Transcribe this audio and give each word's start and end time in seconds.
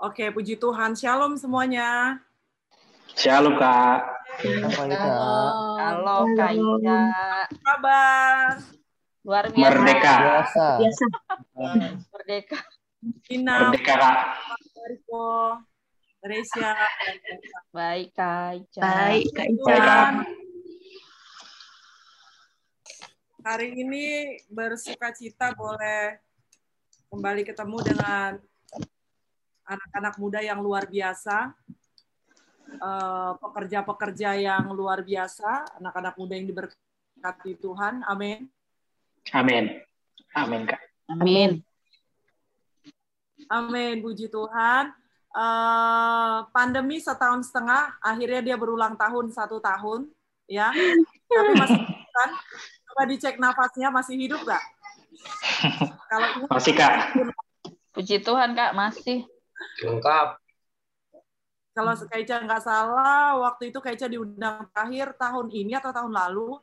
Oke, 0.00 0.32
puji 0.32 0.56
Tuhan. 0.56 0.96
Shalom 0.96 1.36
semuanya. 1.36 2.16
Shalom, 3.12 3.60
Kak. 3.60 4.00
Halo, 5.76 6.24
Kak 6.40 6.56
Ida. 6.56 7.00
Kabar? 7.60 8.64
Luar 9.20 9.44
biasa. 9.52 9.60
Merdeka. 9.60 10.14
Biasa. 10.24 10.66
Biasa. 10.80 11.04
Merdeka. 12.16 12.58
Ina, 13.28 13.68
Merdeka, 13.68 13.92
Kak. 14.00 14.16
Mariko, 14.72 15.28
Teresia. 16.24 16.72
Baik, 17.68 18.08
Kak 18.16 18.56
Ica. 18.56 18.80
Baik, 18.80 19.24
Kak 19.36 19.46
Ica. 19.52 19.68
Baik, 19.68 19.82
Kak. 19.84 20.12
Hari 23.44 23.68
ini 23.76 24.04
bersuka 24.48 25.12
cita 25.12 25.52
boleh 25.52 26.16
kembali 27.12 27.44
ketemu 27.44 27.78
dengan 27.84 28.40
anak-anak 29.70 30.14
muda 30.18 30.42
yang 30.42 30.58
luar 30.58 30.90
biasa, 30.90 31.54
Eh, 32.78 33.32
pekerja-pekerja 33.42 34.38
yang 34.38 34.70
luar 34.70 35.02
biasa, 35.02 35.82
anak-anak 35.82 36.14
muda 36.14 36.38
yang 36.38 36.46
diberkati 36.46 37.58
Tuhan. 37.58 38.06
Amin. 38.06 38.46
Amin. 39.34 39.82
Amin, 40.38 40.62
Kak. 40.70 40.78
Amin. 41.10 41.66
Amin, 43.50 43.94
puji 43.98 44.30
Tuhan. 44.30 44.94
Eh, 45.34 46.38
pandemi 46.54 47.02
setahun 47.02 47.50
setengah, 47.50 47.98
akhirnya 47.98 48.54
dia 48.54 48.56
berulang 48.56 48.94
tahun 48.94 49.34
satu 49.34 49.58
tahun, 49.58 50.06
ya. 50.46 50.70
Tapi 51.26 51.52
masih 51.58 51.80
kan? 51.90 52.30
Coba 52.86 53.02
dicek 53.10 53.34
nafasnya 53.42 53.90
masih 53.90 54.14
hidup 54.14 54.40
nggak? 54.46 54.62
Kalau 56.10 56.46
Masih, 56.46 56.74
Kak. 56.74 57.18
Puji 57.90 58.22
Tuhan, 58.22 58.54
Kak, 58.54 58.72
masih. 58.78 59.26
Lengkap. 59.84 60.28
kalau 61.70 61.94
Kaica 61.96 62.36
nggak 62.44 62.60
salah, 62.60 63.40
waktu 63.40 63.72
itu 63.72 63.78
Kaica 63.80 64.04
diundang 64.10 64.68
terakhir 64.74 65.16
tahun 65.16 65.48
ini 65.48 65.72
atau 65.78 65.94
tahun 65.94 66.12
lalu 66.12 66.60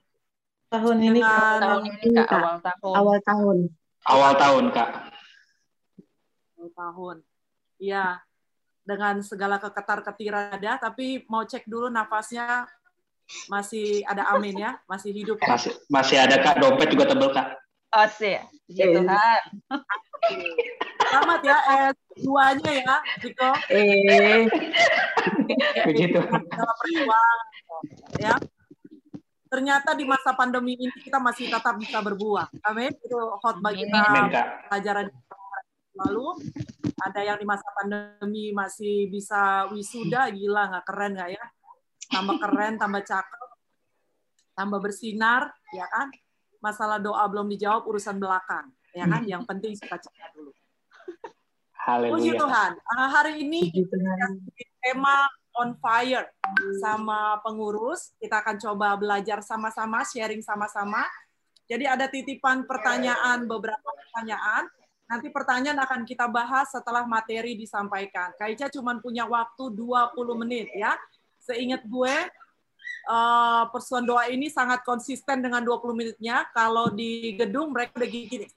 Tahun 0.67 0.97
ini 0.99 1.23
dengan 1.23 1.59
Tahun 1.63 1.83
ini, 1.87 2.11
Kak, 2.11 2.27
awal 2.27 2.57
tahun. 2.59 2.93
awal 2.99 3.17
tahun. 3.23 3.57
Awal 4.03 4.33
tahun, 4.35 4.65
Kak. 4.75 4.89
awal 6.59 6.69
tahun. 6.75 7.17
Iya, 7.79 8.05
dengan 8.83 9.15
segala 9.23 9.63
keketar-ketiran 9.63 10.59
ada, 10.59 10.75
tapi 10.75 11.23
mau 11.31 11.47
cek 11.47 11.63
dulu 11.71 11.87
nafasnya 11.87 12.67
masih 13.47 14.03
ada 14.03 14.27
amin 14.35 14.59
ya, 14.59 14.71
masih 14.91 15.15
hidup. 15.15 15.39
ya. 15.39 15.55
Masih 15.55 15.71
masih 15.87 16.17
ada, 16.19 16.35
Kak. 16.35 16.59
Dompet 16.59 16.91
juga 16.91 17.07
tebel, 17.07 17.31
Kak. 17.31 17.47
Oh, 17.95 18.07
sih. 18.11 18.35
Puji 18.67 18.83
Iya. 18.83 18.99
Tuhan. 18.99 19.41
Selamat 21.07 21.39
ya 21.39 21.57
S2-nya 21.95 22.71
ya, 22.83 22.95
Riko. 23.23 23.51
Eh, 23.71 24.43
Begitu. 25.87 26.19
Dalam 26.19 26.75
perjuangan. 26.83 27.39
Ya. 28.19 28.35
Ternyata 29.47 29.95
di 29.95 30.03
masa 30.03 30.35
pandemi 30.35 30.75
ini 30.75 30.91
kita 30.99 31.15
masih 31.23 31.47
tetap 31.47 31.79
bisa 31.79 32.03
berbuah. 32.03 32.51
Amin. 32.67 32.91
Itu 32.99 33.39
hot 33.39 33.63
bagi 33.63 33.87
kita 33.87 34.67
pelajaran 34.67 35.07
lalu. 36.03 36.27
Ada 36.99 37.23
yang 37.23 37.37
di 37.39 37.47
masa 37.47 37.71
pandemi 37.71 38.51
masih 38.51 39.07
bisa 39.07 39.71
wisuda, 39.71 40.27
gila 40.35 40.75
nggak 40.75 40.85
keren 40.91 41.15
nggak 41.15 41.29
ya? 41.39 41.45
Tambah 42.11 42.35
keren, 42.35 42.75
tambah 42.75 42.99
cakep, 42.99 43.49
tambah 44.59 44.79
bersinar, 44.83 45.55
ya 45.71 45.87
kan? 45.87 46.11
Masalah 46.59 46.97
doa 46.97 47.23
belum 47.29 47.47
dijawab, 47.53 47.85
urusan 47.85 48.17
belakang, 48.17 48.69
ya 48.91 49.05
kan? 49.05 49.23
Yang 49.23 49.43
penting 49.45 49.73
sukacita 49.77 50.29
dulu. 50.33 50.51
Puji 51.87 52.35
Haleluya. 52.35 52.35
Tuhan. 52.35 52.71
Ah, 52.83 53.07
hari 53.07 53.47
ini 53.47 53.71
puji 53.71 53.87
Tuhan. 53.87 54.31
tema 54.83 55.23
on 55.55 55.73
fire 55.79 56.27
sama 56.83 57.39
pengurus. 57.41 58.11
Kita 58.19 58.43
akan 58.43 58.59
coba 58.59 58.99
belajar 58.99 59.39
sama-sama, 59.39 60.03
sharing 60.03 60.43
sama-sama. 60.43 61.07
Jadi 61.67 61.83
ada 61.83 62.07
titipan 62.07 62.63
pertanyaan, 62.63 63.43
beberapa 63.43 63.87
pertanyaan. 64.03 64.67
Nanti 65.07 65.31
pertanyaan 65.31 65.79
akan 65.79 66.03
kita 66.03 66.27
bahas 66.27 66.71
setelah 66.71 67.07
materi 67.07 67.55
disampaikan. 67.55 68.35
Kaica 68.35 68.67
cuma 68.67 68.95
punya 68.99 69.23
waktu 69.23 69.71
20 69.71 70.43
menit 70.43 70.67
ya. 70.75 70.95
Seingat 71.39 71.87
gue, 71.87 72.15
eh, 73.07 73.63
persoalan 73.71 74.05
doa 74.05 74.23
ini 74.27 74.51
sangat 74.51 74.83
konsisten 74.83 75.39
dengan 75.39 75.63
20 75.63 75.95
menitnya. 75.95 76.45
Kalau 76.51 76.91
di 76.91 77.33
gedung 77.39 77.71
mereka 77.71 77.95
udah 77.97 78.09
gini. 78.11 78.47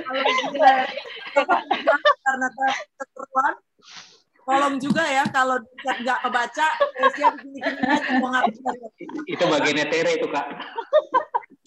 Kalau 0.00 0.22
di 0.24 0.34
karena 2.20 2.48
keseruan, 2.98 3.54
tolong 4.42 4.76
juga 4.82 5.04
ya 5.06 5.24
kalau 5.30 5.62
chat 5.84 5.96
nggak 6.02 6.18
kebaca, 6.26 6.66
siap 7.14 7.34
gini-gini 7.38 7.82
aja, 7.86 8.42
bisa. 8.50 8.70
Itu 9.28 9.44
bagiannya 9.46 9.86
Tere 9.86 10.10
itu, 10.18 10.26
Kak. 10.26 10.46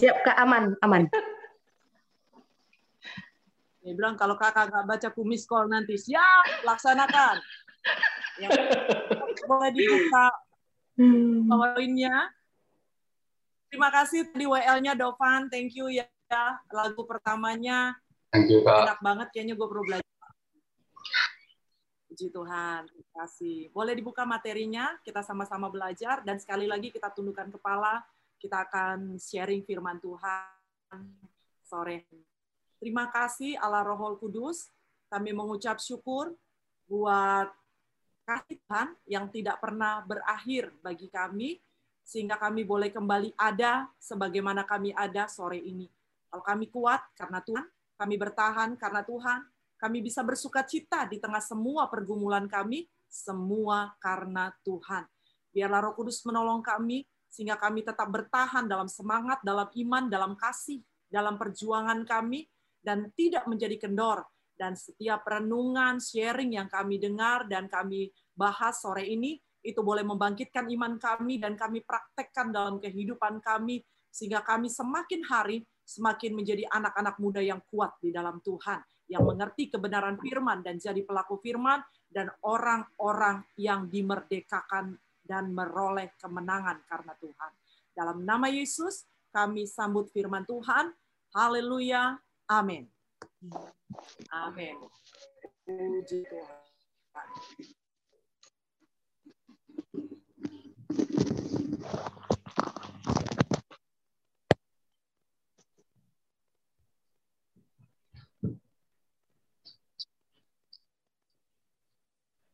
Siap 0.02 0.18
Kak 0.26 0.38
aman, 0.44 0.76
aman. 0.84 1.08
Dia 3.84 3.94
bilang 4.00 4.16
kalau 4.16 4.40
kakak 4.40 4.72
nggak 4.72 4.88
baca 4.88 5.08
kumis 5.12 5.44
call 5.44 5.68
nanti 5.68 6.00
siap 6.00 6.64
laksanakan. 6.64 7.36
Ya. 8.40 8.50
Boleh 9.48 9.72
dibuka 9.74 10.26
Hmm. 10.94 11.50
poinnya. 11.50 12.30
Terima 13.74 13.90
kasih 13.90 14.30
tadi 14.30 14.46
WL-nya 14.46 14.94
Dovan, 14.94 15.50
thank 15.50 15.74
you 15.74 15.90
ya. 15.90 16.06
Lagu 16.70 17.02
pertamanya 17.10 17.98
Thank 18.30 18.50
you, 18.54 18.62
Kak. 18.62 18.86
enak 18.86 19.00
banget, 19.02 19.28
kayaknya 19.34 19.54
gue 19.58 19.68
perlu 19.70 19.82
belajar. 19.86 20.06
Puji 22.10 22.30
Tuhan, 22.30 22.86
terima 22.86 23.12
kasih. 23.26 23.58
Boleh 23.74 23.94
dibuka 23.98 24.22
materinya, 24.22 24.94
kita 25.02 25.26
sama-sama 25.26 25.70
belajar, 25.74 26.22
dan 26.22 26.38
sekali 26.38 26.70
lagi 26.70 26.94
kita 26.94 27.10
tundukkan 27.10 27.50
kepala, 27.50 28.06
kita 28.38 28.70
akan 28.70 29.18
sharing 29.18 29.66
firman 29.66 29.98
Tuhan 29.98 31.02
sore. 31.66 32.06
Terima 32.78 33.10
kasih 33.10 33.58
Allah 33.58 33.82
Rohul 33.82 34.22
Kudus, 34.22 34.70
kami 35.10 35.34
mengucap 35.34 35.82
syukur 35.82 36.38
buat 36.86 37.50
kasih 38.24 38.60
Tuhan 38.64 38.88
yang 39.06 39.26
tidak 39.30 39.60
pernah 39.60 40.04
berakhir 40.04 40.72
bagi 40.80 41.12
kami, 41.12 41.60
sehingga 42.04 42.36
kami 42.36 42.68
boleh 42.68 42.92
kembali 42.92 43.36
ada 43.40 43.88
sebagaimana 44.00 44.68
kami 44.68 44.92
ada 44.92 45.28
sore 45.32 45.60
ini. 45.60 45.88
Kalau 46.28 46.44
kami 46.44 46.68
kuat 46.68 47.00
karena 47.16 47.40
Tuhan, 47.44 47.68
kami 48.00 48.16
bertahan 48.18 48.76
karena 48.76 49.06
Tuhan, 49.06 49.40
kami 49.78 50.00
bisa 50.02 50.24
bersuka 50.24 50.64
cita 50.64 51.06
di 51.08 51.20
tengah 51.20 51.44
semua 51.44 51.88
pergumulan 51.92 52.48
kami, 52.48 52.88
semua 53.08 53.94
karena 54.02 54.50
Tuhan. 54.66 55.06
Biarlah 55.54 55.86
Roh 55.86 55.94
Kudus 55.94 56.26
menolong 56.26 56.66
kami, 56.66 57.06
sehingga 57.30 57.60
kami 57.60 57.86
tetap 57.86 58.10
bertahan 58.10 58.66
dalam 58.66 58.90
semangat, 58.90 59.44
dalam 59.46 59.70
iman, 59.70 60.04
dalam 60.10 60.34
kasih, 60.34 60.82
dalam 61.06 61.38
perjuangan 61.38 62.02
kami, 62.08 62.50
dan 62.82 63.14
tidak 63.14 63.46
menjadi 63.46 63.88
kendor. 63.88 64.26
Dan 64.64 64.80
setiap 64.80 65.28
renungan, 65.28 66.00
sharing 66.00 66.56
yang 66.56 66.72
kami 66.72 66.96
dengar 66.96 67.44
dan 67.52 67.68
kami 67.68 68.08
bahas 68.32 68.80
sore 68.80 69.04
ini, 69.04 69.36
itu 69.60 69.84
boleh 69.84 70.08
membangkitkan 70.08 70.72
iman 70.72 70.96
kami 70.96 71.36
dan 71.36 71.60
kami 71.60 71.84
praktekkan 71.84 72.56
dalam 72.56 72.80
kehidupan 72.80 73.44
kami, 73.44 73.84
sehingga 74.08 74.40
kami 74.40 74.72
semakin 74.72 75.20
hari 75.28 75.68
semakin 75.84 76.32
menjadi 76.32 76.64
anak-anak 76.72 77.20
muda 77.20 77.44
yang 77.44 77.60
kuat 77.68 77.92
di 78.00 78.16
dalam 78.16 78.40
Tuhan, 78.40 78.80
yang 79.12 79.28
mengerti 79.28 79.68
kebenaran 79.68 80.16
firman 80.16 80.64
dan 80.64 80.80
jadi 80.80 81.04
pelaku 81.04 81.44
firman, 81.44 81.84
dan 82.08 82.32
orang-orang 82.48 83.44
yang 83.60 83.92
dimerdekakan 83.92 84.96
dan 85.28 85.52
meroleh 85.52 86.16
kemenangan 86.24 86.88
karena 86.88 87.12
Tuhan. 87.20 87.52
Dalam 87.92 88.24
nama 88.24 88.48
Yesus, 88.48 89.04
kami 89.28 89.68
sambut 89.68 90.08
firman 90.08 90.48
Tuhan. 90.48 90.96
Haleluya. 91.36 92.16
Amin. 92.48 92.93
Amin. 94.32 94.80
Puji 95.68 96.24
Tuhan. 96.24 96.60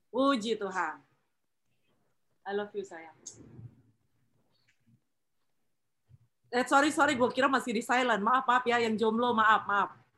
Puji 0.10 0.58
Tuhan. 0.58 0.96
I 2.50 2.52
love 2.58 2.74
you 2.74 2.82
sayang. 2.82 3.14
Eh 6.50 6.66
sorry 6.66 6.90
sorry, 6.90 7.14
gue 7.14 7.30
kira 7.30 7.46
masih 7.46 7.78
di 7.78 7.86
silent. 7.86 8.26
Maaf 8.26 8.50
maaf 8.50 8.66
ya, 8.66 8.82
yang 8.82 8.98
jomblo 8.98 9.38
maaf 9.38 9.70
maaf. 9.70 10.09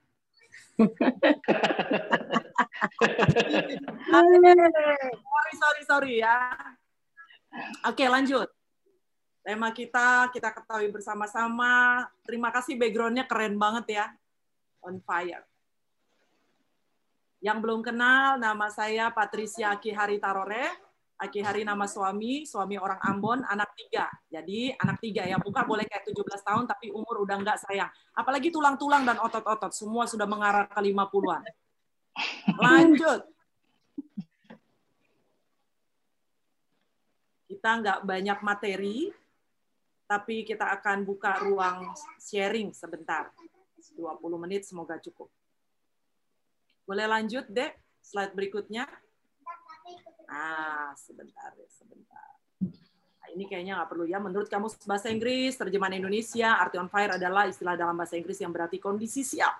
Sorry 5.21 5.53
sorry 5.57 5.83
sorry 5.85 6.13
ya. 6.23 6.51
Oke 7.87 8.05
lanjut. 8.07 8.49
Tema 9.41 9.73
kita 9.73 10.29
kita 10.29 10.53
ketahui 10.53 10.93
bersama-sama. 10.93 12.05
Terima 12.21 12.53
kasih 12.53 12.77
backgroundnya 12.77 13.25
keren 13.25 13.57
banget 13.57 14.01
ya. 14.01 14.05
On 14.85 14.97
fire. 15.01 15.45
Yang 17.41 17.57
belum 17.57 17.81
kenal, 17.81 18.37
nama 18.37 18.69
saya 18.69 19.09
Patricia 19.09 19.73
Akihari 19.73 20.21
Tarore. 20.21 20.90
Akihari 21.21 21.61
nama 21.61 21.85
suami, 21.85 22.49
suami 22.49 22.81
orang 22.81 22.97
Ambon, 22.97 23.45
anak 23.45 23.77
tiga. 23.77 24.09
Jadi 24.25 24.73
anak 24.73 24.97
tiga 24.97 25.21
ya, 25.29 25.37
bukan 25.37 25.69
boleh 25.69 25.85
kayak 25.85 26.01
17 26.09 26.41
tahun, 26.41 26.65
tapi 26.65 26.89
umur 26.89 27.21
udah 27.21 27.37
nggak 27.45 27.61
sayang. 27.61 27.93
Apalagi 28.17 28.49
tulang-tulang 28.49 29.05
dan 29.05 29.21
otot-otot, 29.21 29.69
semua 29.69 30.09
sudah 30.09 30.25
mengarah 30.25 30.65
ke 30.65 30.81
50-an. 30.81 31.45
Lanjut. 32.57 33.21
Kita 37.45 37.69
nggak 37.69 37.99
banyak 38.01 38.39
materi, 38.41 39.13
tapi 40.09 40.41
kita 40.41 40.73
akan 40.81 41.05
buka 41.05 41.37
ruang 41.37 41.93
sharing 42.17 42.73
sebentar. 42.73 43.29
20 43.93 44.17
menit 44.41 44.65
semoga 44.65 44.97
cukup. 44.97 45.29
Boleh 46.89 47.05
lanjut, 47.05 47.45
Dek? 47.45 47.77
Slide 48.01 48.33
berikutnya. 48.33 48.89
Ah, 50.31 50.95
sebentar, 50.95 51.51
ya, 51.59 51.67
sebentar. 51.67 52.31
Nah, 53.19 53.27
ini 53.35 53.43
kayaknya 53.51 53.83
nggak 53.83 53.89
perlu 53.91 54.07
ya. 54.07 54.15
Menurut 54.23 54.47
kamu 54.47 54.71
bahasa 54.87 55.11
Inggris, 55.11 55.59
terjemahan 55.59 55.99
Indonesia, 55.99 56.55
arti 56.55 56.79
on 56.79 56.87
fire 56.87 57.19
adalah 57.19 57.51
istilah 57.51 57.75
dalam 57.75 57.99
bahasa 57.99 58.15
Inggris 58.15 58.39
yang 58.39 58.55
berarti 58.55 58.79
kondisi 58.79 59.27
siap. 59.27 59.51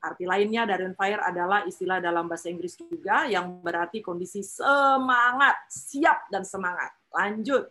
Arti 0.00 0.24
lainnya 0.24 0.64
dari 0.64 0.88
on 0.88 0.96
fire 0.96 1.20
adalah 1.20 1.68
istilah 1.68 2.00
dalam 2.00 2.24
bahasa 2.24 2.48
Inggris 2.48 2.80
juga 2.80 3.28
yang 3.28 3.60
berarti 3.60 4.00
kondisi 4.00 4.40
semangat, 4.40 5.68
siap 5.68 6.32
dan 6.32 6.48
semangat. 6.48 6.96
Lanjut. 7.12 7.68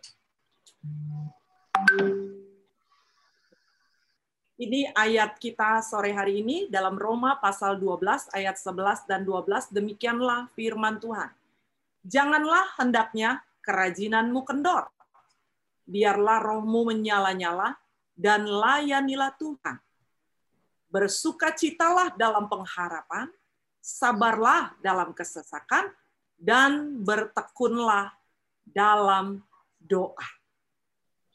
Ini 4.60 4.92
ayat 4.94 5.40
kita 5.40 5.82
sore 5.82 6.14
hari 6.14 6.46
ini 6.46 6.70
dalam 6.70 6.94
Roma 6.94 7.42
pasal 7.42 7.80
12 7.80 8.30
ayat 8.30 8.54
11 8.54 9.08
dan 9.10 9.26
12 9.26 9.74
demikianlah 9.74 10.46
firman 10.54 11.00
Tuhan. 11.02 11.39
Janganlah 12.04 12.80
hendaknya 12.80 13.44
kerajinanmu 13.60 14.40
kendor. 14.48 14.88
Biarlah 15.84 16.38
rohmu 16.40 16.88
menyala-nyala 16.88 17.76
dan 18.16 18.46
layanilah 18.46 19.34
Tuhan. 19.36 19.76
Bersukacitalah 20.90 22.18
dalam 22.18 22.50
pengharapan, 22.50 23.30
sabarlah 23.78 24.74
dalam 24.82 25.14
kesesakan, 25.14 25.92
dan 26.40 27.04
bertekunlah 27.04 28.16
dalam 28.64 29.44
doa. 29.76 30.28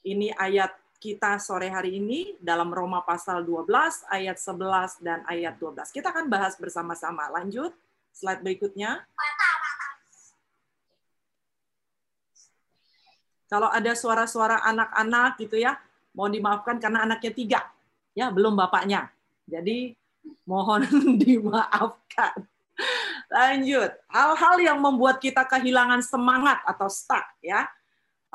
Ini 0.02 0.34
ayat 0.34 0.74
kita 0.98 1.38
sore 1.38 1.70
hari 1.70 2.02
ini 2.02 2.34
dalam 2.42 2.74
Roma 2.74 3.06
pasal 3.06 3.46
12 3.46 3.70
ayat 4.10 4.38
11 4.42 5.06
dan 5.06 5.22
ayat 5.30 5.54
12. 5.62 5.94
Kita 5.94 6.10
akan 6.10 6.26
bahas 6.26 6.58
bersama-sama. 6.58 7.30
Lanjut, 7.30 7.78
slide 8.10 8.42
berikutnya. 8.42 9.06
Kalau 13.46 13.70
ada 13.70 13.94
suara-suara 13.94 14.62
anak-anak 14.66 15.38
gitu 15.38 15.62
ya, 15.62 15.78
mohon 16.18 16.34
dimaafkan 16.34 16.82
karena 16.82 17.06
anaknya 17.06 17.32
tiga, 17.34 17.62
ya 18.18 18.34
belum 18.34 18.58
bapaknya. 18.58 19.12
Jadi 19.46 19.94
mohon 20.50 20.86
dimaafkan. 21.24 22.42
Lanjut, 23.30 23.92
hal-hal 24.10 24.56
yang 24.62 24.78
membuat 24.82 25.22
kita 25.22 25.46
kehilangan 25.46 26.02
semangat 26.02 26.62
atau 26.66 26.90
stuck 26.90 27.26
ya. 27.42 27.70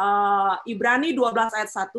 Uh, 0.01 0.57
Ibrani 0.65 1.13
12 1.13 1.56
ayat 1.61 1.69
1, 1.69 1.93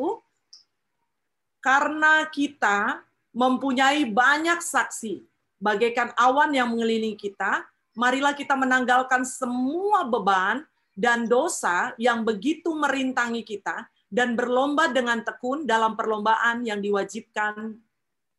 karena 1.61 2.25
kita 2.33 3.05
mempunyai 3.29 4.09
banyak 4.09 4.57
saksi, 4.59 5.21
bagaikan 5.61 6.09
awan 6.17 6.49
yang 6.49 6.73
mengelilingi 6.73 7.15
kita, 7.15 7.61
marilah 7.93 8.33
kita 8.33 8.57
menanggalkan 8.57 9.21
semua 9.21 10.01
beban 10.09 10.65
dan 10.91 11.25
dosa 11.25 11.95
yang 11.95 12.27
begitu 12.27 12.75
merintangi 12.75 13.41
kita 13.47 13.87
dan 14.11 14.35
berlomba 14.35 14.91
dengan 14.91 15.23
tekun 15.23 15.63
dalam 15.63 15.95
perlombaan 15.95 16.67
yang 16.67 16.83
diwajibkan 16.83 17.79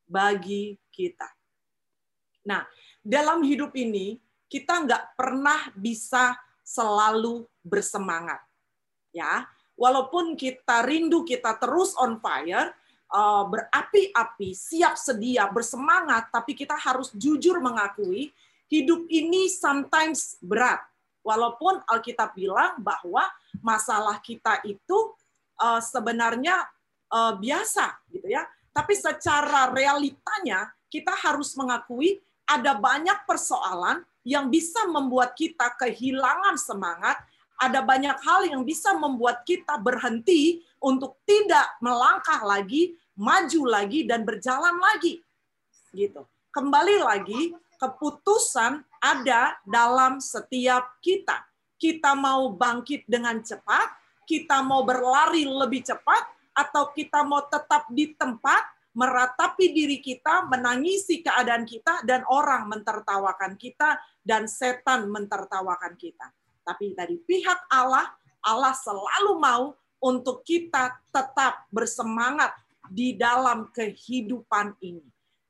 bagi 0.04 0.76
kita. 0.92 1.32
Nah, 2.44 2.68
dalam 3.00 3.40
hidup 3.40 3.72
ini 3.72 4.20
kita 4.52 4.84
nggak 4.84 5.16
pernah 5.16 5.72
bisa 5.72 6.36
selalu 6.60 7.48
bersemangat, 7.64 8.44
ya. 9.16 9.48
Walaupun 9.72 10.36
kita 10.36 10.84
rindu, 10.84 11.24
kita 11.24 11.56
terus 11.56 11.96
on 11.96 12.20
fire, 12.20 12.76
uh, 13.08 13.48
berapi-api, 13.48 14.52
siap 14.52 15.00
sedia, 15.00 15.48
bersemangat, 15.48 16.28
tapi 16.28 16.52
kita 16.52 16.76
harus 16.76 17.08
jujur 17.16 17.56
mengakui 17.64 18.28
hidup 18.68 19.08
ini 19.08 19.48
sometimes 19.48 20.36
berat. 20.44 20.91
Walaupun 21.22 21.82
Alkitab 21.86 22.34
bilang 22.34 22.82
bahwa 22.82 23.22
masalah 23.62 24.18
kita 24.18 24.58
itu 24.66 25.14
uh, 25.62 25.78
sebenarnya 25.78 26.66
uh, 27.10 27.38
biasa, 27.38 28.02
gitu 28.10 28.26
ya. 28.26 28.42
Tapi 28.74 28.98
secara 28.98 29.70
realitanya 29.70 30.74
kita 30.90 31.14
harus 31.14 31.54
mengakui 31.54 32.18
ada 32.42 32.74
banyak 32.74 33.22
persoalan 33.24 34.02
yang 34.26 34.50
bisa 34.50 34.84
membuat 34.90 35.34
kita 35.38 35.72
kehilangan 35.78 36.58
semangat, 36.58 37.16
ada 37.58 37.78
banyak 37.78 38.18
hal 38.22 38.42
yang 38.50 38.62
bisa 38.66 38.90
membuat 38.98 39.46
kita 39.46 39.78
berhenti 39.78 40.62
untuk 40.82 41.22
tidak 41.22 41.70
melangkah 41.78 42.42
lagi, 42.42 42.98
maju 43.14 43.62
lagi 43.70 44.02
dan 44.02 44.26
berjalan 44.26 44.74
lagi. 44.74 45.22
Gitu. 45.94 46.22
Kembali 46.50 46.96
lagi 46.98 47.54
keputusan 47.78 48.82
ada 49.02 49.58
dalam 49.66 50.22
setiap 50.22 51.02
kita. 51.02 51.42
Kita 51.74 52.14
mau 52.14 52.54
bangkit 52.54 53.10
dengan 53.10 53.42
cepat, 53.42 53.90
kita 54.22 54.62
mau 54.62 54.86
berlari 54.86 55.42
lebih 55.42 55.82
cepat 55.82 56.30
atau 56.54 56.94
kita 56.94 57.26
mau 57.26 57.42
tetap 57.50 57.90
di 57.90 58.14
tempat 58.14 58.62
meratapi 58.94 59.74
diri 59.74 59.98
kita, 59.98 60.46
menangisi 60.46 61.24
keadaan 61.24 61.66
kita 61.66 62.06
dan 62.06 62.22
orang 62.30 62.70
mentertawakan 62.70 63.58
kita 63.58 63.98
dan 64.22 64.46
setan 64.46 65.10
mentertawakan 65.10 65.98
kita. 65.98 66.30
Tapi 66.62 66.94
dari 66.94 67.18
pihak 67.18 67.66
Allah, 67.72 68.14
Allah 68.46 68.76
selalu 68.76 69.42
mau 69.42 69.74
untuk 69.98 70.46
kita 70.46 71.02
tetap 71.10 71.66
bersemangat 71.74 72.54
di 72.86 73.16
dalam 73.16 73.72
kehidupan 73.72 74.76
ini. 74.84 75.02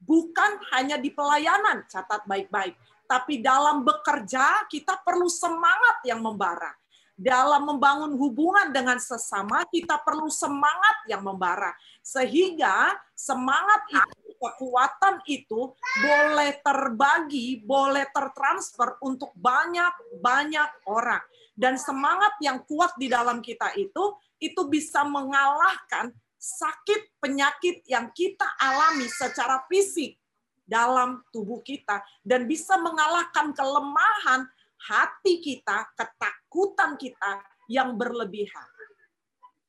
Bukan 0.02 0.62
hanya 0.74 0.98
di 0.98 1.14
pelayanan, 1.14 1.86
catat 1.86 2.26
baik-baik, 2.26 2.74
tapi 3.12 3.44
dalam 3.44 3.84
bekerja 3.84 4.64
kita 4.72 5.04
perlu 5.04 5.28
semangat 5.28 6.00
yang 6.08 6.24
membara. 6.24 6.72
Dalam 7.12 7.68
membangun 7.68 8.16
hubungan 8.16 8.72
dengan 8.72 8.96
sesama, 8.96 9.68
kita 9.68 10.00
perlu 10.00 10.32
semangat 10.32 11.04
yang 11.04 11.20
membara. 11.20 11.76
Sehingga 12.00 12.96
semangat 13.12 13.84
itu, 13.92 14.32
kekuatan 14.40 15.20
itu 15.28 15.76
boleh 16.00 16.56
terbagi, 16.64 17.60
boleh 17.60 18.08
tertransfer 18.16 18.96
untuk 19.04 19.36
banyak-banyak 19.36 20.88
orang. 20.88 21.20
Dan 21.52 21.76
semangat 21.76 22.32
yang 22.40 22.64
kuat 22.64 22.96
di 22.96 23.12
dalam 23.12 23.44
kita 23.44 23.76
itu, 23.76 24.16
itu 24.40 24.62
bisa 24.72 25.04
mengalahkan 25.04 26.08
sakit 26.40 27.20
penyakit 27.20 27.84
yang 27.84 28.08
kita 28.16 28.48
alami 28.56 29.04
secara 29.06 29.62
fisik 29.68 30.16
dalam 30.62 31.20
tubuh 31.34 31.60
kita 31.60 32.00
dan 32.22 32.46
bisa 32.46 32.78
mengalahkan 32.78 33.50
kelemahan 33.52 34.46
hati 34.82 35.38
kita, 35.42 35.86
ketakutan 35.94 36.98
kita 36.98 37.42
yang 37.70 37.94
berlebihan. 37.94 38.66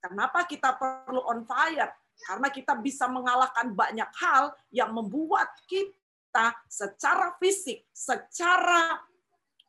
Kenapa 0.04 0.44
kita 0.44 0.76
perlu 0.76 1.24
on 1.24 1.48
fire? 1.48 1.94
Karena 2.24 2.48
kita 2.52 2.78
bisa 2.80 3.08
mengalahkan 3.08 3.72
banyak 3.72 4.12
hal 4.20 4.54
yang 4.70 4.92
membuat 4.92 5.50
kita 5.66 6.54
secara 6.68 7.36
fisik, 7.40 7.88
secara 7.96 9.00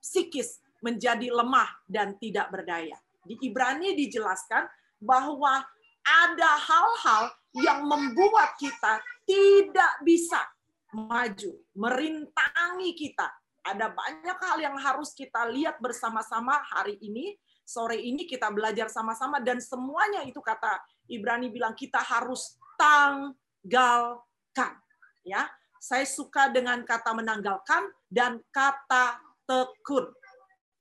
psikis 0.02 0.60
menjadi 0.84 1.32
lemah 1.32 1.70
dan 1.88 2.18
tidak 2.20 2.52
berdaya. 2.52 2.98
Di 3.24 3.40
Ibrani 3.40 3.96
dijelaskan 3.96 4.68
bahwa 5.00 5.64
ada 6.04 6.52
hal-hal 6.60 7.32
yang 7.56 7.88
membuat 7.88 8.60
kita 8.60 9.00
tidak 9.24 9.92
bisa 10.04 10.44
maju, 10.94 11.52
merintangi 11.74 12.94
kita. 12.94 13.26
Ada 13.64 13.90
banyak 13.90 14.38
hal 14.38 14.58
yang 14.62 14.76
harus 14.78 15.10
kita 15.12 15.50
lihat 15.50 15.82
bersama-sama 15.82 16.62
hari 16.70 16.96
ini. 17.02 17.34
Sore 17.64 17.96
ini 17.96 18.28
kita 18.28 18.52
belajar 18.52 18.92
sama-sama 18.92 19.40
dan 19.40 19.56
semuanya 19.56 20.20
itu 20.22 20.38
kata 20.38 20.78
Ibrani 21.08 21.48
bilang 21.48 21.72
kita 21.72 21.98
harus 21.98 22.60
tanggalkan. 22.78 24.78
Ya, 25.24 25.48
saya 25.80 26.04
suka 26.04 26.52
dengan 26.52 26.84
kata 26.84 27.16
menanggalkan 27.16 27.88
dan 28.12 28.44
kata 28.52 29.16
tekun. 29.48 30.12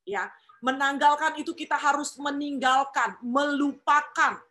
Ya, 0.03 0.27
menanggalkan 0.60 1.39
itu 1.39 1.55
kita 1.55 1.79
harus 1.79 2.20
meninggalkan, 2.20 3.15
melupakan 3.24 4.43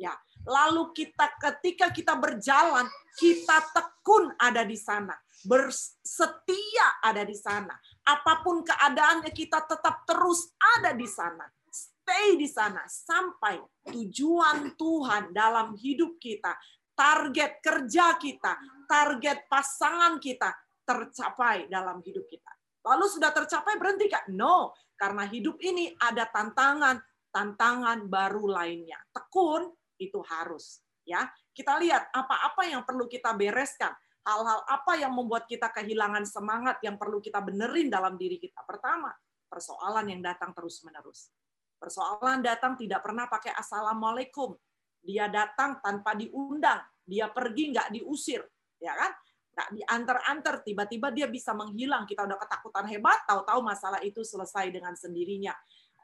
Ya, 0.00 0.16
lalu 0.46 0.92
kita 0.96 1.26
ketika 1.36 1.92
kita 1.92 2.16
berjalan, 2.16 2.88
kita 3.16 3.58
tekun 3.74 4.32
ada 4.40 4.64
di 4.64 4.76
sana, 4.76 5.12
bersetia 5.44 7.00
ada 7.04 7.24
di 7.24 7.36
sana, 7.36 7.74
Apa 8.00 8.40
pun 8.40 8.64
keadaannya 8.64 9.30
kita 9.30 9.64
tetap 9.68 10.08
terus 10.08 10.50
ada 10.58 10.96
di 10.96 11.06
sana. 11.06 11.46
Stay 11.70 12.34
di 12.34 12.48
sana 12.50 12.82
sampai 12.90 13.60
tujuan 13.86 14.74
Tuhan 14.74 15.30
dalam 15.30 15.78
hidup 15.78 16.18
kita, 16.18 16.56
target 16.96 17.62
kerja 17.62 18.18
kita, 18.18 18.58
target 18.90 19.46
pasangan 19.46 20.18
kita 20.18 20.50
tercapai 20.82 21.70
dalam 21.70 22.02
hidup 22.02 22.26
kita. 22.26 22.50
Lalu 22.82 23.06
sudah 23.06 23.30
tercapai 23.30 23.78
berhenti 23.78 24.10
Kak? 24.10 24.32
No, 24.34 24.74
karena 24.98 25.28
hidup 25.28 25.60
ini 25.62 25.94
ada 26.00 26.26
tantangan, 26.26 26.98
tantangan 27.30 28.10
baru 28.10 28.50
lainnya. 28.50 28.98
Tekun 29.14 29.79
itu 30.00 30.24
harus 30.24 30.80
ya. 31.04 31.28
Kita 31.50 31.76
lihat 31.76 32.08
apa-apa 32.14 32.64
yang 32.64 32.82
perlu 32.86 33.04
kita 33.04 33.36
bereskan, 33.36 33.92
hal-hal 34.24 34.62
apa 34.64 34.96
yang 34.96 35.12
membuat 35.12 35.44
kita 35.50 35.68
kehilangan 35.74 36.24
semangat 36.24 36.80
yang 36.80 36.96
perlu 36.96 37.18
kita 37.18 37.42
benerin 37.42 37.90
dalam 37.90 38.16
diri 38.16 38.40
kita. 38.40 38.64
Pertama, 38.64 39.12
persoalan 39.50 40.08
yang 40.08 40.22
datang 40.22 40.54
terus-menerus. 40.54 41.34
Persoalan 41.80 42.44
datang 42.44 42.76
tidak 42.76 43.00
pernah 43.02 43.26
pakai 43.26 43.56
assalamualaikum. 43.56 44.54
Dia 45.00 45.32
datang 45.32 45.80
tanpa 45.80 46.12
diundang, 46.12 46.84
dia 47.08 47.32
pergi 47.32 47.72
nggak 47.72 47.88
diusir, 47.96 48.44
ya 48.76 48.92
kan? 48.92 49.12
Nggak 49.50 49.68
diantar-antar, 49.80 50.54
tiba-tiba 50.60 51.08
dia 51.08 51.26
bisa 51.26 51.56
menghilang. 51.56 52.04
Kita 52.04 52.28
udah 52.28 52.36
ketakutan 52.36 52.84
hebat, 52.84 53.24
tahu-tahu 53.24 53.64
masalah 53.64 53.98
itu 54.04 54.20
selesai 54.20 54.68
dengan 54.68 54.92
sendirinya. 54.92 55.56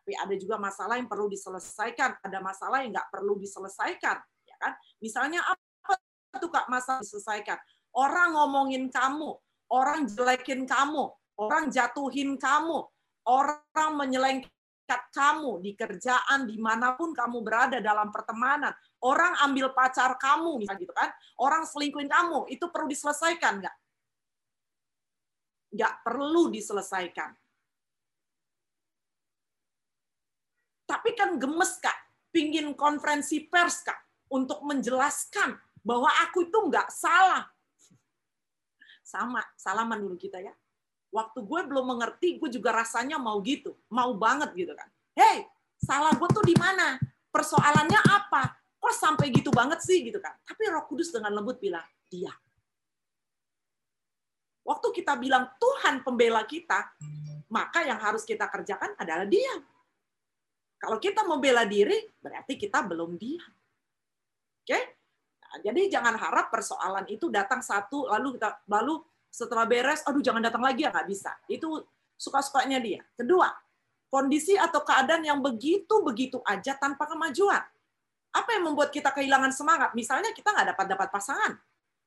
Tapi 0.06 0.14
ada 0.22 0.38
juga 0.38 0.54
masalah 0.54 1.02
yang 1.02 1.10
perlu 1.10 1.26
diselesaikan, 1.26 2.22
ada 2.22 2.38
masalah 2.38 2.78
yang 2.86 2.94
nggak 2.94 3.10
perlu 3.10 3.42
diselesaikan, 3.42 4.14
ya 4.46 4.54
kan? 4.62 4.78
Misalnya 5.02 5.42
apa 5.42 5.98
tuh 6.38 6.46
kak 6.46 6.70
masalah 6.70 7.02
diselesaikan? 7.02 7.58
Orang 7.90 8.38
ngomongin 8.38 8.86
kamu, 8.86 9.34
orang 9.66 10.06
jelekin 10.06 10.62
kamu, 10.62 11.10
orang 11.42 11.74
jatuhin 11.74 12.38
kamu, 12.38 12.86
orang 13.26 13.90
menyelengkat 13.98 15.02
kamu 15.10 15.58
di 15.58 15.74
kerjaan 15.74 16.46
di 16.46 16.54
mana 16.54 16.94
pun 16.94 17.10
kamu 17.10 17.42
berada 17.42 17.82
dalam 17.82 18.14
pertemanan. 18.14 18.70
Orang 19.02 19.34
ambil 19.42 19.74
pacar 19.74 20.14
kamu 20.22 20.62
misalnya 20.62 20.86
gitu 20.86 20.94
kan? 20.94 21.10
Orang 21.42 21.66
selingkuhin 21.66 22.06
kamu 22.06 22.46
itu 22.46 22.62
perlu 22.70 22.86
diselesaikan 22.86 23.58
nggak? 23.58 23.76
Nggak 25.74 25.94
perlu 26.06 26.46
diselesaikan 26.54 27.34
tapi 30.88 31.12
kan 31.12 31.36
gemes 31.36 31.82
kak 31.82 31.94
pingin 32.30 32.72
konferensi 32.72 33.44
pers 33.44 33.82
kak 33.84 33.98
untuk 34.32 34.62
menjelaskan 34.62 35.58
bahwa 35.82 36.10
aku 36.26 36.46
itu 36.46 36.58
nggak 36.70 36.88
salah 36.90 37.46
sama 39.06 39.42
salaman 39.54 40.02
dulu 40.02 40.18
kita 40.18 40.42
ya 40.42 40.54
waktu 41.16 41.38
gue 41.40 41.60
belum 41.72 41.96
mengerti, 41.96 42.36
gue 42.36 42.52
juga 42.52 42.76
rasanya 42.76 43.16
mau 43.16 43.40
gitu, 43.40 43.72
mau 43.88 44.12
banget 44.12 44.52
gitu 44.52 44.76
kan. 44.76 44.88
Hei, 45.16 45.48
salah 45.80 46.12
gue 46.12 46.28
tuh 46.28 46.44
di 46.44 46.52
mana? 46.60 47.00
Persoalannya 47.32 48.00
apa? 48.04 48.52
Kok 48.76 48.92
sampai 48.92 49.32
gitu 49.32 49.48
banget 49.48 49.80
sih 49.80 50.04
gitu 50.04 50.20
kan? 50.20 50.36
Tapi 50.44 50.68
Roh 50.68 50.84
Kudus 50.84 51.08
dengan 51.08 51.32
lembut 51.32 51.56
bilang, 51.56 51.84
dia. 52.12 52.32
Waktu 54.66 54.88
kita 54.92 55.16
bilang 55.16 55.48
Tuhan 55.56 56.04
pembela 56.04 56.42
kita, 56.44 56.90
maka 57.48 57.86
yang 57.86 58.02
harus 58.02 58.26
kita 58.26 58.50
kerjakan 58.50 58.98
adalah 58.98 59.24
dia. 59.24 59.56
Kalau 60.86 61.02
kita 61.02 61.26
membela 61.26 61.66
diri, 61.66 61.98
berarti 62.22 62.54
kita 62.54 62.86
belum 62.86 63.18
dia. 63.18 63.42
Oke? 64.62 64.78
Nah, 65.42 65.58
jadi 65.66 65.90
jangan 65.90 66.14
harap 66.14 66.46
persoalan 66.46 67.10
itu 67.10 67.26
datang 67.26 67.58
satu, 67.58 68.06
lalu 68.06 68.38
kita 68.38 68.62
lalu 68.70 69.02
setelah 69.26 69.66
beres, 69.66 70.06
aduh 70.06 70.22
jangan 70.22 70.46
datang 70.46 70.62
lagi 70.62 70.86
ya 70.86 70.94
nggak 70.94 71.10
bisa. 71.10 71.34
Itu 71.50 71.82
suka-sukanya 72.14 72.78
dia. 72.78 73.02
Kedua, 73.18 73.50
kondisi 74.06 74.54
atau 74.54 74.86
keadaan 74.86 75.26
yang 75.26 75.42
begitu-begitu 75.42 76.38
aja 76.46 76.78
tanpa 76.78 77.10
kemajuan. 77.10 77.66
Apa 78.30 78.54
yang 78.54 78.70
membuat 78.70 78.94
kita 78.94 79.10
kehilangan 79.10 79.50
semangat? 79.50 79.90
Misalnya 79.98 80.30
kita 80.30 80.54
nggak 80.54 80.70
dapat 80.70 80.86
dapat 80.86 81.08
pasangan, 81.10 81.58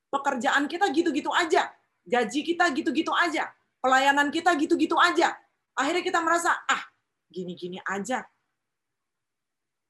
pekerjaan 0.08 0.72
kita 0.72 0.88
gitu-gitu 0.96 1.36
aja, 1.36 1.68
gaji 2.08 2.48
kita 2.48 2.72
gitu-gitu 2.72 3.12
aja, 3.12 3.52
pelayanan 3.84 4.32
kita 4.32 4.56
gitu-gitu 4.56 4.96
aja. 4.96 5.36
Akhirnya 5.76 6.00
kita 6.00 6.24
merasa 6.24 6.56
ah 6.64 6.88
gini-gini 7.28 7.84
aja. 7.84 8.24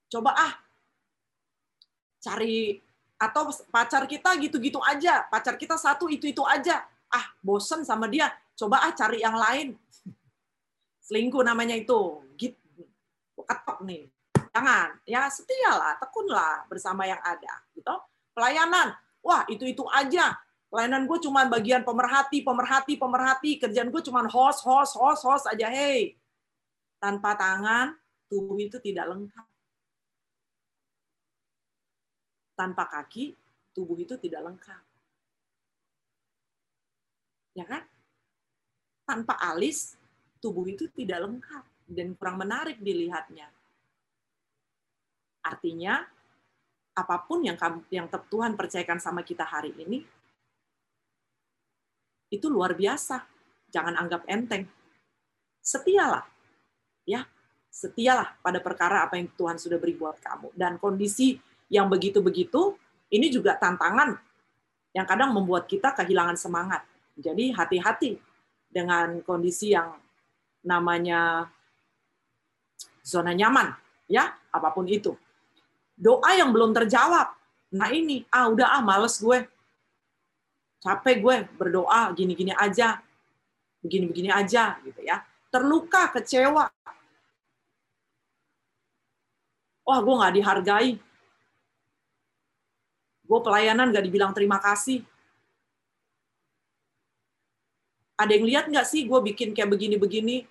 Coba 0.09 0.33
ah 0.33 0.53
cari 2.19 2.81
atau 3.19 3.51
pacar 3.69 4.03
kita 4.09 4.35
gitu-gitu 4.41 4.81
aja, 4.83 5.27
pacar 5.29 5.55
kita 5.55 5.79
satu 5.79 6.09
itu 6.09 6.27
itu 6.27 6.43
aja 6.43 6.83
ah 7.09 7.25
bosen 7.41 7.81
sama 7.83 8.05
dia, 8.05 8.29
coba 8.57 8.85
ah 8.85 8.93
cari 8.93 9.21
yang 9.21 9.35
lain. 9.35 9.77
Selingkuh 11.09 11.41
namanya 11.41 11.73
itu. 11.73 12.21
Gitu. 12.37 12.85
Ketok 13.33 13.81
nih. 13.81 14.05
Jangan. 14.53 14.93
Ya 15.09 15.25
setialah, 15.25 15.97
tekunlah 15.97 16.69
bersama 16.69 17.09
yang 17.09 17.17
ada. 17.25 17.65
Gitu. 17.73 17.95
Pelayanan. 18.37 18.93
Wah, 19.25 19.41
itu-itu 19.49 19.89
aja. 19.89 20.37
Pelayanan 20.69 21.09
gue 21.09 21.17
cuma 21.25 21.49
bagian 21.49 21.81
pemerhati, 21.81 22.45
pemerhati, 22.45 22.93
pemerhati. 22.93 23.51
Kerjaan 23.57 23.89
gue 23.89 24.05
cuma 24.05 24.21
host, 24.29 24.61
host, 24.61 24.93
host, 24.93 25.25
host 25.25 25.45
aja. 25.49 25.65
Hey, 25.65 26.13
tanpa 27.01 27.33
tangan, 27.33 27.97
tubuh 28.29 28.61
itu 28.61 28.77
tidak 28.77 29.09
lengkap. 29.09 29.45
Tanpa 32.59 32.91
kaki, 32.91 33.31
tubuh 33.71 33.95
itu 33.95 34.19
tidak 34.19 34.43
lengkap 34.43 34.83
ya 37.59 37.65
kan? 37.67 37.83
Tanpa 39.03 39.35
alis, 39.41 39.99
tubuh 40.39 40.63
itu 40.69 40.87
tidak 40.95 41.27
lengkap 41.27 41.63
dan 41.91 42.15
kurang 42.15 42.39
menarik 42.39 42.77
dilihatnya. 42.79 43.51
Artinya, 45.43 46.05
apa 46.93 47.15
pun 47.25 47.41
yang 47.41 47.57
yang 47.89 48.07
Tuhan 48.07 48.53
percayakan 48.53 49.01
sama 49.01 49.25
kita 49.25 49.43
hari 49.43 49.73
ini, 49.81 50.05
itu 52.29 52.45
luar 52.47 52.77
biasa. 52.77 53.25
Jangan 53.69 53.97
anggap 53.97 54.25
enteng. 54.29 54.69
Setialah, 55.61 56.25
ya, 57.05 57.25
setialah 57.69 58.37
pada 58.41 58.61
perkara 58.61 59.05
apa 59.05 59.17
yang 59.17 59.29
Tuhan 59.33 59.57
sudah 59.57 59.81
beri 59.81 59.97
buat 59.97 60.21
kamu. 60.21 60.53
Dan 60.53 60.77
kondisi 60.77 61.37
yang 61.69 61.87
begitu-begitu, 61.87 62.75
ini 63.13 63.29
juga 63.29 63.55
tantangan 63.55 64.17
yang 64.93 65.05
kadang 65.05 65.31
membuat 65.37 65.69
kita 65.69 65.93
kehilangan 65.93 66.35
semangat. 66.35 66.81
Jadi 67.13 67.53
hati-hati 67.53 68.17
dengan 68.69 69.21
kondisi 69.21 69.73
yang 69.73 69.93
namanya 70.65 71.49
zona 73.05 73.33
nyaman, 73.33 73.73
ya, 74.09 74.33
apa 74.49 74.69
pun 74.73 74.89
itu. 74.89 75.13
Doa 75.93 76.33
yang 76.37 76.49
belum 76.49 76.73
terjawab. 76.73 77.33
Nah 77.75 77.89
ini, 77.93 78.25
ah 78.33 78.49
udah 78.49 78.79
ah 78.79 78.81
males 78.81 79.21
gue. 79.21 79.45
Capek 80.79 81.17
gue 81.21 81.35
berdoa 81.59 82.09
gini-gini 82.15 82.55
aja. 82.55 83.03
Begini-begini 83.83 84.31
aja 84.31 84.79
gitu 84.81 85.03
ya. 85.03 85.21
Terluka, 85.51 86.07
kecewa. 86.13 86.71
Wah, 89.83 89.99
gue 90.05 90.15
nggak 90.15 90.33
dihargai. 90.39 90.91
Gue 93.29 93.39
pelayanan 93.45 93.93
nggak 93.93 94.05
dibilang 94.09 94.33
terima 94.33 94.57
kasih 94.57 95.05
ada 98.19 98.31
yang 98.35 98.45
lihat 98.45 98.65
nggak 98.67 98.83
sih 98.83 99.07
gue 99.07 99.19
bikin 99.31 99.55
kayak 99.55 99.71
begini-begini? 99.71 100.43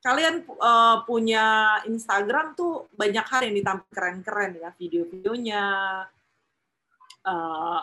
Kalian 0.00 0.46
uh, 0.46 1.02
punya 1.04 1.76
Instagram 1.84 2.54
tuh 2.54 2.88
banyak 2.94 3.26
hal 3.26 3.50
yang 3.50 3.54
ditampilkan 3.58 3.92
keren-keren 3.92 4.52
ya, 4.62 4.70
video-videonya, 4.78 5.64
uh, 7.26 7.80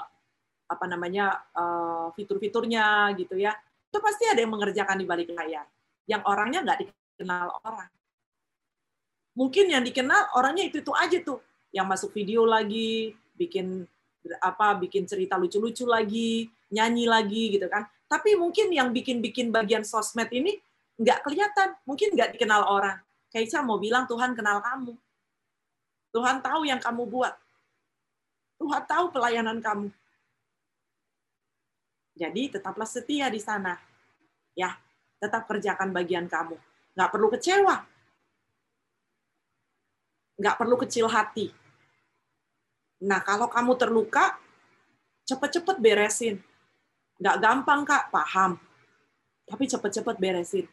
apa 0.67 0.86
namanya 0.89 1.44
uh, 1.53 2.10
fitur-fiturnya 2.15 3.13
gitu 3.20 3.38
ya. 3.38 3.53
Itu 3.91 4.00
pasti 4.00 4.25
ada 4.25 4.39
yang 4.41 4.56
mengerjakan 4.56 4.98
di 4.98 5.06
balik 5.06 5.29
layar. 5.36 5.67
Yang 6.08 6.24
orangnya 6.25 6.60
nggak 6.63 6.79
dikenal 6.88 7.48
orang. 7.62 7.91
Mungkin 9.38 9.65
yang 9.70 9.84
dikenal 9.86 10.34
orangnya 10.34 10.65
itu 10.65 10.82
itu 10.82 10.89
aja 10.98 11.20
tuh, 11.22 11.44
yang 11.70 11.86
masuk 11.86 12.15
video 12.15 12.48
lagi, 12.50 13.13
bikin 13.38 13.86
apa, 14.42 14.76
bikin 14.76 15.08
cerita 15.08 15.40
lucu-lucu 15.40 15.88
lagi, 15.88 16.52
nyanyi 16.74 17.08
lagi 17.08 17.56
gitu 17.56 17.68
kan 17.72 17.88
tapi 18.08 18.40
mungkin 18.40 18.72
yang 18.72 18.96
bikin-bikin 18.96 19.52
bagian 19.52 19.84
sosmed 19.84 20.32
ini 20.32 20.56
nggak 20.98 21.28
kelihatan, 21.28 21.76
mungkin 21.84 22.16
nggak 22.16 22.40
dikenal 22.40 22.64
orang. 22.66 22.98
Kaisa 23.28 23.60
mau 23.60 23.76
bilang 23.76 24.08
Tuhan 24.08 24.34
kenal 24.34 24.64
kamu. 24.64 24.96
Tuhan 26.16 26.40
tahu 26.40 26.64
yang 26.64 26.80
kamu 26.80 27.04
buat. 27.04 27.36
Tuhan 28.58 28.84
tahu 28.88 29.12
pelayanan 29.12 29.60
kamu. 29.60 29.92
Jadi 32.18 32.58
tetaplah 32.58 32.88
setia 32.88 33.30
di 33.30 33.38
sana. 33.38 33.78
Ya, 34.58 34.74
tetap 35.22 35.46
kerjakan 35.46 35.94
bagian 35.94 36.26
kamu. 36.26 36.58
Nggak 36.98 37.10
perlu 37.14 37.28
kecewa. 37.30 37.86
Nggak 40.40 40.56
perlu 40.58 40.76
kecil 40.80 41.06
hati. 41.12 41.54
Nah, 43.04 43.22
kalau 43.22 43.51
kamu 43.51 43.77
terluka, 43.77 44.38
cepet-cepet 45.27 45.77
beresin 45.77 46.42
Nggak 47.18 47.38
gampang, 47.42 47.82
Kak, 47.82 48.04
paham. 48.13 48.62
Tapi 49.48 49.63
cepet-cepet 49.66 50.16
beresin. 50.22 50.66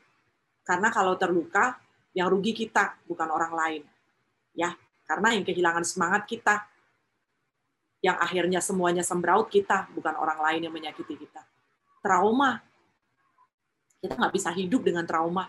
Karena 0.65 0.93
kalau 0.93 1.17
terluka, 1.17 1.81
yang 2.13 2.29
rugi 2.31 2.53
kita, 2.53 3.01
bukan 3.09 3.29
orang 3.33 3.53
lain. 3.53 3.83
Ya, 4.55 4.77
karena 5.09 5.35
yang 5.35 5.45
kehilangan 5.45 5.83
semangat 5.83 6.29
kita, 6.29 6.69
yang 8.05 8.21
akhirnya 8.21 8.61
semuanya 8.61 9.01
sembraut 9.01 9.49
kita, 9.49 9.89
bukan 9.97 10.15
orang 10.21 10.39
lain 10.41 10.61
yang 10.69 10.75
menyakiti 10.75 11.17
kita. 11.17 11.43
Trauma, 12.05 12.61
kita 14.05 14.15
nggak 14.21 14.35
bisa 14.37 14.53
hidup 14.53 14.85
dengan 14.85 15.09
trauma. 15.09 15.49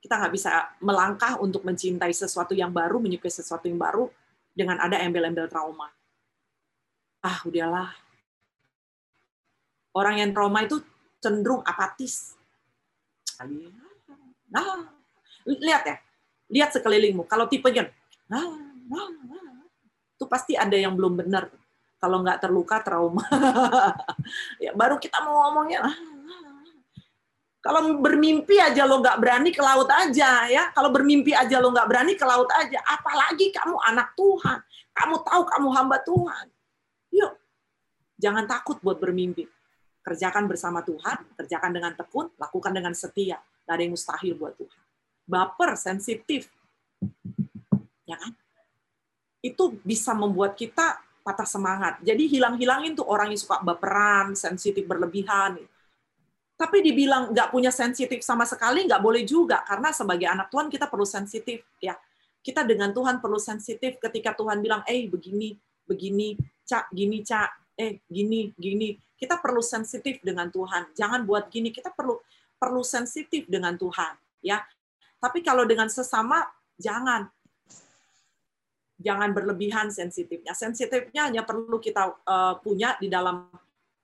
Kita 0.00 0.16
nggak 0.16 0.32
bisa 0.32 0.50
melangkah 0.80 1.36
untuk 1.42 1.66
mencintai 1.66 2.14
sesuatu 2.14 2.54
yang 2.54 2.70
baru, 2.70 3.02
menyukai 3.02 3.28
sesuatu 3.28 3.66
yang 3.66 3.76
baru, 3.76 4.06
dengan 4.60 4.76
ada 4.76 5.00
embel-embel 5.00 5.48
trauma. 5.48 5.88
Ah, 7.24 7.40
udahlah. 7.48 7.96
Orang 9.96 10.20
yang 10.20 10.36
trauma 10.36 10.60
itu 10.60 10.84
cenderung 11.24 11.64
apatis. 11.64 12.36
Nah, 14.52 14.92
lihat 15.48 15.82
ya, 15.88 15.96
lihat 16.52 16.70
sekelilingmu. 16.76 17.24
Kalau 17.24 17.48
tipenya, 17.48 17.88
nah, 18.28 18.44
nah, 18.88 19.08
nah, 19.24 19.64
itu 20.16 20.24
pasti 20.28 20.52
ada 20.52 20.76
yang 20.76 20.92
belum 20.92 21.24
benar. 21.24 21.48
Kalau 22.00 22.20
nggak 22.20 22.40
terluka, 22.44 22.80
trauma. 22.84 23.24
ya, 24.64 24.76
baru 24.76 25.00
kita 25.00 25.20
mau 25.24 25.48
ngomongnya, 25.48 25.88
ah, 25.88 25.96
kalau 27.60 28.00
bermimpi 28.00 28.56
aja 28.56 28.88
lo 28.88 29.04
nggak 29.04 29.20
berani 29.20 29.52
ke 29.52 29.60
laut 29.60 29.88
aja 29.92 30.48
ya. 30.48 30.72
Kalau 30.72 30.88
bermimpi 30.88 31.36
aja 31.36 31.60
lo 31.60 31.68
nggak 31.68 31.88
berani 31.92 32.16
ke 32.16 32.24
laut 32.24 32.48
aja. 32.56 32.80
Apalagi 32.88 33.52
kamu 33.52 33.76
anak 33.84 34.16
Tuhan. 34.16 34.58
Kamu 34.96 35.16
tahu 35.20 35.42
kamu 35.44 35.68
hamba 35.76 35.96
Tuhan. 36.00 36.46
Yuk, 37.12 37.32
jangan 38.16 38.48
takut 38.48 38.80
buat 38.80 38.96
bermimpi. 38.96 39.44
Kerjakan 40.00 40.48
bersama 40.48 40.80
Tuhan, 40.80 41.36
kerjakan 41.36 41.70
dengan 41.76 41.92
tekun, 41.92 42.32
lakukan 42.40 42.72
dengan 42.72 42.96
setia. 42.96 43.36
Gak 43.68 43.76
ada 43.76 43.82
yang 43.84 43.92
mustahil 43.92 44.32
buat 44.40 44.56
Tuhan. 44.56 44.80
Baper, 45.28 45.76
sensitif. 45.76 46.48
Ya 48.08 48.16
kan? 48.16 48.32
Itu 49.44 49.76
bisa 49.84 50.16
membuat 50.16 50.56
kita 50.56 50.96
patah 51.20 51.44
semangat. 51.44 52.00
Jadi 52.00 52.24
hilang-hilangin 52.24 52.96
tuh 52.96 53.04
orang 53.04 53.36
yang 53.36 53.40
suka 53.40 53.60
baperan, 53.60 54.32
sensitif 54.32 54.88
berlebihan. 54.88 55.60
Tapi 56.60 56.84
dibilang 56.84 57.32
nggak 57.32 57.48
punya 57.48 57.72
sensitif 57.72 58.20
sama 58.20 58.44
sekali, 58.44 58.84
nggak 58.84 59.00
boleh 59.00 59.24
juga. 59.24 59.64
Karena 59.64 59.96
sebagai 59.96 60.28
anak 60.28 60.52
Tuhan 60.52 60.68
kita 60.68 60.92
perlu 60.92 61.08
sensitif. 61.08 61.64
ya 61.80 61.96
Kita 62.44 62.68
dengan 62.68 62.92
Tuhan 62.92 63.24
perlu 63.24 63.40
sensitif 63.40 63.96
ketika 63.96 64.36
Tuhan 64.36 64.60
bilang, 64.60 64.84
eh 64.84 65.08
begini, 65.08 65.56
begini, 65.88 66.36
cak, 66.68 66.92
gini, 66.92 67.24
cak, 67.24 67.80
eh 67.80 68.04
gini, 68.12 68.52
gini 68.60 68.92
kita 69.20 69.36
perlu 69.36 69.60
sensitif 69.60 70.16
dengan 70.24 70.48
Tuhan. 70.48 70.96
Jangan 70.96 71.28
buat 71.28 71.52
gini, 71.52 71.68
kita 71.68 71.92
perlu 71.92 72.16
perlu 72.56 72.80
sensitif 72.80 73.44
dengan 73.44 73.76
Tuhan, 73.76 74.16
ya. 74.40 74.64
Tapi 75.20 75.44
kalau 75.44 75.68
dengan 75.68 75.92
sesama 75.92 76.40
jangan 76.80 77.28
jangan 78.96 79.36
berlebihan 79.36 79.92
sensitifnya. 79.92 80.56
Sensitifnya 80.56 81.28
hanya 81.28 81.44
perlu 81.44 81.76
kita 81.76 82.16
uh, 82.24 82.56
punya 82.64 82.96
di 82.96 83.12
dalam 83.12 83.48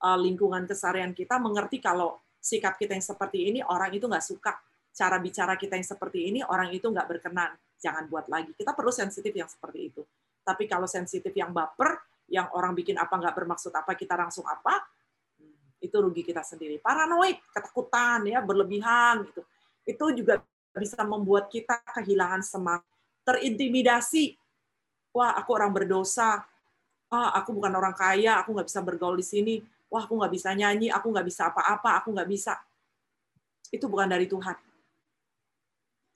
uh, 0.04 0.18
lingkungan 0.20 0.68
keseharian 0.68 1.16
kita 1.16 1.40
mengerti 1.40 1.80
kalau 1.80 2.20
sikap 2.47 2.79
kita 2.79 2.95
yang 2.95 3.03
seperti 3.03 3.50
ini 3.50 3.59
orang 3.67 3.91
itu 3.91 4.07
nggak 4.07 4.23
suka, 4.23 4.55
cara 4.95 5.19
bicara 5.19 5.59
kita 5.59 5.75
yang 5.75 5.88
seperti 5.88 6.31
ini 6.31 6.47
orang 6.47 6.71
itu 6.71 6.87
nggak 6.87 7.07
berkenan. 7.11 7.59
Jangan 7.83 8.07
buat 8.07 8.31
lagi. 8.31 8.55
Kita 8.55 8.71
perlu 8.71 8.95
sensitif 8.95 9.35
yang 9.35 9.50
seperti 9.50 9.91
itu. 9.91 10.03
Tapi 10.47 10.71
kalau 10.71 10.87
sensitif 10.87 11.35
yang 11.35 11.50
baper, 11.50 11.99
yang 12.31 12.47
orang 12.55 12.73
bikin 12.79 12.95
apa 12.95 13.19
nggak 13.19 13.35
bermaksud 13.35 13.75
apa 13.75 13.99
kita 13.99 14.15
langsung 14.15 14.47
apa, 14.47 14.87
itu 15.83 15.97
rugi 15.99 16.23
kita 16.23 16.47
sendiri. 16.47 16.79
Paranoid, 16.79 17.43
ketakutan 17.50 18.25
ya, 18.31 18.38
berlebihan 18.41 19.26
gitu. 19.26 19.43
Itu 19.83 20.05
juga 20.15 20.41
bisa 20.73 21.03
membuat 21.03 21.50
kita 21.50 21.83
kehilangan 21.83 22.47
semangat, 22.47 22.87
terintimidasi. 23.26 24.39
Wah, 25.13 25.35
aku 25.37 25.50
orang 25.52 25.75
berdosa. 25.75 26.47
Ah, 27.06 27.30
aku 27.39 27.54
bukan 27.54 27.71
orang 27.75 27.95
kaya, 27.95 28.41
aku 28.43 28.54
nggak 28.54 28.69
bisa 28.71 28.80
bergaul 28.82 29.19
di 29.19 29.26
sini. 29.26 29.54
Wah, 29.86 30.02
aku 30.04 30.18
nggak 30.18 30.32
bisa 30.34 30.50
nyanyi, 30.52 30.90
aku 30.90 31.10
nggak 31.14 31.26
bisa 31.26 31.50
apa-apa, 31.50 32.02
aku 32.02 32.10
nggak 32.14 32.28
bisa. 32.30 32.58
Itu 33.70 33.86
bukan 33.86 34.10
dari 34.10 34.26
Tuhan. 34.26 34.56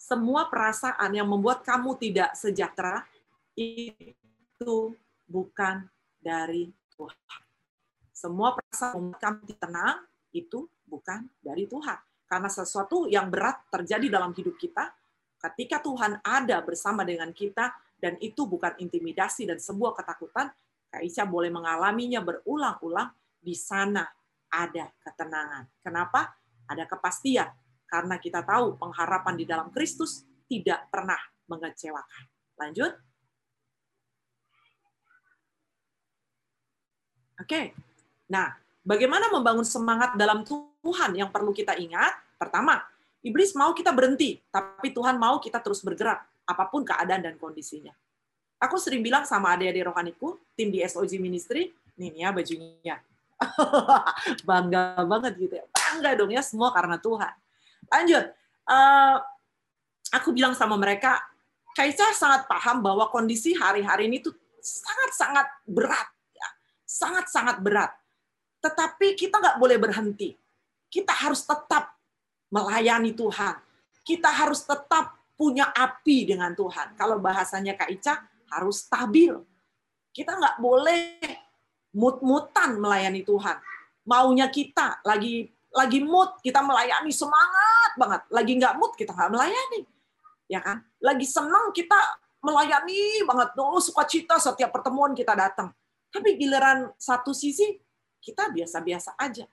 Semua 0.01 0.49
perasaan 0.49 1.11
yang 1.15 1.29
membuat 1.29 1.63
kamu 1.63 1.95
tidak 2.01 2.35
sejahtera 2.35 3.05
itu 3.55 4.97
bukan 5.29 5.87
dari 6.19 6.73
Tuhan. 6.97 7.41
Semua 8.11 8.59
perasaan 8.59 8.97
membuat 8.99 9.21
kamu 9.23 9.55
tenang 9.61 9.97
itu 10.35 10.67
bukan 10.89 11.31
dari 11.39 11.71
Tuhan. 11.71 11.99
Karena 12.27 12.51
sesuatu 12.51 13.11
yang 13.11 13.31
berat 13.31 13.67
terjadi 13.71 14.07
dalam 14.07 14.31
hidup 14.35 14.55
kita, 14.59 14.91
ketika 15.51 15.83
Tuhan 15.83 16.23
ada 16.23 16.63
bersama 16.63 17.03
dengan 17.03 17.31
kita, 17.35 17.75
dan 18.01 18.17
itu 18.19 18.49
bukan 18.49 18.75
intimidasi 18.81 19.45
dan 19.45 19.61
sebuah 19.61 19.93
ketakutan, 19.93 20.49
Kak 20.91 21.07
boleh 21.29 21.53
mengalaminya 21.53 22.19
berulang-ulang, 22.19 23.13
di 23.41 23.57
sana 23.57 24.05
ada 24.53 24.93
ketenangan. 25.01 25.67
Kenapa? 25.81 26.37
Ada 26.69 26.87
kepastian. 26.87 27.51
Karena 27.89 28.21
kita 28.21 28.47
tahu 28.47 28.79
pengharapan 28.79 29.35
di 29.35 29.45
dalam 29.49 29.73
Kristus 29.75 30.23
tidak 30.47 30.87
pernah 30.93 31.19
mengecewakan. 31.51 32.25
Lanjut. 32.61 32.93
Oke, 37.41 37.73
Nah, 38.31 38.55
bagaimana 38.87 39.27
membangun 39.27 39.67
semangat 39.67 40.15
dalam 40.15 40.47
Tuhan 40.47 41.19
yang 41.19 41.35
perlu 41.35 41.51
kita 41.51 41.75
ingat? 41.75 42.15
Pertama, 42.39 42.79
iblis 43.27 43.51
mau 43.59 43.75
kita 43.75 43.91
berhenti, 43.91 44.39
tapi 44.55 44.95
Tuhan 44.95 45.19
mau 45.19 45.43
kita 45.43 45.59
terus 45.59 45.83
bergerak, 45.83 46.23
apa 46.47 46.65
pun 46.71 46.87
keadaan 46.87 47.27
dan 47.27 47.35
kondisinya. 47.35 47.91
Aku 48.63 48.79
sering 48.79 49.03
bilang 49.03 49.27
sama 49.27 49.59
adik-adik 49.59 49.91
rohaniku, 49.91 50.39
tim 50.55 50.71
di 50.71 50.79
SOG 50.87 51.19
Ministry, 51.19 51.75
nih 51.99 52.23
ya 52.23 52.31
bajunya. 52.31 53.03
Bangga 54.49 55.01
banget 55.05 55.33
gitu 55.41 55.55
ya. 55.57 55.65
Bangga 55.73 56.11
dong 56.17 56.31
ya, 56.33 56.43
semua 56.45 56.71
karena 56.71 57.01
Tuhan. 57.01 57.35
Lanjut. 57.89 58.25
Uh, 58.69 59.17
aku 60.15 60.31
bilang 60.37 60.55
sama 60.55 60.77
mereka, 60.77 61.19
Kaisa 61.75 62.11
sangat 62.13 62.51
paham 62.51 62.83
bahwa 62.83 63.09
kondisi 63.09 63.55
hari-hari 63.55 64.11
ini 64.11 64.21
tuh 64.21 64.35
sangat-sangat 64.61 65.47
berat. 65.65 66.09
ya 66.35 66.49
Sangat-sangat 66.85 67.63
berat 67.63 68.01
tetapi 68.61 69.17
kita 69.17 69.41
nggak 69.41 69.59
boleh 69.59 69.81
berhenti. 69.81 70.37
Kita 70.93 71.17
harus 71.17 71.43
tetap 71.49 71.97
melayani 72.53 73.17
Tuhan. 73.17 73.57
Kita 74.05 74.29
harus 74.29 74.63
tetap 74.69 75.17
punya 75.35 75.73
api 75.73 76.29
dengan 76.29 76.53
Tuhan. 76.53 76.93
Kalau 76.95 77.17
bahasanya 77.17 77.73
Kak 77.77 77.91
Ica, 77.91 78.15
harus 78.53 78.85
stabil. 78.85 79.33
Kita 80.13 80.37
nggak 80.37 80.57
boleh 80.61 81.25
mut-mutan 81.95 82.79
melayani 82.79 83.27
Tuhan. 83.27 83.59
Maunya 84.07 84.51
kita 84.51 85.03
lagi 85.07 85.51
lagi 85.71 86.03
mood 86.03 86.43
kita 86.43 86.63
melayani 86.63 87.15
semangat 87.15 87.91
banget. 87.95 88.23
Lagi 88.31 88.53
nggak 88.59 88.75
mood 88.79 88.93
kita 88.99 89.15
nggak 89.15 89.31
melayani, 89.31 89.81
ya 90.51 90.59
kan? 90.63 90.83
Lagi 90.99 91.27
senang 91.27 91.71
kita 91.71 91.95
melayani 92.43 93.23
banget. 93.27 93.55
Oh 93.59 93.79
sukacita 93.79 94.41
setiap 94.43 94.75
pertemuan 94.75 95.15
kita 95.15 95.37
datang. 95.37 95.71
Tapi 96.11 96.35
giliran 96.35 96.91
satu 96.99 97.31
sisi 97.31 97.79
kita 98.19 98.51
biasa-biasa 98.51 99.15
aja. 99.15 99.47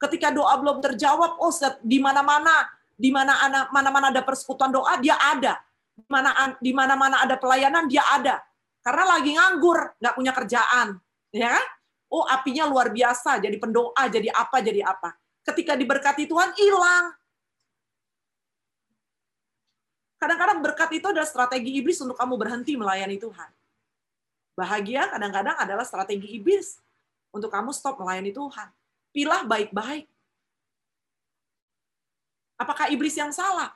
Ketika 0.00 0.32
doa 0.32 0.56
belum 0.56 0.80
terjawab, 0.80 1.36
oh 1.36 1.52
di 1.84 2.00
mana-mana, 2.00 2.64
di 2.96 3.12
mana 3.12 3.36
mana-mana 3.68 4.08
ada 4.08 4.24
persekutuan 4.24 4.72
doa, 4.72 4.96
dia 4.96 5.12
ada. 5.20 5.60
Di 5.92 6.08
mana 6.08 6.56
di 6.56 6.72
mana-mana 6.72 7.20
ada 7.20 7.36
pelayanan, 7.36 7.84
dia 7.84 8.00
ada. 8.08 8.40
Karena 8.80 9.04
lagi 9.20 9.36
nganggur, 9.36 10.00
nggak 10.00 10.14
punya 10.16 10.32
kerjaan, 10.32 10.96
ya 11.34 11.58
kan? 11.58 11.66
Oh 12.10 12.26
apinya 12.26 12.66
luar 12.66 12.90
biasa, 12.90 13.38
jadi 13.38 13.54
pendoa, 13.54 14.02
jadi 14.10 14.34
apa, 14.34 14.58
jadi 14.58 14.82
apa. 14.82 15.14
Ketika 15.46 15.78
diberkati 15.78 16.26
Tuhan, 16.26 16.50
hilang. 16.58 17.14
Kadang-kadang 20.20 20.60
berkat 20.60 20.90
itu 21.00 21.06
adalah 21.08 21.24
strategi 21.24 21.80
iblis 21.80 21.96
untuk 22.02 22.18
kamu 22.18 22.34
berhenti 22.36 22.76
melayani 22.76 23.16
Tuhan. 23.16 23.50
Bahagia 24.52 25.08
kadang-kadang 25.08 25.56
adalah 25.56 25.86
strategi 25.88 26.36
iblis 26.36 26.76
untuk 27.32 27.48
kamu 27.48 27.72
stop 27.72 27.96
melayani 27.96 28.34
Tuhan. 28.34 28.68
Pilah 29.14 29.48
baik-baik. 29.48 30.04
Apakah 32.60 32.92
iblis 32.92 33.16
yang 33.16 33.32
salah? 33.32 33.72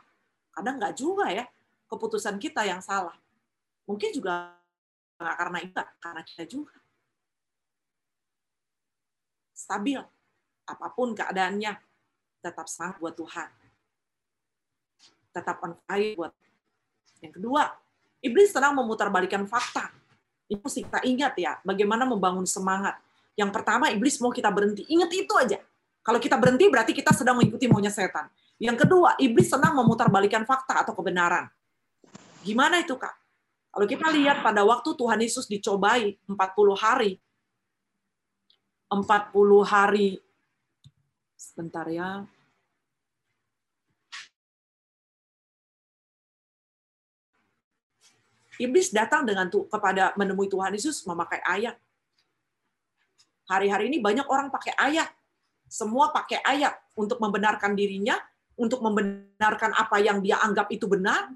Kadang 0.52 0.76
nggak 0.76 1.00
juga 1.00 1.32
ya. 1.32 1.48
Keputusan 1.88 2.36
kita 2.36 2.68
yang 2.68 2.84
salah. 2.84 3.16
Mungkin 3.88 4.12
juga 4.12 4.52
karena 5.16 5.58
itu, 5.64 5.80
karena 6.02 6.20
kita 6.20 6.44
juga. 6.44 6.76
Stabil. 9.54 10.02
Apa 10.66 10.90
pun 10.92 11.14
keadaannya, 11.14 11.72
tetap 12.42 12.66
semangat 12.66 12.98
buat 12.98 13.14
Tuhan. 13.14 13.48
Tetap 15.30 15.56
on 15.62 15.78
fire 15.86 16.12
buat. 16.18 16.32
Yang 17.22 17.40
kedua, 17.40 17.70
iblis 18.20 18.52
senang 18.52 18.74
memutarbalikan 18.76 19.46
fakta. 19.46 19.94
Ini 20.50 20.60
mesti 20.60 20.84
kita 20.84 21.00
ingat 21.06 21.32
ya, 21.40 21.56
bagaimana 21.64 22.04
membangun 22.04 22.44
semangat 22.44 23.00
yang 23.34 23.50
pertama, 23.50 23.90
iblis 23.90 24.18
mau 24.22 24.30
kita 24.30 24.50
berhenti. 24.50 24.86
Ingat 24.86 25.10
itu 25.10 25.34
aja. 25.34 25.58
Kalau 26.04 26.18
kita 26.22 26.38
berhenti, 26.38 26.70
berarti 26.70 26.92
kita 26.94 27.10
sedang 27.10 27.38
mengikuti 27.38 27.66
maunya 27.66 27.90
setan. 27.90 28.30
Yang 28.62 28.86
kedua, 28.86 29.18
iblis 29.18 29.50
senang 29.50 29.74
memutarbalikkan 29.74 30.46
fakta 30.46 30.86
atau 30.86 30.94
kebenaran. 30.94 31.50
Gimana 32.46 32.78
itu, 32.78 32.94
Kak? 32.94 33.14
Kalau 33.74 33.86
kita 33.90 34.06
lihat 34.14 34.38
pada 34.46 34.62
waktu 34.62 34.94
Tuhan 34.94 35.18
Yesus 35.18 35.50
dicobai 35.50 36.14
40 36.30 36.38
hari, 36.78 37.18
40 38.88 39.64
hari, 39.64 40.20
sebentar 41.34 41.86
ya, 41.88 42.24
Iblis 48.54 48.94
datang 48.94 49.26
dengan 49.26 49.50
tu, 49.50 49.66
kepada 49.66 50.14
menemui 50.14 50.46
Tuhan 50.46 50.70
Yesus 50.74 51.02
memakai 51.10 51.42
ayat. 51.42 51.74
Hari-hari 53.50 53.90
ini 53.90 53.98
banyak 53.98 54.24
orang 54.30 54.48
pakai 54.48 54.78
ayat. 54.78 55.10
Semua 55.66 56.14
pakai 56.14 56.38
ayat 56.46 56.78
untuk 56.94 57.18
membenarkan 57.18 57.74
dirinya, 57.74 58.14
untuk 58.54 58.78
membenarkan 58.78 59.74
apa 59.74 59.98
yang 59.98 60.22
dia 60.22 60.38
anggap 60.38 60.70
itu 60.70 60.86
benar. 60.86 61.34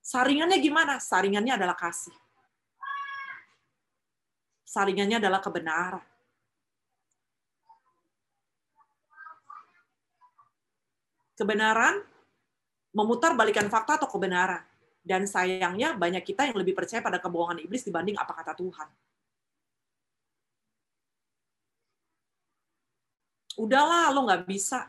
Saringannya 0.00 0.58
gimana? 0.62 1.02
Saringannya 1.02 1.58
adalah 1.58 1.74
kasih. 1.74 2.14
Saringannya 4.70 5.18
adalah 5.18 5.42
kebenaran. 5.42 6.06
Kebenaran 11.34 11.98
memutar 12.94 13.34
balikan 13.34 13.66
fakta 13.66 13.98
atau 13.98 14.06
kebenaran. 14.06 14.62
Dan 15.02 15.26
sayangnya 15.26 15.98
banyak 15.98 16.22
kita 16.22 16.46
yang 16.46 16.54
lebih 16.60 16.78
percaya 16.78 17.02
pada 17.02 17.18
kebohongan 17.18 17.58
iblis 17.66 17.82
dibanding 17.82 18.14
apa 18.14 18.30
kata 18.30 18.54
Tuhan. 18.54 18.88
Udahlah, 23.58 24.14
lo 24.14 24.22
nggak 24.22 24.46
bisa. 24.46 24.86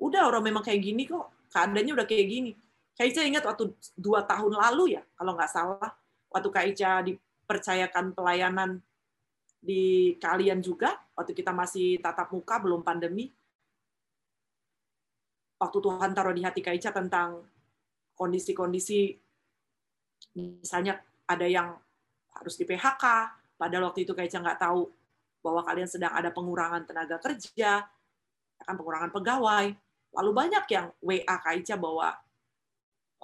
Udah 0.00 0.32
orang 0.32 0.48
memang 0.48 0.64
kayak 0.64 0.80
gini 0.80 1.04
kok. 1.04 1.28
Keadaannya 1.52 1.92
udah 1.92 2.06
kayak 2.08 2.26
gini. 2.30 2.52
Kak 2.96 3.04
Ica 3.04 3.20
ingat 3.20 3.44
waktu 3.44 3.68
dua 4.00 4.24
tahun 4.24 4.56
lalu 4.56 4.96
ya, 4.96 5.02
kalau 5.16 5.32
nggak 5.36 5.50
salah, 5.50 5.92
waktu 6.32 6.48
Kak 6.48 6.64
Ica 6.72 6.90
dipercayakan 7.04 8.12
pelayanan 8.12 8.80
di 9.60 10.16
kalian 10.16 10.64
juga, 10.64 10.96
waktu 11.12 11.36
kita 11.36 11.52
masih 11.52 12.00
tatap 12.00 12.32
muka, 12.32 12.56
belum 12.58 12.80
pandemi, 12.80 13.28
waktu 15.60 15.78
Tuhan 15.78 16.16
taruh 16.16 16.32
di 16.32 16.40
hati 16.40 16.64
Kak 16.64 16.74
Ica 16.80 16.90
tentang 16.96 17.44
kondisi-kondisi 18.16 19.12
misalnya 20.36 20.96
ada 21.28 21.44
yang 21.44 21.76
harus 22.40 22.56
di 22.56 22.64
PHK, 22.64 23.04
padahal 23.60 23.92
waktu 23.92 24.08
itu 24.08 24.16
Kak 24.16 24.24
Ica 24.24 24.40
nggak 24.40 24.60
tahu 24.64 24.88
bahwa 25.44 25.60
kalian 25.64 25.88
sedang 25.88 26.12
ada 26.16 26.32
pengurangan 26.32 26.88
tenaga 26.88 27.20
kerja, 27.20 27.84
akan 28.64 28.74
pengurangan 28.76 29.12
pegawai. 29.12 29.66
Lalu 30.10 30.30
banyak 30.32 30.64
yang 30.72 30.86
WA 31.04 31.36
Kak 31.36 31.54
Ica 31.60 31.76
bahwa 31.76 32.16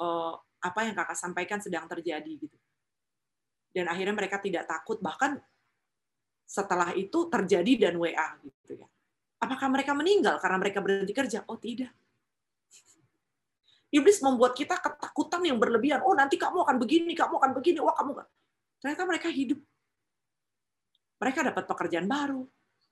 uh, 0.00 0.32
apa 0.60 0.80
yang 0.84 0.94
kakak 0.96 1.18
sampaikan 1.18 1.58
sedang 1.60 1.88
terjadi 1.88 2.28
gitu. 2.28 2.56
Dan 3.72 3.88
akhirnya 3.92 4.16
mereka 4.16 4.40
tidak 4.40 4.64
takut 4.64 5.00
bahkan 5.04 5.36
setelah 6.46 6.94
itu 6.94 7.26
terjadi 7.26 7.90
dan 7.90 7.98
WA 7.98 8.38
gitu 8.40 8.78
ya. 8.78 8.86
Apakah 9.42 9.66
mereka 9.68 9.92
meninggal 9.92 10.38
karena 10.38 10.56
mereka 10.62 10.78
berhenti 10.80 11.12
kerja? 11.12 11.42
Oh 11.50 11.58
tidak. 11.58 11.90
Iblis 13.90 14.18
membuat 14.22 14.54
kita 14.54 14.78
ketakutan 14.78 15.42
yang 15.42 15.58
berlebihan. 15.58 16.00
Oh 16.06 16.14
nanti 16.14 16.38
kamu 16.38 16.62
akan 16.62 16.76
begini, 16.78 17.12
kamu 17.12 17.38
akan 17.42 17.50
begini, 17.52 17.78
wah 17.82 17.94
kamu 17.94 18.22
gak. 18.22 18.28
Ternyata 18.80 19.02
mereka 19.04 19.28
hidup. 19.28 19.60
Mereka 21.16 21.40
dapat 21.48 21.64
pekerjaan 21.64 22.06
baru, 22.06 22.44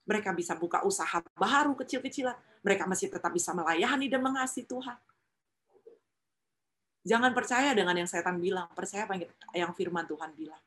mereka 0.08 0.32
bisa 0.32 0.56
buka 0.56 0.80
usaha 0.84 1.20
baru 1.36 1.76
kecil-kecilan, 1.76 2.36
mereka 2.64 2.88
masih 2.88 3.12
tetap 3.12 3.28
bisa 3.32 3.52
melayani 3.52 4.08
dan 4.08 4.24
mengasihi 4.24 4.64
Tuhan. 4.64 4.96
Jangan 7.04 7.36
percaya 7.36 7.76
dengan 7.76 7.92
yang 8.00 8.08
setan 8.08 8.40
bilang, 8.40 8.64
percaya 8.72 9.04
apa 9.04 9.20
yang 9.52 9.76
firman 9.76 10.08
Tuhan 10.08 10.32
bilang. 10.32 10.62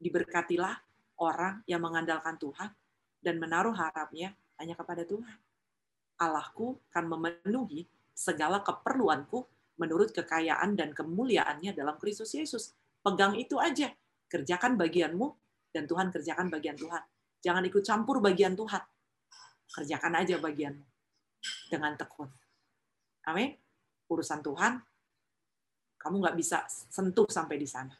Diberkatilah 0.00 0.72
orang 1.20 1.60
yang 1.68 1.84
mengandalkan 1.84 2.40
Tuhan 2.40 2.72
dan 3.20 3.36
menaruh 3.36 3.76
harapnya 3.76 4.32
hanya 4.56 4.72
kepada 4.74 5.04
Tuhan. 5.04 5.36
Allahku 6.20 6.80
akan 6.92 7.04
memenuhi 7.16 7.88
segala 8.12 8.60
keperluanku 8.60 9.44
menurut 9.80 10.12
kekayaan 10.12 10.76
dan 10.76 10.92
kemuliaannya 10.92 11.72
dalam 11.72 11.96
Kristus 11.96 12.36
Yesus. 12.36 12.76
Pegang 13.00 13.36
itu 13.36 13.56
aja. 13.56 13.92
Kerjakan 14.28 14.76
bagianmu 14.76 15.26
dan 15.72 15.88
Tuhan 15.88 16.12
kerjakan 16.12 16.52
bagian 16.52 16.76
Tuhan. 16.76 17.00
Jangan 17.40 17.64
ikut 17.64 17.80
campur 17.80 18.20
bagian 18.20 18.52
Tuhan. 18.52 18.84
Kerjakan 19.72 20.12
aja 20.20 20.36
bagianmu 20.36 20.84
dengan 21.72 21.96
tekun. 21.96 22.28
Amin. 23.24 23.56
Urusan 24.12 24.44
Tuhan 24.44 24.76
kamu 26.00 26.14
nggak 26.24 26.36
bisa 26.36 26.64
sentuh 26.68 27.28
sampai 27.28 27.56
di 27.60 27.68
sana. 27.68 27.92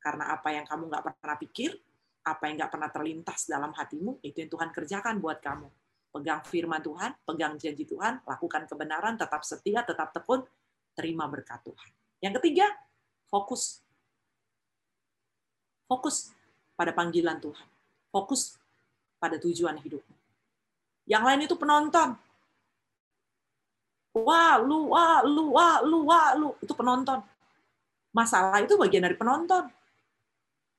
Karena 0.00 0.32
apa 0.32 0.52
yang 0.52 0.64
kamu 0.64 0.88
nggak 0.88 1.04
pernah 1.04 1.36
pikir, 1.36 1.76
apa 2.20 2.42
yang 2.48 2.60
nggak 2.60 2.72
pernah 2.72 2.90
terlintas 2.92 3.48
dalam 3.48 3.72
hatimu, 3.72 4.20
itu 4.20 4.36
yang 4.44 4.50
Tuhan 4.52 4.68
kerjakan 4.70 5.18
buat 5.18 5.40
kamu. 5.40 5.68
Pegang 6.10 6.42
firman 6.42 6.82
Tuhan, 6.82 7.14
pegang 7.22 7.54
janji 7.54 7.86
Tuhan, 7.86 8.20
lakukan 8.26 8.66
kebenaran, 8.66 9.14
tetap 9.14 9.46
setia, 9.46 9.86
tetap 9.86 10.10
tekun, 10.10 10.42
terima 10.92 11.30
berkat 11.30 11.62
Tuhan. 11.62 11.90
Yang 12.20 12.42
ketiga, 12.42 12.66
fokus. 13.30 13.80
Fokus 15.86 16.34
pada 16.74 16.90
panggilan 16.92 17.38
Tuhan. 17.38 17.68
Fokus 18.10 18.58
pada 19.22 19.38
tujuan 19.38 19.78
hidupmu. 19.78 20.16
Yang 21.06 21.22
lain 21.24 21.40
itu 21.46 21.54
penonton. 21.56 22.18
Wah, 24.10 24.58
lu, 24.58 24.90
wah, 24.90 25.22
lu, 25.22 25.54
wah, 25.54 25.78
lu, 25.86 25.98
wah, 26.06 26.34
lu. 26.34 26.50
Itu 26.58 26.74
penonton. 26.74 27.22
Masalah 28.10 28.58
itu 28.58 28.74
bagian 28.74 29.06
dari 29.06 29.14
penonton. 29.14 29.70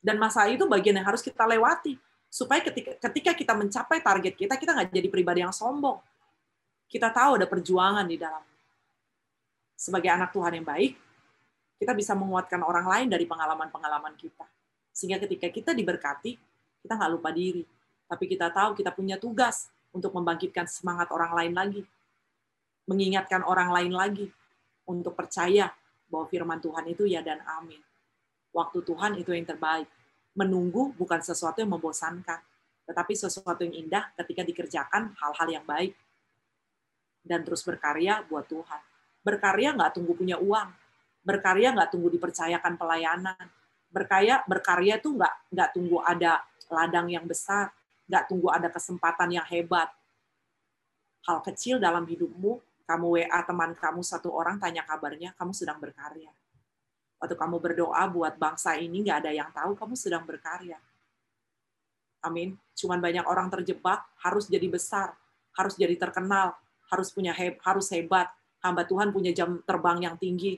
Dan 0.02 0.18
masalah 0.18 0.50
itu 0.50 0.66
bagian 0.66 0.98
yang 0.98 1.06
harus 1.06 1.22
kita 1.22 1.46
lewati. 1.46 1.96
Supaya 2.32 2.64
ketika, 2.66 2.98
ketika 3.10 3.32
kita 3.38 3.54
mencapai 3.54 4.02
target 4.02 4.34
kita, 4.34 4.58
kita 4.58 4.74
nggak 4.74 4.90
jadi 4.90 5.08
pribadi 5.14 5.40
yang 5.46 5.54
sombong. 5.54 6.02
Kita 6.90 7.14
tahu 7.14 7.40
ada 7.40 7.48
perjuangan 7.48 8.04
di 8.10 8.18
dalam. 8.18 8.44
Sebagai 9.78 10.10
anak 10.10 10.34
Tuhan 10.34 10.58
yang 10.58 10.68
baik, 10.68 10.98
kita 11.78 11.94
bisa 11.94 12.14
menguatkan 12.18 12.62
orang 12.66 12.86
lain 12.86 13.08
dari 13.14 13.26
pengalaman-pengalaman 13.30 14.18
kita. 14.18 14.46
Sehingga 14.92 15.22
ketika 15.22 15.48
kita 15.48 15.72
diberkati, 15.72 16.36
kita 16.82 16.94
nggak 16.98 17.12
lupa 17.14 17.30
diri. 17.32 17.64
Tapi 18.10 18.26
kita 18.28 18.52
tahu 18.52 18.76
kita 18.76 18.92
punya 18.92 19.16
tugas 19.16 19.72
untuk 19.94 20.12
membangkitkan 20.12 20.68
semangat 20.68 21.08
orang 21.14 21.32
lain 21.32 21.54
lagi 21.56 21.82
mengingatkan 22.90 23.46
orang 23.46 23.70
lain 23.70 23.94
lagi 23.94 24.28
untuk 24.90 25.14
percaya 25.14 25.70
bahwa 26.12 26.26
firman 26.28 26.60
Tuhan 26.60 26.86
itu 26.90 27.08
ya 27.08 27.22
dan 27.22 27.40
amin. 27.46 27.80
Waktu 28.52 28.84
Tuhan 28.84 29.16
itu 29.20 29.32
yang 29.32 29.48
terbaik. 29.48 29.88
Menunggu 30.32 30.96
bukan 30.96 31.20
sesuatu 31.20 31.60
yang 31.60 31.76
membosankan, 31.76 32.40
tetapi 32.88 33.14
sesuatu 33.16 33.68
yang 33.68 33.76
indah 33.76 34.16
ketika 34.16 34.48
dikerjakan 34.48 35.12
hal-hal 35.20 35.48
yang 35.52 35.66
baik. 35.68 35.92
Dan 37.20 37.44
terus 37.44 37.64
berkarya 37.68 38.24
buat 38.28 38.48
Tuhan. 38.48 38.82
Berkarya 39.22 39.76
nggak 39.76 39.92
tunggu 40.00 40.16
punya 40.16 40.40
uang. 40.40 40.72
Berkarya 41.22 41.76
nggak 41.76 41.90
tunggu 41.94 42.10
dipercayakan 42.16 42.80
pelayanan. 42.80 43.46
Berkarya 43.92 44.42
berkarya 44.48 45.04
itu 45.04 45.12
nggak 45.14 45.52
nggak 45.52 45.70
tunggu 45.76 46.00
ada 46.00 46.42
ladang 46.72 47.12
yang 47.12 47.28
besar, 47.28 47.76
nggak 48.08 48.32
tunggu 48.32 48.48
ada 48.50 48.72
kesempatan 48.72 49.36
yang 49.36 49.46
hebat. 49.52 49.92
Hal 51.28 51.44
kecil 51.44 51.78
dalam 51.78 52.08
hidupmu 52.08 52.58
kamu 52.88 53.06
WA 53.08 53.40
teman 53.48 53.72
kamu 53.78 54.02
satu 54.02 54.34
orang 54.34 54.58
tanya 54.58 54.84
kabarnya, 54.84 55.32
kamu 55.38 55.56
sedang 55.56 55.78
berkarya. 55.78 56.28
Waktu 57.22 57.38
kamu 57.38 57.62
berdoa 57.62 58.04
buat 58.10 58.34
bangsa 58.42 58.74
ini, 58.82 59.06
nggak 59.06 59.18
ada 59.22 59.32
yang 59.32 59.54
tahu 59.54 59.78
kamu 59.78 59.94
sedang 59.94 60.26
berkarya. 60.26 60.82
Amin. 62.26 62.58
Cuman 62.74 62.98
banyak 62.98 63.26
orang 63.30 63.54
terjebak, 63.54 64.02
harus 64.26 64.50
jadi 64.50 64.66
besar, 64.66 65.14
harus 65.54 65.78
jadi 65.78 65.94
terkenal, 66.02 66.58
harus 66.90 67.14
punya 67.14 67.30
he 67.38 67.54
harus 67.62 67.94
hebat. 67.94 68.30
Hamba 68.62 68.86
Tuhan 68.86 69.10
punya 69.14 69.34
jam 69.34 69.62
terbang 69.66 70.02
yang 70.06 70.16
tinggi. 70.18 70.58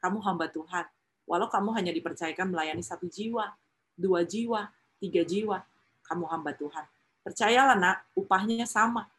Kamu 0.00 0.20
hamba 0.24 0.48
Tuhan. 0.48 0.84
Walau 1.28 1.48
kamu 1.48 1.72
hanya 1.76 1.92
dipercayakan 1.92 2.52
melayani 2.52 2.80
satu 2.80 3.08
jiwa, 3.08 3.52
dua 3.96 4.24
jiwa, 4.24 4.72
tiga 5.00 5.24
jiwa, 5.24 5.64
kamu 6.06 6.24
hamba 6.28 6.54
Tuhan. 6.54 6.84
Percayalah 7.26 7.76
nak, 7.76 7.96
upahnya 8.14 8.64
sama. 8.64 9.10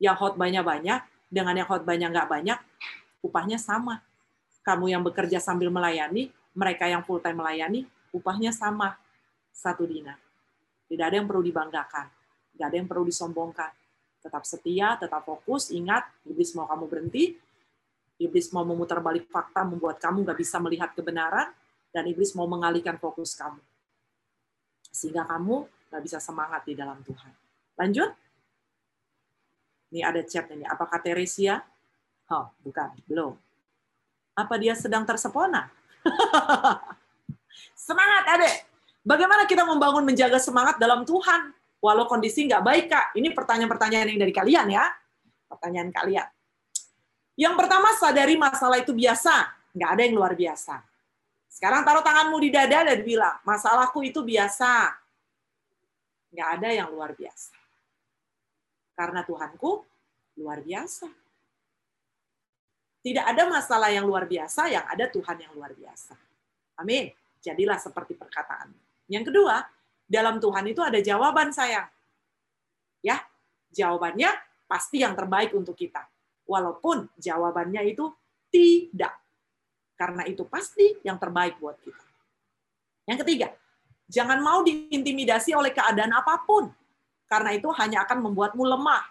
Yang 0.00 0.16
khotbahnya 0.22 0.64
banyak, 0.64 1.04
dengan 1.28 1.54
yang 1.54 1.68
khotbahnya 1.68 2.08
nggak 2.08 2.28
banyak, 2.30 2.58
upahnya 3.20 3.60
sama. 3.60 4.00
Kamu 4.66 4.90
yang 4.90 5.06
bekerja 5.06 5.38
sambil 5.38 5.70
melayani, 5.70 6.34
mereka 6.50 6.90
yang 6.90 7.06
full 7.06 7.22
time 7.22 7.38
melayani, 7.38 7.86
upahnya 8.10 8.50
sama. 8.50 8.98
Satu 9.54 9.86
dinar. 9.86 10.18
Tidak 10.90 11.00
ada 11.06 11.16
yang 11.22 11.30
perlu 11.30 11.40
dibanggakan. 11.40 12.10
Tidak 12.52 12.66
ada 12.66 12.76
yang 12.76 12.90
perlu 12.90 13.06
disombongkan. 13.06 13.70
Tetap 14.20 14.42
setia, 14.42 14.98
tetap 14.98 15.22
fokus, 15.22 15.70
ingat, 15.70 16.02
iblis 16.26 16.50
mau 16.58 16.66
kamu 16.66 16.84
berhenti, 16.90 17.38
iblis 18.18 18.50
mau 18.50 18.66
memutar 18.66 18.98
balik 18.98 19.30
fakta, 19.30 19.62
membuat 19.62 20.02
kamu 20.02 20.26
nggak 20.26 20.38
bisa 20.42 20.58
melihat 20.58 20.90
kebenaran, 20.92 21.54
dan 21.94 22.02
iblis 22.10 22.34
mau 22.34 22.50
mengalihkan 22.50 22.98
fokus 22.98 23.38
kamu. 23.38 23.62
Sehingga 24.90 25.22
kamu 25.24 25.64
nggak 25.94 26.02
bisa 26.02 26.18
semangat 26.18 26.66
di 26.66 26.74
dalam 26.74 26.98
Tuhan. 27.06 27.32
Lanjut. 27.78 28.10
Ini 29.94 30.02
ada 30.02 30.20
chat 30.26 30.50
ini. 30.50 30.66
Apakah 30.66 30.98
Teresia 30.98 31.62
Oh, 32.26 32.50
bukan, 32.66 32.90
belum. 33.06 33.38
Apa 34.36 34.60
dia 34.60 34.76
sedang 34.76 35.08
tersepona? 35.08 35.72
semangat, 37.88 38.36
adek. 38.36 38.56
Bagaimana 39.00 39.48
kita 39.48 39.64
membangun 39.64 40.04
menjaga 40.04 40.36
semangat 40.36 40.76
dalam 40.76 41.08
Tuhan? 41.08 41.56
Walau 41.80 42.04
kondisi 42.04 42.44
nggak 42.44 42.60
baik, 42.60 42.84
Kak. 42.92 43.06
Ini 43.16 43.32
pertanyaan-pertanyaan 43.32 44.12
yang 44.12 44.20
dari 44.20 44.34
kalian 44.36 44.66
ya. 44.68 44.84
Pertanyaan 45.48 45.88
kalian. 45.88 46.28
Yang 47.36 47.54
pertama, 47.56 47.88
sadari 47.96 48.36
masalah 48.36 48.76
itu 48.76 48.92
biasa. 48.92 49.48
Nggak 49.72 49.90
ada 49.96 50.02
yang 50.04 50.14
luar 50.20 50.32
biasa. 50.36 50.84
Sekarang 51.48 51.88
taruh 51.88 52.04
tanganmu 52.04 52.36
di 52.36 52.52
dada 52.52 52.84
dan 52.84 53.00
bilang, 53.00 53.40
masalahku 53.40 54.04
itu 54.04 54.20
biasa. 54.20 54.92
Nggak 56.36 56.48
ada 56.60 56.68
yang 56.68 56.88
luar 56.92 57.16
biasa. 57.16 57.56
Karena 58.92 59.24
Tuhanku 59.24 59.84
luar 60.36 60.60
biasa. 60.60 61.08
Tidak 63.06 63.22
ada 63.22 63.46
masalah 63.46 63.94
yang 63.94 64.02
luar 64.02 64.26
biasa, 64.26 64.66
yang 64.66 64.82
ada 64.82 65.06
Tuhan 65.06 65.38
yang 65.38 65.54
luar 65.54 65.70
biasa. 65.70 66.18
Amin. 66.82 67.14
Jadilah 67.38 67.78
seperti 67.78 68.18
perkataan. 68.18 68.74
Yang 69.06 69.30
kedua, 69.30 69.62
dalam 70.10 70.42
Tuhan 70.42 70.66
itu 70.66 70.82
ada 70.82 70.98
jawaban 70.98 71.54
sayang. 71.54 71.86
Ya, 73.06 73.22
jawabannya 73.70 74.34
pasti 74.66 75.06
yang 75.06 75.14
terbaik 75.14 75.54
untuk 75.54 75.78
kita. 75.78 76.02
Walaupun 76.50 77.06
jawabannya 77.14 77.86
itu 77.86 78.10
tidak. 78.50 79.14
Karena 79.94 80.26
itu 80.26 80.42
pasti 80.42 80.98
yang 81.06 81.22
terbaik 81.22 81.62
buat 81.62 81.78
kita. 81.78 82.02
Yang 83.06 83.18
ketiga, 83.22 83.48
jangan 84.10 84.42
mau 84.42 84.66
diintimidasi 84.66 85.54
oleh 85.54 85.70
keadaan 85.70 86.10
apa 86.10 86.42
pun. 86.42 86.74
Karena 87.30 87.54
itu 87.54 87.70
hanya 87.70 88.02
akan 88.02 88.18
membuatmu 88.26 88.66
lemah. 88.66 89.06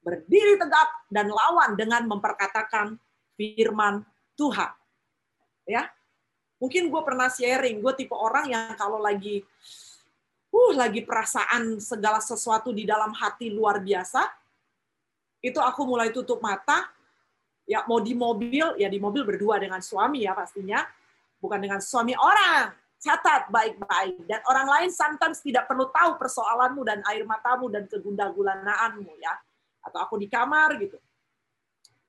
Berdiri 0.00 0.56
tegak 0.56 1.04
dan 1.12 1.28
lawan 1.28 1.76
dengan 1.76 2.08
memperkatakan 2.08 2.96
firman 3.36 4.02
Tuhan. 4.34 4.72
Ya, 5.66 5.90
mungkin 6.58 6.88
gue 6.88 7.02
pernah 7.04 7.30
sharing, 7.30 7.78
gue 7.84 7.92
tipe 7.94 8.14
orang 8.16 8.50
yang 8.50 8.74
kalau 8.74 8.98
lagi 8.98 9.44
uh 10.56 10.72
lagi 10.72 11.04
perasaan 11.04 11.76
segala 11.82 12.22
sesuatu 12.22 12.72
di 12.72 12.88
dalam 12.88 13.12
hati 13.12 13.52
luar 13.52 13.82
biasa, 13.82 14.24
itu 15.44 15.60
aku 15.60 15.84
mulai 15.84 16.10
tutup 16.10 16.40
mata, 16.40 16.88
ya 17.68 17.84
mau 17.84 18.00
di 18.00 18.16
mobil, 18.16 18.78
ya 18.80 18.88
di 18.88 18.96
mobil 18.96 19.26
berdua 19.26 19.60
dengan 19.60 19.82
suami 19.84 20.24
ya 20.24 20.32
pastinya, 20.32 20.80
bukan 21.38 21.60
dengan 21.60 21.80
suami 21.82 22.16
orang. 22.16 22.72
Catat 22.96 23.52
baik-baik. 23.52 24.24
Dan 24.24 24.40
orang 24.48 24.66
lain 24.66 24.88
sometimes 24.88 25.44
tidak 25.44 25.68
perlu 25.68 25.92
tahu 25.92 26.16
persoalanmu 26.16 26.80
dan 26.82 27.04
air 27.12 27.28
matamu 27.28 27.68
dan 27.68 27.84
kegundagulanaanmu 27.86 29.12
ya. 29.20 29.36
Atau 29.84 30.00
aku 30.00 30.14
di 30.16 30.26
kamar 30.32 30.80
gitu. 30.80 30.96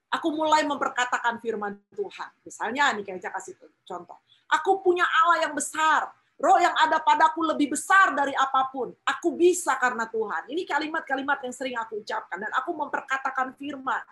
Aku 0.08 0.32
mulai 0.32 0.64
memperkatakan 0.64 1.44
firman 1.44 1.76
Tuhan. 1.92 2.30
Misalnya 2.48 2.96
nih 2.96 3.04
kayak 3.04 3.34
kasih 3.40 3.60
contoh. 3.84 4.16
Aku 4.48 4.80
punya 4.80 5.04
Allah 5.04 5.48
yang 5.48 5.54
besar. 5.54 6.08
Roh 6.38 6.62
yang 6.62 6.78
ada 6.78 7.02
padaku 7.02 7.42
lebih 7.42 7.74
besar 7.74 8.14
dari 8.14 8.32
apa 8.38 8.70
pun. 8.70 8.94
Aku 9.04 9.34
bisa 9.34 9.74
karena 9.82 10.06
Tuhan. 10.06 10.48
Ini 10.54 10.64
kalimat-kalimat 10.70 11.42
yang 11.44 11.54
sering 11.54 11.76
aku 11.76 12.00
ucapkan. 12.06 12.38
Dan 12.38 12.54
aku 12.54 12.72
memperkatakan 12.78 13.58
firman. 13.58 14.06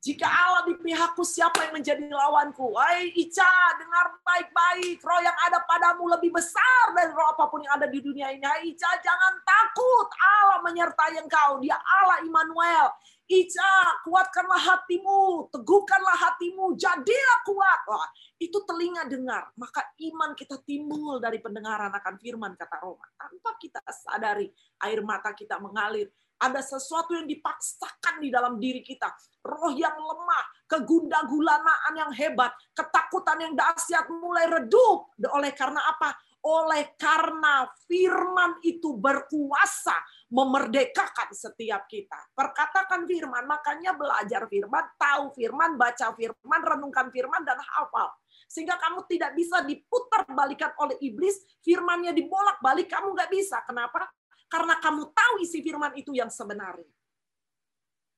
Jika 0.00 0.24
Allah 0.24 0.64
di 0.64 0.80
pihakku, 0.80 1.20
siapa 1.28 1.60
yang 1.68 1.76
menjadi 1.76 2.08
lawanku? 2.08 2.72
Hai 2.72 3.12
Ica, 3.12 3.52
dengar 3.76 4.16
baik-baik. 4.24 4.96
Roh 5.04 5.20
yang 5.20 5.36
ada 5.44 5.60
padamu 5.60 6.08
lebih 6.08 6.32
besar 6.32 6.96
dari 6.96 7.12
roh 7.12 7.36
apa 7.36 7.52
pun 7.52 7.60
yang 7.60 7.76
ada 7.76 7.84
di 7.84 8.00
dunia 8.00 8.32
ini. 8.32 8.40
Hai 8.40 8.64
Ica, 8.72 8.88
jangan 8.96 9.44
takut. 9.44 10.08
Allah 10.16 10.64
menyertai 10.64 11.20
engkau. 11.20 11.60
Dia 11.60 11.76
Allah 11.76 12.24
Immanuel. 12.24 12.96
Ica, 13.30 14.02
kuatkanlah 14.02 14.58
hatimu, 14.58 15.46
teguhkanlah 15.54 16.18
hatimu, 16.18 16.74
jadilah 16.74 17.38
kuat. 17.46 17.80
Wah, 17.86 18.10
itu 18.42 18.58
telinga 18.66 19.06
dengar, 19.06 19.54
maka 19.54 19.86
iman 20.02 20.34
kita 20.34 20.58
timbul 20.66 21.22
dari 21.22 21.38
pendengaran 21.38 21.94
akan 21.94 22.18
firman 22.18 22.58
kata 22.58 22.82
Roma. 22.82 23.06
Tanpa 23.14 23.54
kita 23.62 23.78
sadari, 23.86 24.50
air 24.82 24.98
mata 25.06 25.30
kita 25.30 25.62
mengalir. 25.62 26.10
Ada 26.42 26.74
sesuatu 26.74 27.14
yang 27.14 27.30
dipaksakan 27.30 28.18
di 28.18 28.34
dalam 28.34 28.58
diri 28.58 28.82
kita. 28.82 29.06
Roh 29.46 29.78
yang 29.78 29.94
lemah, 29.94 30.44
kegundagulanaan 30.66 31.94
yang 31.94 32.10
hebat, 32.10 32.50
ketakutan 32.74 33.38
yang 33.46 33.54
dahsyat 33.54 34.10
mulai 34.10 34.50
redup. 34.50 35.14
Oleh 35.30 35.54
karena 35.54 35.78
apa? 35.86 36.18
Oleh 36.40 36.96
karena 36.96 37.68
firman 37.84 38.64
itu 38.64 38.96
berkuasa 38.96 39.92
memerdekakan 40.32 41.36
setiap 41.36 41.84
kita. 41.84 42.16
Perkatakan 42.32 43.04
firman, 43.04 43.44
makanya 43.44 43.92
belajar 43.92 44.48
firman, 44.48 44.84
tahu 44.96 45.36
firman, 45.36 45.76
baca 45.76 46.16
firman, 46.16 46.60
renungkan 46.64 47.12
firman, 47.12 47.44
dan 47.44 47.60
hafal. 47.60 48.08
Sehingga 48.48 48.80
kamu 48.80 49.04
tidak 49.10 49.36
bisa 49.36 49.60
diputar 49.66 50.24
balikan 50.32 50.72
oleh 50.80 50.96
iblis, 51.04 51.36
firmannya 51.60 52.16
dibolak-balik, 52.16 52.88
kamu 52.88 53.12
nggak 53.12 53.30
bisa. 53.30 53.60
Kenapa? 53.68 54.08
Karena 54.48 54.80
kamu 54.80 55.12
tahu 55.12 55.34
isi 55.44 55.60
firman 55.60 55.92
itu 55.94 56.16
yang 56.16 56.32
sebenarnya. 56.32 56.88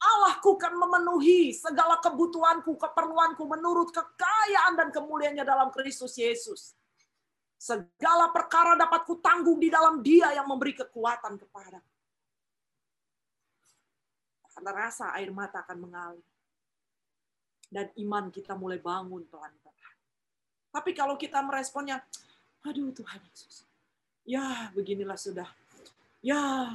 Allahku 0.03 0.59
kan 0.59 0.75
memenuhi 0.75 1.55
segala 1.55 2.03
kebutuhanku, 2.03 2.75
keperluanku 2.75 3.47
menurut 3.47 3.95
kekayaan 3.95 4.75
dan 4.75 4.89
kemuliaannya 4.91 5.47
dalam 5.47 5.71
Kristus 5.71 6.19
Yesus. 6.19 6.75
Segala 7.63 8.35
perkara 8.35 8.75
dapat 8.75 9.07
kutanggung 9.07 9.63
di 9.63 9.71
dalam 9.71 10.03
dia 10.03 10.35
yang 10.35 10.51
memberi 10.51 10.75
kekuatan 10.75 11.39
kepada. 11.39 11.79
Karena 14.51 14.71
rasa 14.75 15.15
air 15.15 15.31
mata 15.31 15.63
akan 15.63 15.79
mengalir. 15.79 16.27
Dan 17.71 17.87
iman 18.03 18.35
kita 18.35 18.59
mulai 18.59 18.83
bangun 18.83 19.23
pelan-pelan. 19.31 19.95
Tapi 20.75 20.91
kalau 20.91 21.15
kita 21.15 21.39
meresponnya, 21.39 22.03
aduh 22.67 22.91
Tuhan 22.91 23.23
Yesus. 23.31 23.63
Ya, 24.27 24.75
beginilah 24.75 25.15
sudah. 25.15 25.47
Ya, 26.19 26.75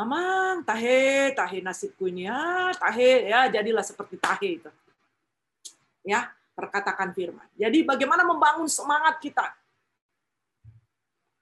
aman, 0.00 0.64
tahe, 0.64 1.36
tahe 1.36 1.60
nasibku 1.60 2.08
ini 2.08 2.24
ya, 2.24 2.72
tahe, 2.72 3.28
ya 3.28 3.52
jadilah 3.52 3.84
seperti 3.84 4.16
tahe 4.16 4.48
itu. 4.64 4.70
Ya, 6.08 6.32
perkatakan 6.58 7.14
firman. 7.14 7.46
Jadi 7.54 7.86
bagaimana 7.86 8.26
membangun 8.26 8.66
semangat 8.66 9.22
kita? 9.22 9.46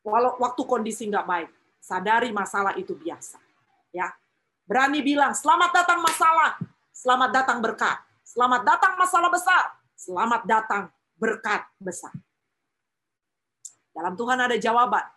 Walau 0.04 0.36
waktu 0.36 0.62
kondisi 0.68 1.08
nggak 1.08 1.24
baik, 1.24 1.50
sadari 1.80 2.28
masalah 2.36 2.76
itu 2.76 2.92
biasa. 2.92 3.40
Ya, 3.96 4.12
berani 4.68 5.00
bilang 5.00 5.32
selamat 5.32 5.72
datang 5.72 6.04
masalah, 6.04 6.60
selamat 6.92 7.30
datang 7.32 7.58
berkat, 7.64 7.96
selamat 8.28 8.60
datang 8.60 8.92
masalah 9.00 9.32
besar, 9.32 9.64
selamat 9.96 10.42
datang 10.44 10.92
berkat 11.16 11.64
besar. 11.80 12.12
Dalam 13.96 14.12
Tuhan 14.12 14.36
ada 14.36 14.60
jawaban, 14.60 15.08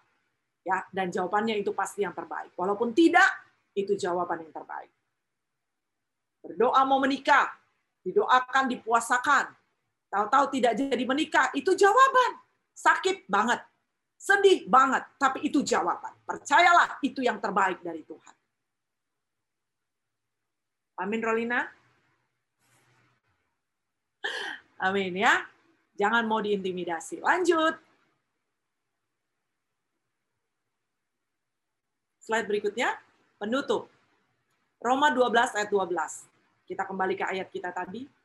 ya, 0.64 0.88
dan 0.96 1.12
jawabannya 1.12 1.60
itu 1.60 1.76
pasti 1.76 2.08
yang 2.08 2.16
terbaik. 2.16 2.56
Walaupun 2.56 2.96
tidak, 2.96 3.28
itu 3.76 4.00
jawaban 4.00 4.48
yang 4.48 4.56
terbaik. 4.56 4.88
Berdoa 6.40 6.88
mau 6.88 7.04
menikah, 7.04 7.52
didoakan, 8.08 8.72
dipuasakan, 8.72 9.59
tahu-tahu 10.10 10.46
tidak 10.58 10.74
jadi 10.76 11.04
menikah, 11.06 11.48
itu 11.54 11.72
jawaban. 11.78 12.42
Sakit 12.74 13.30
banget, 13.30 13.62
sedih 14.18 14.66
banget, 14.68 15.06
tapi 15.22 15.46
itu 15.46 15.62
jawaban. 15.64 16.12
Percayalah, 16.26 17.00
itu 17.06 17.24
yang 17.24 17.38
terbaik 17.40 17.80
dari 17.80 18.04
Tuhan. 18.04 18.36
Amin, 21.00 21.24
Rolina. 21.24 21.64
Amin 24.80 25.16
ya. 25.16 25.48
Jangan 25.96 26.24
mau 26.28 26.40
diintimidasi. 26.44 27.24
Lanjut. 27.24 27.76
Slide 32.24 32.48
berikutnya, 32.48 32.96
penutup. 33.40 33.92
Roma 34.80 35.12
12 35.12 35.56
ayat 35.60 35.70
12. 35.72 36.24
Kita 36.64 36.88
kembali 36.88 37.16
ke 37.20 37.26
ayat 37.28 37.48
kita 37.52 37.72
tadi. 37.76 38.19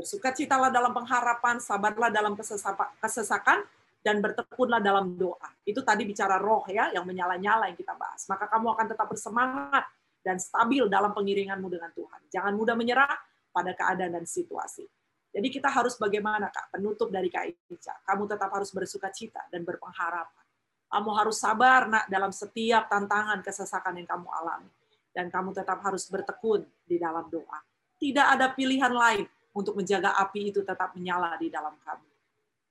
Bersukacitalah 0.00 0.72
dalam 0.72 0.96
pengharapan, 0.96 1.60
sabarlah 1.60 2.08
dalam 2.08 2.32
kesesakan, 2.32 3.60
dan 4.00 4.24
bertekunlah 4.24 4.80
dalam 4.80 5.12
doa. 5.12 5.52
Itu 5.60 5.84
tadi 5.84 6.08
bicara 6.08 6.40
roh 6.40 6.64
ya, 6.72 6.88
yang 6.88 7.04
menyala-nyala 7.04 7.68
yang 7.68 7.76
kita 7.76 7.92
bahas. 8.00 8.24
Maka 8.32 8.48
kamu 8.48 8.72
akan 8.72 8.86
tetap 8.88 9.06
bersemangat 9.12 9.84
dan 10.24 10.40
stabil 10.40 10.88
dalam 10.88 11.12
pengiringanmu 11.12 11.68
dengan 11.68 11.92
Tuhan. 11.92 12.20
Jangan 12.32 12.52
mudah 12.56 12.72
menyerah 12.80 13.12
pada 13.52 13.76
keadaan 13.76 14.16
dan 14.16 14.24
situasi. 14.24 14.88
Jadi 15.30 15.48
kita 15.52 15.68
harus 15.68 16.00
bagaimana 16.00 16.48
Kak? 16.48 16.80
Penutup 16.80 17.12
dari 17.12 17.28
Kak 17.28 17.68
Ica. 17.68 18.00
Kamu 18.08 18.24
tetap 18.24 18.48
harus 18.56 18.72
bersuka 18.72 19.12
cita 19.12 19.44
dan 19.52 19.68
berpengharapan. 19.68 20.44
Kamu 20.90 21.10
harus 21.12 21.36
sabar 21.36 21.86
nak 21.86 22.08
dalam 22.08 22.32
setiap 22.32 22.88
tantangan 22.88 23.44
kesesakan 23.44 24.00
yang 24.00 24.08
kamu 24.08 24.26
alami. 24.32 24.72
Dan 25.12 25.28
kamu 25.28 25.52
tetap 25.52 25.76
harus 25.84 26.08
bertekun 26.08 26.64
di 26.88 26.96
dalam 26.96 27.28
doa. 27.28 27.60
Tidak 28.00 28.26
ada 28.32 28.48
pilihan 28.56 28.90
lain 28.90 29.28
untuk 29.50 29.74
menjaga 29.78 30.14
api 30.18 30.54
itu 30.54 30.62
tetap 30.62 30.94
menyala 30.94 31.34
di 31.38 31.50
dalam 31.50 31.74
kamu. 31.82 32.08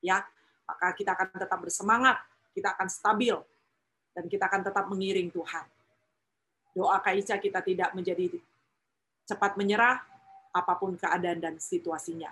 Ya, 0.00 0.24
maka 0.64 0.96
kita 0.96 1.12
akan 1.12 1.28
tetap 1.36 1.58
bersemangat, 1.60 2.16
kita 2.56 2.72
akan 2.72 2.88
stabil, 2.88 3.36
dan 4.16 4.24
kita 4.26 4.48
akan 4.48 4.62
tetap 4.64 4.84
mengiring 4.88 5.28
Tuhan. 5.28 5.66
Doa 6.72 7.02
Kak 7.02 7.14
Ica 7.18 7.36
kita 7.36 7.60
tidak 7.60 7.90
menjadi 7.92 8.30
cepat 9.26 9.58
menyerah, 9.58 10.00
apa 10.50 10.72
pun 10.78 10.98
keadaan 10.98 11.38
dan 11.38 11.54
situasinya. 11.58 12.30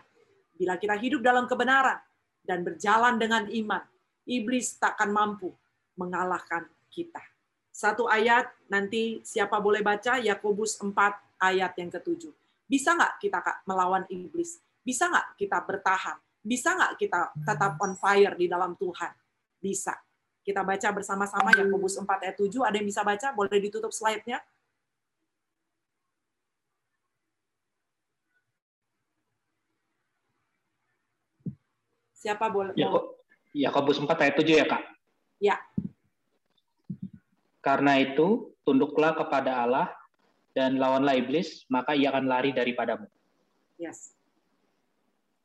Bila 0.58 0.74
kita 0.74 0.98
hidup 0.98 1.22
dalam 1.22 1.46
kebenaran 1.46 2.02
dan 2.42 2.66
berjalan 2.66 3.14
dengan 3.14 3.46
iman, 3.46 3.82
iblis 4.26 4.74
takkan 4.78 5.14
mampu 5.14 5.54
mengalahkan 5.94 6.66
kita. 6.90 7.22
Satu 7.70 8.10
ayat 8.10 8.50
nanti 8.66 9.22
siapa 9.22 9.62
boleh 9.62 9.86
baca 9.86 10.18
Yakobus 10.18 10.82
4 10.82 10.90
ayat 11.38 11.78
yang 11.78 11.90
ketujuh. 11.94 12.34
Bisa 12.68 12.92
nggak 12.92 13.16
kita 13.16 13.40
Kak, 13.40 13.56
melawan 13.64 14.04
iblis? 14.12 14.60
Bisa 14.84 15.08
nggak 15.08 15.40
kita 15.40 15.58
bertahan? 15.64 16.20
Bisa 16.44 16.76
nggak 16.76 16.92
kita 17.00 17.32
tetap 17.40 17.80
on 17.80 17.96
fire 17.96 18.36
di 18.36 18.44
dalam 18.44 18.76
Tuhan? 18.76 19.12
Bisa. 19.56 19.96
Kita 20.44 20.60
baca 20.64 20.88
bersama-sama 20.92 21.48
Yakobus 21.56 21.96
4 21.96 22.24
ayat 22.28 22.36
7. 22.36 22.60
Ada 22.68 22.76
yang 22.80 22.88
bisa 22.88 23.00
baca? 23.04 23.32
Boleh 23.32 23.56
ditutup 23.56 23.92
slide-nya? 23.92 24.40
Siapa 32.12 32.50
boleh? 32.50 32.74
Yako- 32.74 33.22
Yakobus 33.54 33.96
4 34.02 34.18
ayat 34.20 34.34
7 34.36 34.58
ya, 34.58 34.66
Kak? 34.66 34.82
Ya. 35.38 35.56
Karena 37.62 37.96
itu, 38.00 38.52
tunduklah 38.66 39.14
kepada 39.14 39.64
Allah 39.64 39.86
dan 40.58 40.74
lawanlah 40.74 41.14
iblis, 41.14 41.62
maka 41.70 41.94
ia 41.94 42.10
akan 42.10 42.26
lari 42.26 42.50
daripadamu. 42.50 43.06
Yes. 43.78 44.10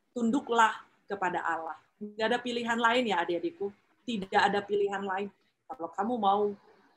Tunduklah 0.09 0.73
kepada 1.05 1.45
Allah. 1.45 1.77
Tidak 2.01 2.25
ada 2.25 2.41
pilihan 2.41 2.81
lain 2.81 3.13
ya 3.13 3.21
adik-adikku. 3.21 3.69
Tidak 4.09 4.41
ada 4.41 4.65
pilihan 4.65 5.05
lain. 5.05 5.29
Kalau 5.69 5.93
kamu 5.93 6.13
mau 6.17 6.41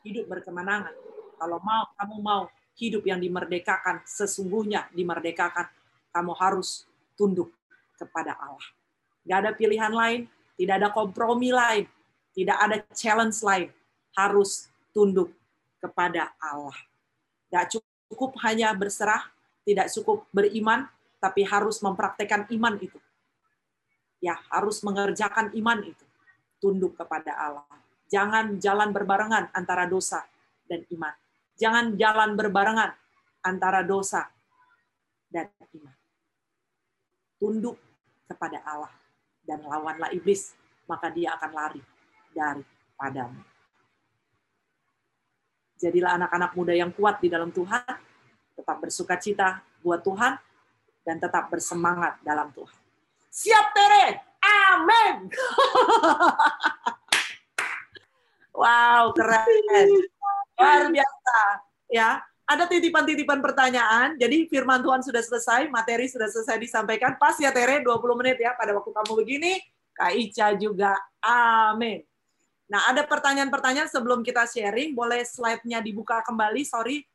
hidup 0.01 0.33
berkemenangan, 0.33 0.97
kalau 1.37 1.61
mau 1.61 1.85
kamu 2.01 2.17
mau 2.25 2.43
hidup 2.81 3.05
yang 3.05 3.21
dimerdekakan, 3.21 4.01
sesungguhnya 4.09 4.89
dimerdekakan, 4.97 5.69
kamu 6.09 6.33
harus 6.41 6.89
tunduk 7.21 7.53
kepada 8.01 8.33
Allah. 8.41 8.65
Tidak 9.21 9.37
ada 9.45 9.53
pilihan 9.53 9.93
lain, 9.93 10.25
tidak 10.57 10.75
ada 10.81 10.89
kompromi 10.89 11.53
lain, 11.53 11.85
tidak 12.33 12.57
ada 12.65 12.77
challenge 12.97 13.45
lain. 13.45 13.69
Harus 14.17 14.73
tunduk 14.97 15.29
kepada 15.77 16.33
Allah. 16.41 16.73
Tidak 17.53 17.85
cukup 18.11 18.39
hanya 18.47 18.73
berserah, 18.75 19.31
tidak 19.67 19.91
cukup 19.91 20.27
beriman, 20.31 20.87
tapi 21.19 21.43
harus 21.43 21.83
mempraktekkan 21.83 22.47
iman 22.55 22.75
itu. 22.79 22.99
Ya, 24.23 24.39
harus 24.51 24.81
mengerjakan 24.83 25.53
iman 25.55 25.79
itu. 25.83 26.05
Tunduk 26.63 26.97
kepada 26.97 27.37
Allah. 27.37 27.67
Jangan 28.07 28.63
jalan 28.63 28.95
berbarengan 28.95 29.51
antara 29.53 29.85
dosa 29.85 30.25
dan 30.71 30.87
iman. 30.95 31.15
Jangan 31.59 31.99
jalan 31.99 32.39
berbarengan 32.39 32.95
antara 33.43 33.83
dosa 33.83 34.31
dan 35.31 35.51
iman. 35.75 35.97
Tunduk 37.37 37.77
kepada 38.31 38.63
Allah 38.65 38.93
dan 39.45 39.63
lawanlah 39.63 40.11
iblis, 40.15 40.55
maka 40.87 41.11
dia 41.11 41.35
akan 41.39 41.51
lari 41.53 41.83
daripadamu. 42.35 43.56
Jadilah 45.77 46.17
anak-anak 46.17 46.51
muda 46.57 46.73
yang 46.73 46.89
kuat 46.93 47.21
di 47.21 47.29
dalam 47.29 47.53
Tuhan, 47.53 47.85
tetap 48.57 48.77
bersuka 48.81 49.21
cita 49.21 49.61
buat 49.85 50.01
Tuhan, 50.01 50.41
dan 51.05 51.17
tetap 51.21 51.53
bersemangat 51.53 52.17
dalam 52.25 52.49
Tuhan. 52.57 52.81
Siap, 53.29 53.67
Tere? 53.77 54.25
Amin! 54.41 55.29
wow, 58.61 59.13
keren. 59.13 59.89
Luar 60.57 60.89
biasa. 60.89 61.39
Ya, 61.93 62.25
ada 62.49 62.65
titipan-titipan 62.65 63.45
pertanyaan. 63.45 64.17
Jadi 64.17 64.49
firman 64.49 64.81
Tuhan 64.81 65.05
sudah 65.05 65.21
selesai, 65.21 65.69
materi 65.69 66.09
sudah 66.09 66.33
selesai 66.33 66.57
disampaikan. 66.57 67.21
Pas 67.21 67.37
ya 67.37 67.53
Tere, 67.53 67.85
20 67.85 67.93
menit 68.17 68.41
ya 68.41 68.57
pada 68.57 68.73
waktu 68.73 68.91
kamu 68.95 69.13
begini. 69.21 69.61
Kak 69.93 70.13
Ica 70.17 70.57
juga. 70.57 70.97
Amin. 71.21 72.16
Nah, 72.67 72.83
ada 72.91 73.07
pertanyaan-pertanyaan 73.07 73.87
sebelum 73.87 74.27
kita 74.27 74.43
sharing. 74.51 74.91
Boleh 74.91 75.23
slide-nya 75.23 75.79
dibuka 75.79 76.19
kembali, 76.27 76.67
sorry. 76.67 77.07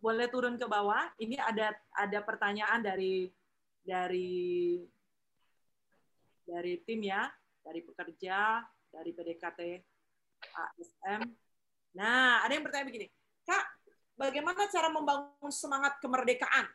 Boleh 0.00 0.26
turun 0.32 0.56
ke 0.56 0.64
bawah. 0.64 1.12
Ini 1.20 1.36
ada 1.36 1.76
ada 1.92 2.18
pertanyaan 2.24 2.80
dari 2.80 3.28
dari 3.84 4.80
dari 6.48 6.74
tim 6.88 7.00
ya, 7.04 7.28
dari 7.60 7.80
pekerja, 7.84 8.64
dari 8.88 9.10
PDKT 9.12 9.60
ASM. 10.40 11.20
Nah, 12.00 12.40
ada 12.40 12.52
yang 12.56 12.64
bertanya 12.64 12.88
begini, 12.88 13.12
bagaimana 14.20 14.68
cara 14.68 14.92
membangun 14.92 15.48
semangat 15.48 15.96
kemerdekaan? 16.04 16.68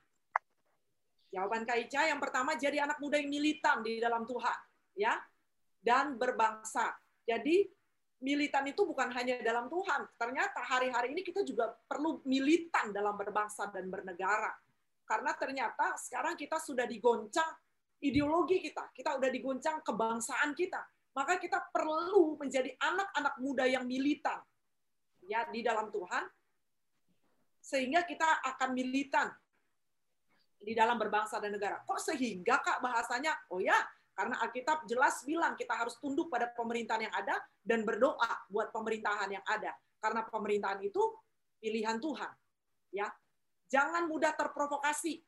Jawaban 1.29 1.61
Kak 1.69 1.77
Ica 1.85 2.09
yang 2.09 2.17
pertama 2.17 2.57
jadi 2.57 2.89
anak 2.89 2.97
muda 2.97 3.21
yang 3.21 3.29
militan 3.29 3.85
di 3.85 4.01
dalam 4.01 4.25
Tuhan, 4.25 4.57
ya, 4.97 5.13
dan 5.77 6.17
berbangsa. 6.17 6.97
Jadi 7.21 7.69
militan 8.25 8.65
itu 8.65 8.81
bukan 8.81 9.13
hanya 9.13 9.37
dalam 9.45 9.69
Tuhan. 9.69 10.09
Ternyata 10.17 10.65
hari-hari 10.65 11.13
ini 11.13 11.21
kita 11.21 11.45
juga 11.45 11.69
perlu 11.85 12.25
militan 12.25 12.89
dalam 12.89 13.13
berbangsa 13.13 13.69
dan 13.69 13.85
bernegara. 13.93 14.49
Karena 15.05 15.37
ternyata 15.37 15.93
sekarang 16.01 16.33
kita 16.33 16.57
sudah 16.57 16.89
digoncang 16.89 17.53
ideologi 18.01 18.57
kita, 18.57 18.89
kita 18.89 19.21
udah 19.21 19.29
digoncang 19.29 19.85
kebangsaan 19.85 20.57
kita. 20.57 20.81
Maka 21.13 21.37
kita 21.37 21.61
perlu 21.69 22.39
menjadi 22.41 22.73
anak-anak 22.79 23.35
muda 23.39 23.69
yang 23.69 23.85
militan 23.85 24.41
ya 25.25 25.45
di 25.49 25.61
dalam 25.65 25.89
Tuhan 25.89 26.23
sehingga 27.65 28.05
kita 28.05 28.45
akan 28.53 28.77
militan 28.77 29.33
di 30.61 30.77
dalam 30.77 31.01
berbangsa 31.01 31.41
dan 31.41 31.57
negara. 31.57 31.81
Kok 31.81 31.97
sehingga 31.97 32.61
Kak 32.61 32.77
bahasanya? 32.77 33.33
Oh 33.49 33.57
ya, 33.57 33.73
karena 34.13 34.37
Alkitab 34.45 34.85
jelas 34.85 35.25
bilang 35.25 35.57
kita 35.57 35.73
harus 35.73 35.97
tunduk 35.97 36.29
pada 36.29 36.53
pemerintahan 36.53 37.09
yang 37.09 37.15
ada 37.17 37.41
dan 37.65 37.81
berdoa 37.81 38.45
buat 38.53 38.69
pemerintahan 38.69 39.33
yang 39.33 39.45
ada. 39.49 39.73
Karena 39.97 40.21
pemerintahan 40.29 40.85
itu 40.85 41.01
pilihan 41.57 41.97
Tuhan. 41.97 42.31
Ya, 42.93 43.09
jangan 43.65 44.05
mudah 44.05 44.37
terprovokasi. 44.37 45.25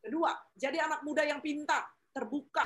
Kedua, 0.00 0.32
jadi 0.54 0.86
anak 0.86 1.02
muda 1.02 1.26
yang 1.26 1.42
pintar, 1.42 1.84
terbuka 2.14 2.64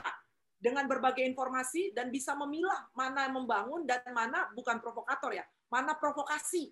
dengan 0.60 0.86
berbagai 0.86 1.24
informasi 1.24 1.90
dan 1.96 2.12
bisa 2.12 2.36
memilah 2.36 2.92
mana 2.94 3.26
yang 3.26 3.34
membangun 3.40 3.82
dan 3.88 4.04
mana 4.12 4.52
bukan 4.52 4.78
provokator 4.78 5.34
ya, 5.34 5.44
mana 5.72 5.96
provokasi. 5.96 6.70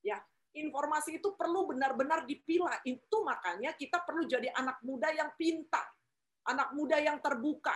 Ya, 0.00 0.18
informasi 0.54 1.22
itu 1.22 1.34
perlu 1.38 1.70
benar-benar 1.70 2.26
dipilah. 2.26 2.82
Itu 2.82 3.22
makanya 3.22 3.74
kita 3.78 4.02
perlu 4.02 4.26
jadi 4.26 4.50
anak 4.54 4.82
muda 4.82 5.10
yang 5.14 5.30
pintar, 5.38 5.86
anak 6.50 6.74
muda 6.74 6.98
yang 6.98 7.22
terbuka. 7.22 7.74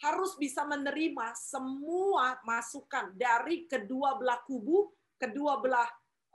Harus 0.00 0.34
bisa 0.40 0.64
menerima 0.64 1.36
semua 1.36 2.40
masukan 2.42 3.12
dari 3.12 3.68
kedua 3.68 4.16
belah 4.16 4.40
kubu, 4.48 4.88
kedua 5.20 5.60
belah 5.60 5.88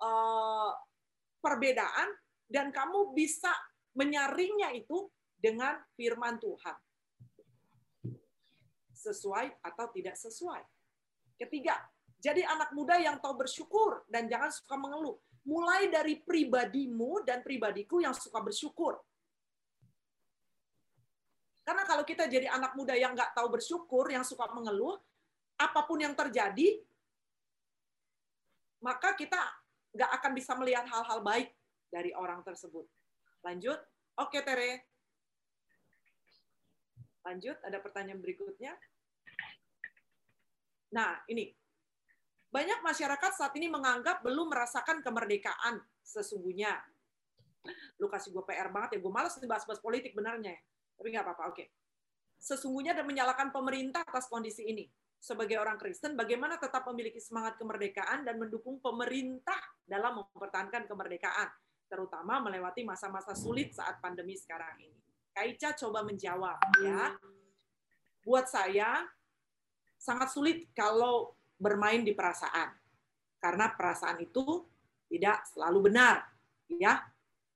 uh, 0.06 0.72
perbedaan, 1.42 2.14
dan 2.46 2.70
kamu 2.70 3.18
bisa 3.18 3.50
menyaringnya 3.98 4.70
itu 4.78 5.10
dengan 5.34 5.82
firman 5.98 6.38
Tuhan. 6.38 6.78
Sesuai 8.94 9.66
atau 9.66 9.86
tidak 9.90 10.14
sesuai. 10.14 10.62
Ketiga, 11.42 11.76
jadi 12.22 12.42
anak 12.48 12.74
muda 12.74 13.02
yang 13.02 13.18
tahu 13.18 13.38
bersyukur 13.46 14.06
dan 14.10 14.26
jangan 14.26 14.50
suka 14.54 14.78
mengeluh. 14.78 15.18
Mulai 15.45 15.93
dari 15.93 16.17
pribadimu 16.17 17.21
dan 17.21 17.45
pribadiku 17.45 18.01
yang 18.01 18.17
suka 18.17 18.41
bersyukur. 18.41 18.98
Karena 21.65 21.81
kalau 21.85 22.06
kita 22.06 22.29
jadi 22.29 22.50
anak 22.50 22.77
muda 22.77 22.93
yang 22.93 23.17
nggak 23.17 23.33
tahu 23.33 23.50
bersyukur, 23.58 24.10
yang 24.10 24.21
suka 24.21 24.46
mengeluh, 24.54 25.02
apa 25.58 25.81
pun 25.85 25.98
yang 25.98 26.13
terjadi, 26.13 26.81
maka 28.85 29.17
kita 29.17 29.37
nggak 29.98 30.12
akan 30.21 30.31
bisa 30.37 30.54
melihat 30.58 30.85
hal-hal 30.85 31.25
baik 31.25 31.54
dari 31.89 32.13
orang 32.13 32.46
tersebut. 32.46 32.85
Lanjut. 33.41 33.81
Oke, 34.21 34.46
Tere. 34.46 34.85
Lanjut, 37.25 37.58
ada 37.65 37.81
pertanyaan 37.81 38.21
berikutnya. 38.21 38.77
Nah, 40.93 41.25
ini. 41.25 41.65
Banyak 42.56 42.79
masyarakat 42.87 43.31
saat 43.35 43.51
ini 43.60 43.67
menganggap 43.67 44.23
belum 44.23 44.47
merasakan 44.47 45.03
kemerdekaan 45.03 45.83
sesungguhnya. 45.99 46.71
Lu 47.99 48.08
kasih 48.08 48.31
gue 48.31 48.47
PR 48.47 48.71
banget 48.71 48.95
ya, 48.95 48.99
gue 49.03 49.12
malas 49.12 49.35
bahas-bahas 49.43 49.83
politik 49.83 50.15
benarnya. 50.15 50.56
Tapi 50.95 51.12
nggak 51.12 51.27
apa-apa, 51.27 51.51
oke. 51.51 51.65
Sesungguhnya 52.39 52.95
dan 52.95 53.03
menyalahkan 53.03 53.51
pemerintah 53.51 54.08
atas 54.08 54.31
kondisi 54.31 54.71
ini. 54.71 54.87
Sebagai 55.19 55.60
orang 55.60 55.75
Kristen, 55.75 56.15
bagaimana 56.15 56.56
tetap 56.56 56.87
memiliki 56.87 57.19
semangat 57.19 57.60
kemerdekaan 57.60 58.23
dan 58.23 58.39
mendukung 58.39 58.79
pemerintah 58.79 59.60
dalam 59.83 60.23
mempertahankan 60.23 60.87
kemerdekaan, 60.87 61.51
terutama 61.91 62.39
melewati 62.39 62.87
masa-masa 62.87 63.35
sulit 63.35 63.75
saat 63.75 63.99
pandemi 63.99 64.39
sekarang 64.39 64.79
ini. 64.79 64.95
Kaica 65.35 65.75
coba 65.75 66.08
menjawab 66.08 66.56
ya. 66.79 67.19
Buat 68.23 68.47
saya, 68.47 69.03
sangat 69.99 70.31
sulit 70.31 70.71
kalau 70.71 71.35
bermain 71.56 72.03
di 72.03 72.12
perasaan. 72.12 72.71
Karena 73.39 73.71
perasaan 73.71 74.19
itu 74.23 74.63
tidak 75.10 75.45
selalu 75.53 75.91
benar, 75.91 76.25
ya. 76.67 77.01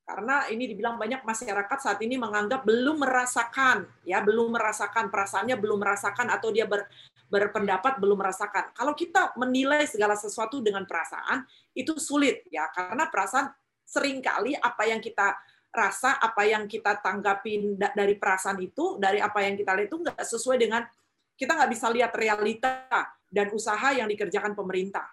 Karena 0.09 0.49
ini 0.49 0.65
dibilang 0.65 0.97
banyak 0.97 1.21
masyarakat 1.21 1.77
saat 1.77 2.01
ini 2.01 2.17
menganggap 2.17 2.65
belum 2.65 2.97
merasakan, 2.97 3.85
ya, 4.01 4.25
belum 4.25 4.57
merasakan 4.57 5.13
perasaannya 5.13 5.53
belum 5.53 5.77
merasakan 5.77 6.33
atau 6.33 6.49
dia 6.49 6.65
ber, 6.65 6.89
berpendapat 7.29 8.01
belum 8.01 8.17
merasakan. 8.17 8.73
Kalau 8.73 8.97
kita 8.97 9.37
menilai 9.37 9.85
segala 9.85 10.17
sesuatu 10.17 10.65
dengan 10.65 10.89
perasaan 10.89 11.45
itu 11.77 11.93
sulit, 12.01 12.41
ya, 12.49 12.65
karena 12.73 13.05
perasaan 13.05 13.53
sering 13.85 14.21
kali 14.21 14.57
apa 14.57 14.89
yang 14.89 14.97
kita 14.97 15.37
rasa, 15.69 16.17
apa 16.17 16.41
yang 16.45 16.65
kita 16.65 16.97
tanggapin 17.05 17.77
da- 17.77 17.93
dari 17.93 18.17
perasaan 18.17 18.57
itu, 18.61 18.97
dari 18.97 19.21
apa 19.21 19.45
yang 19.45 19.53
kita 19.53 19.77
lihat 19.77 19.93
itu 19.93 19.97
nggak 20.01 20.25
sesuai 20.25 20.57
dengan 20.57 20.81
kita 21.37 21.53
nggak 21.53 21.71
bisa 21.71 21.87
lihat 21.93 22.11
realita 22.17 22.89
dan 23.30 23.53
usaha 23.53 23.93
yang 23.93 24.09
dikerjakan 24.09 24.57
pemerintah. 24.57 25.05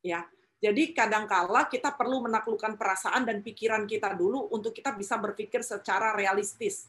Ya, 0.00 0.22
jadi 0.62 0.96
kadangkala 0.96 1.68
kita 1.68 1.92
perlu 1.92 2.24
menaklukkan 2.24 2.78
perasaan 2.80 3.28
dan 3.28 3.44
pikiran 3.44 3.84
kita 3.84 4.14
dulu 4.16 4.48
untuk 4.54 4.72
kita 4.72 4.94
bisa 4.94 5.18
berpikir 5.20 5.60
secara 5.60 6.16
realistis. 6.16 6.88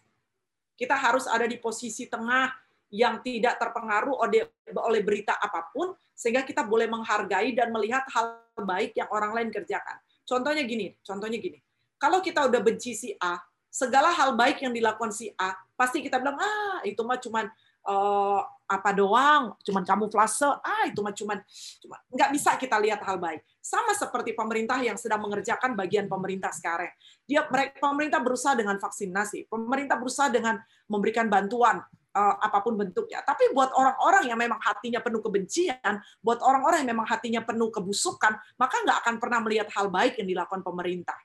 Kita 0.77 0.93
harus 0.93 1.25
ada 1.25 1.49
di 1.49 1.57
posisi 1.57 2.05
tengah 2.05 2.53
yang 2.93 3.19
tidak 3.19 3.59
terpengaruh 3.59 4.15
oleh, 4.23 5.01
berita 5.03 5.35
apa 5.35 5.67
pun, 5.73 5.91
sehingga 6.15 6.47
kita 6.47 6.63
boleh 6.63 6.87
menghargai 6.87 7.51
dan 7.51 7.73
melihat 7.73 8.07
hal 8.13 8.39
baik 8.55 8.95
yang 8.95 9.09
orang 9.11 9.35
lain 9.35 9.49
kerjakan. 9.51 9.99
Contohnya 10.23 10.63
gini, 10.63 10.95
contohnya 11.03 11.35
gini. 11.35 11.59
Kalau 11.99 12.23
kita 12.23 12.47
udah 12.47 12.61
benci 12.63 12.95
si 12.95 13.09
A, 13.19 13.41
segala 13.67 14.13
hal 14.15 14.37
baik 14.37 14.63
yang 14.63 14.71
dilakukan 14.71 15.11
si 15.11 15.33
A, 15.35 15.57
pasti 15.75 15.99
kita 15.99 16.21
bilang, 16.21 16.39
ah 16.39 16.79
itu 16.87 17.01
mah 17.03 17.19
cuman 17.19 17.51
eh, 17.87 18.41
apa 18.67 18.91
doang, 18.91 19.55
cuman 19.63 19.83
kamuflase, 19.87 20.43
ah 20.43 20.83
itu 20.83 20.99
mah 20.99 21.15
cuman, 21.15 21.39
cuma 21.79 21.95
nggak 22.11 22.29
bisa 22.35 22.59
kita 22.59 22.75
lihat 22.83 22.99
hal 22.99 23.15
baik. 23.15 23.39
Sama 23.63 23.95
seperti 23.95 24.35
pemerintah 24.35 24.75
yang 24.83 24.99
sedang 24.99 25.23
mengerjakan 25.23 25.71
bagian 25.71 26.11
pemerintah 26.11 26.51
sekarang. 26.51 26.91
Dia 27.23 27.47
mereka 27.47 27.79
pemerintah 27.79 28.19
berusaha 28.19 28.59
dengan 28.59 28.75
vaksinasi, 28.75 29.47
pemerintah 29.47 29.95
berusaha 29.95 30.27
dengan 30.27 30.59
memberikan 30.91 31.31
bantuan 31.31 31.79
eh, 32.11 32.35
apa 32.43 32.59
pun 32.59 32.75
bentuknya. 32.75 33.23
Tapi 33.23 33.55
buat 33.55 33.71
orang-orang 33.71 34.35
yang 34.35 34.39
memang 34.39 34.59
hatinya 34.59 34.99
penuh 34.99 35.23
kebencian, 35.23 36.03
buat 36.19 36.43
orang-orang 36.43 36.83
yang 36.83 36.91
memang 36.91 37.07
hatinya 37.07 37.39
penuh 37.47 37.71
kebusukan, 37.71 38.35
maka 38.59 38.75
nggak 38.83 38.97
akan 39.07 39.15
pernah 39.15 39.39
melihat 39.47 39.71
hal 39.79 39.87
baik 39.87 40.19
yang 40.19 40.27
dilakukan 40.27 40.59
pemerintah. 40.59 41.15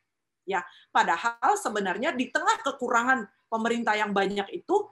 Ya, 0.42 0.62
padahal 0.90 1.54
sebenarnya 1.54 2.14
di 2.14 2.30
tengah 2.30 2.58
kekurangan 2.66 3.30
pemerintah 3.46 3.94
yang 3.94 4.10
banyak 4.10 4.46
itu 4.50 4.90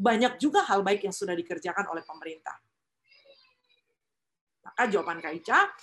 banyak 0.00 0.40
juga 0.40 0.64
hal 0.64 0.80
baik 0.80 1.04
yang 1.04 1.12
sudah 1.12 1.36
dikerjakan 1.36 1.92
oleh 1.92 2.00
pemerintah. 2.08 2.56
Maka 4.64 4.88
jawaban 4.88 5.20
Kak 5.20 5.76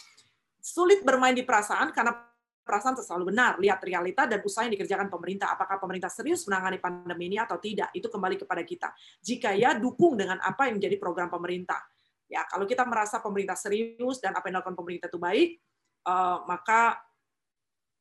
sulit 0.58 1.06
bermain 1.06 1.38
di 1.38 1.46
perasaan 1.46 1.94
karena 1.94 2.18
perasaan 2.66 2.98
selalu 3.00 3.32
benar. 3.32 3.62
Lihat 3.62 3.80
realita 3.86 4.26
dan 4.26 4.42
usaha 4.42 4.66
yang 4.66 4.74
dikerjakan 4.74 5.08
pemerintah. 5.08 5.54
Apakah 5.54 5.78
pemerintah 5.78 6.10
serius 6.10 6.44
menangani 6.50 6.82
pandemi 6.82 7.30
ini 7.30 7.38
atau 7.38 7.62
tidak? 7.62 7.94
Itu 7.94 8.10
kembali 8.10 8.36
kepada 8.42 8.66
kita. 8.66 8.90
Jika 9.22 9.54
ya, 9.54 9.78
dukung 9.78 10.18
dengan 10.18 10.42
apa 10.42 10.68
yang 10.68 10.82
menjadi 10.82 10.98
program 10.98 11.30
pemerintah. 11.30 11.80
Ya, 12.28 12.44
kalau 12.50 12.68
kita 12.68 12.84
merasa 12.84 13.24
pemerintah 13.24 13.56
serius 13.56 14.20
dan 14.20 14.36
apa 14.36 14.52
yang 14.52 14.60
dilakukan 14.60 14.76
pemerintah 14.76 15.08
itu 15.08 15.16
baik, 15.22 15.50
eh, 16.04 16.38
maka 16.44 17.00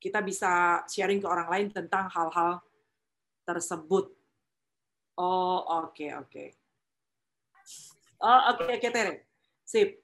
kita 0.02 0.18
bisa 0.24 0.82
sharing 0.90 1.22
ke 1.22 1.28
orang 1.30 1.46
lain 1.46 1.66
tentang 1.70 2.10
hal-hal 2.10 2.58
tersebut. 3.46 4.15
Oh, 5.16 5.60
oke, 5.84 6.06
oke. 6.24 6.44
Oh, 8.20 8.40
oke, 8.52 8.62
oke, 8.68 8.88
Tere. 8.92 9.28
Sip. 9.64 10.00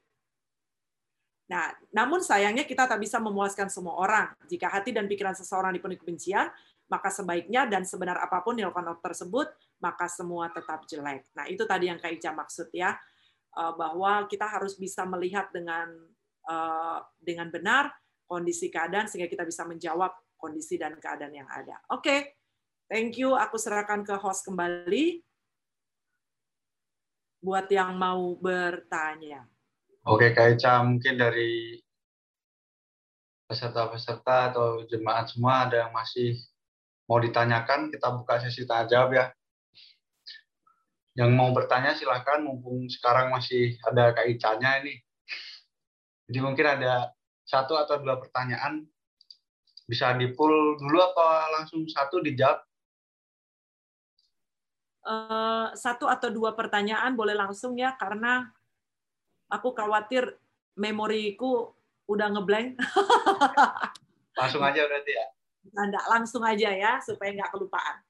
Nah, 1.52 1.68
namun 1.92 2.24
sayangnya 2.24 2.64
kita 2.64 2.88
tak 2.88 2.96
bisa 2.96 3.20
memuaskan 3.20 3.68
semua 3.68 4.00
orang. 4.00 4.32
Jika 4.48 4.72
hati 4.72 4.90
dan 4.96 5.04
pikiran 5.04 5.36
seseorang 5.36 5.76
dipenuhi 5.76 6.00
kebencian, 6.00 6.48
maka 6.88 7.12
sebaiknya 7.12 7.68
dan 7.68 7.84
sebenar 7.84 8.16
apa 8.20 8.40
pun 8.40 8.56
dilakukan 8.56 8.88
orang 8.88 9.04
tersebut, 9.04 9.52
maka 9.84 10.08
semua 10.08 10.48
tetap 10.48 10.88
jelek. 10.88 11.28
Nah, 11.36 11.44
itu 11.48 11.64
tadi 11.68 11.92
yang 11.92 12.00
Kak 12.00 12.12
Ica 12.16 12.32
maksud 12.32 12.72
ya, 12.72 12.96
Eh, 13.52 13.72
bahwa 13.76 14.24
kita 14.32 14.48
harus 14.48 14.80
bisa 14.80 15.04
melihat 15.04 15.52
dengan 15.52 15.92
eh, 16.48 16.98
dengan 17.20 17.52
benar 17.52 17.92
kondisi 18.24 18.72
keadaan 18.72 19.04
sehingga 19.04 19.28
kita 19.28 19.44
bisa 19.44 19.68
menjawab 19.68 20.08
kondisi 20.40 20.80
dan 20.80 20.96
keadaan 20.96 21.36
yang 21.36 21.48
ada. 21.52 21.76
Oke, 21.92 22.40
thank 22.90 23.18
you. 23.18 23.34
Aku 23.36 23.58
serahkan 23.58 24.02
ke 24.06 24.14
host 24.18 24.46
kembali 24.46 25.22
buat 27.42 27.66
yang 27.66 27.98
mau 27.98 28.38
bertanya. 28.38 29.50
Oke, 30.06 30.30
Kak 30.30 30.58
Ica, 30.58 30.82
mungkin 30.82 31.18
dari 31.18 31.78
peserta-peserta 33.50 34.54
atau 34.54 34.86
jemaat 34.86 35.34
semua 35.34 35.66
ada 35.66 35.86
yang 35.86 35.92
masih 35.92 36.38
mau 37.10 37.18
ditanyakan, 37.18 37.90
kita 37.90 38.08
buka 38.14 38.40
sesi 38.40 38.64
tanya 38.64 38.86
jawab 38.88 39.10
ya. 39.12 39.26
Yang 41.12 41.30
mau 41.36 41.52
bertanya 41.52 41.92
silahkan, 41.92 42.40
mumpung 42.40 42.88
sekarang 42.88 43.28
masih 43.34 43.76
ada 43.84 44.16
Kak 44.16 44.26
Ica-nya 44.26 44.80
ini. 44.80 44.96
Jadi 46.30 46.38
mungkin 46.40 46.64
ada 46.64 47.12
satu 47.44 47.76
atau 47.76 48.00
dua 48.00 48.16
pertanyaan, 48.16 48.86
bisa 49.84 50.14
di-pull 50.16 50.80
dulu 50.80 50.98
apa 51.02 51.52
langsung 51.58 51.84
satu 51.84 52.24
dijawab? 52.24 52.64
Eh, 55.02 55.68
satu 55.74 56.06
atau 56.06 56.30
dua 56.30 56.54
pertanyaan 56.54 57.18
boleh 57.18 57.34
langsung 57.34 57.74
ya, 57.74 57.98
karena 57.98 58.46
aku 59.50 59.74
khawatir 59.74 60.38
memoriku 60.78 61.74
udah 62.06 62.30
ngeblank. 62.30 62.78
Langsung 64.38 64.62
aja 64.64 64.88
berarti 64.88 65.12
ya. 65.12 65.26
Anda 65.76 66.00
langsung 66.08 66.40
aja 66.40 66.72
ya, 66.72 66.96
supaya 67.04 67.36
nggak 67.36 67.52
kelupaan. 67.52 68.00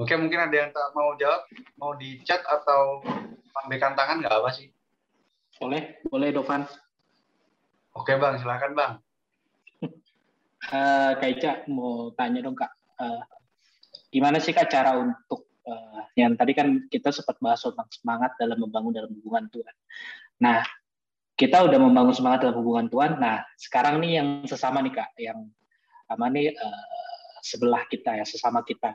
Oke, 0.00 0.16
mungkin 0.16 0.40
ada 0.40 0.56
yang 0.56 0.70
tak 0.72 0.88
mau 0.96 1.12
jawab, 1.20 1.44
mau 1.76 1.92
di 1.92 2.16
chat 2.24 2.40
atau 2.48 3.04
lambaikan 3.60 3.92
tangan 3.92 4.24
nggak 4.24 4.32
apa 4.32 4.50
sih? 4.56 4.72
Boleh, 5.60 6.00
boleh 6.08 6.32
Dovan. 6.32 6.64
Oke 7.92 8.16
bang, 8.16 8.38
silakan 8.40 8.72
bang. 8.72 8.92
Eh, 10.62 11.12
Kak 11.18 11.26
Ica 11.26 11.52
mau 11.66 12.14
tanya 12.14 12.38
dong 12.38 12.54
Kak, 12.54 12.70
Eh, 13.02 13.22
gimana 14.14 14.38
sih 14.38 14.54
Kak 14.54 14.70
cara 14.70 14.94
untuk 14.94 15.51
eh, 15.66 16.02
yang 16.18 16.34
tadi 16.34 16.52
kan 16.52 16.68
kita 16.90 17.10
sempat 17.14 17.38
bahas 17.38 17.62
tentang 17.62 17.88
semangat 17.90 18.34
dalam 18.38 18.58
membangun 18.58 18.92
dalam 18.94 19.10
hubungan 19.14 19.46
Tuhan. 19.50 19.76
Nah, 20.42 20.62
kita 21.38 21.64
udah 21.64 21.78
membangun 21.80 22.14
semangat 22.14 22.46
dalam 22.46 22.60
hubungan 22.60 22.86
Tuhan. 22.86 23.18
Nah, 23.18 23.42
sekarang 23.56 23.98
nih 24.02 24.20
yang 24.20 24.28
sesama 24.44 24.78
nih 24.84 24.94
Kak, 24.94 25.10
yang 25.18 25.38
apa 26.06 26.24
nih 26.28 26.52
eh, 26.52 26.84
sebelah 27.42 27.82
kita 27.88 28.20
ya, 28.20 28.24
sesama 28.26 28.62
kita. 28.62 28.94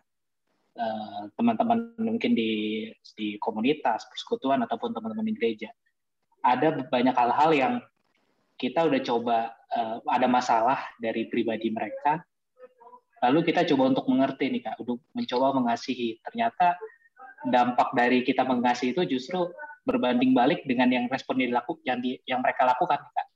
Eh, 0.78 1.24
teman-teman 1.34 1.98
mungkin 1.98 2.38
di 2.38 2.86
di 3.18 3.42
komunitas, 3.42 4.06
persekutuan 4.14 4.62
ataupun 4.62 4.94
teman-teman 4.94 5.26
di 5.26 5.34
gereja. 5.34 5.74
Ada 6.46 6.86
banyak 6.86 7.16
hal-hal 7.18 7.52
yang 7.58 7.74
kita 8.62 8.86
udah 8.86 9.02
coba 9.02 9.38
eh, 9.74 9.98
ada 10.06 10.28
masalah 10.30 10.78
dari 11.02 11.26
pribadi 11.26 11.74
mereka, 11.74 12.22
lalu 13.24 13.40
kita 13.50 13.66
coba 13.74 13.94
untuk 13.96 14.06
mengerti 14.10 14.46
nih 14.54 14.62
kak, 14.66 14.76
untuk 14.82 15.02
mencoba 15.14 15.56
mengasihi. 15.58 16.22
Ternyata 16.22 16.78
dampak 17.48 17.94
dari 17.94 18.22
kita 18.22 18.46
mengasihi 18.46 18.94
itu 18.94 19.18
justru 19.18 19.50
berbanding 19.88 20.36
balik 20.36 20.68
dengan 20.68 20.92
yang 20.92 21.06
respon 21.08 21.40
yang 21.40 21.56
dilaku, 21.56 21.80
yang, 21.88 22.00
di, 22.04 22.20
yang 22.28 22.44
mereka 22.44 22.68
lakukan 22.68 23.00
kak. 23.00 23.28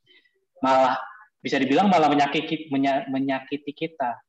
Malah 0.61 0.99
bisa 1.41 1.57
dibilang 1.57 1.89
malah 1.89 2.11
menyakiti 2.11 2.69
menya- 2.69 3.09
menyakiti 3.09 3.73
kita. 3.73 4.21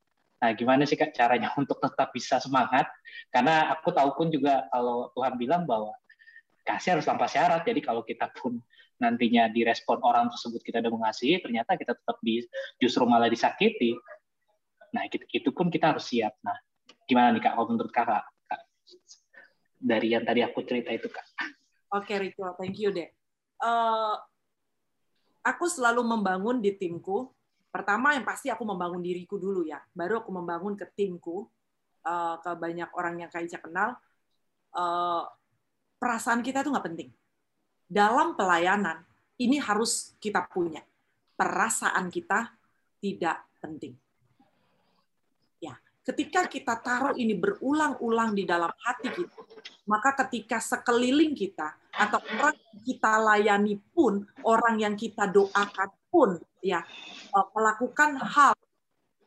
Nah, 0.43 0.51
gimana 0.59 0.83
sih 0.89 0.97
kak 0.99 1.15
caranya 1.15 1.53
untuk 1.61 1.79
tetap 1.79 2.11
bisa 2.11 2.41
semangat? 2.41 2.89
Karena 3.29 3.71
aku 3.75 3.93
tahu 3.93 4.17
pun 4.17 4.27
juga 4.33 4.67
kalau 4.73 5.13
Tuhan 5.15 5.37
bilang 5.37 5.63
bahwa 5.69 5.93
kasih 6.65 6.99
harus 6.99 7.07
tanpa 7.07 7.29
syarat. 7.29 7.63
Jadi 7.63 7.83
kalau 7.85 8.03
kita 8.03 8.31
pun 8.33 8.59
nantinya 9.03 9.51
direspon 9.51 9.99
orang 10.03 10.31
tersebut 10.31 10.63
kita 10.63 10.79
udah 10.79 10.93
mengasihi, 10.95 11.43
ternyata 11.43 11.75
kita 11.75 11.99
tetap 11.99 12.17
di, 12.23 12.43
justru 12.79 13.03
malah 13.03 13.27
disakiti. 13.27 13.99
Nah, 14.93 15.09
itu, 15.09 15.51
pun 15.51 15.73
kita 15.73 15.97
harus 15.97 16.05
siap. 16.05 16.37
Nah, 16.45 16.57
gimana 17.09 17.33
nih 17.33 17.41
Kak, 17.41 17.53
kalau 17.57 17.69
menurut 17.73 17.93
Kakak? 17.93 18.25
Kak? 18.45 18.61
Dari 19.81 20.13
yang 20.13 20.23
tadi 20.23 20.45
aku 20.45 20.61
cerita 20.69 20.93
itu, 20.93 21.09
Kak. 21.09 21.27
Oke, 21.97 22.17
Rico, 22.21 22.53
thank 22.61 22.77
you 22.77 22.93
deh. 22.93 23.09
Eh, 23.63 24.15
aku 25.45 25.65
selalu 25.69 26.05
membangun 26.05 26.61
di 26.61 26.77
timku. 26.77 27.33
Pertama 27.73 28.13
yang 28.13 28.25
pasti 28.25 28.53
aku 28.53 28.69
membangun 28.69 29.01
diriku 29.01 29.41
dulu 29.41 29.65
ya, 29.65 29.81
baru 29.97 30.21
aku 30.21 30.29
membangun 30.29 30.77
ke 30.77 30.85
timku, 30.93 31.49
eh, 32.05 32.37
ke 32.41 32.51
banyak 32.53 32.93
orang 32.93 33.25
yang 33.25 33.31
Kak 33.33 33.49
Ica 33.49 33.59
kenal. 33.65 33.97
Eh, 34.73 35.25
perasaan 35.97 36.45
kita 36.45 36.61
itu 36.61 36.69
nggak 36.69 36.87
penting. 36.93 37.11
Dalam 37.89 38.37
pelayanan 38.37 39.05
ini 39.41 39.57
harus 39.57 40.17
kita 40.21 40.49
punya. 40.49 40.85
Perasaan 41.37 42.13
kita 42.13 42.53
tidak 43.01 43.49
penting. 43.61 43.97
Ketika 46.03 46.51
kita 46.51 46.83
taruh 46.83 47.15
ini 47.15 47.39
berulang-ulang 47.39 48.35
di 48.35 48.43
dalam 48.43 48.75
hati 48.83 49.07
kita, 49.15 49.39
maka 49.87 50.19
ketika 50.27 50.59
sekeliling 50.59 51.31
kita 51.31 51.79
atau 51.95 52.19
orang 52.19 52.59
yang 52.59 52.81
kita 52.83 53.13
layani 53.23 53.75
pun, 53.95 54.27
orang 54.43 54.83
yang 54.83 54.95
kita 54.99 55.31
doakan 55.31 55.91
pun, 56.11 56.43
ya 56.59 56.83
eh, 57.31 57.47
melakukan 57.55 58.19
hal 58.19 58.55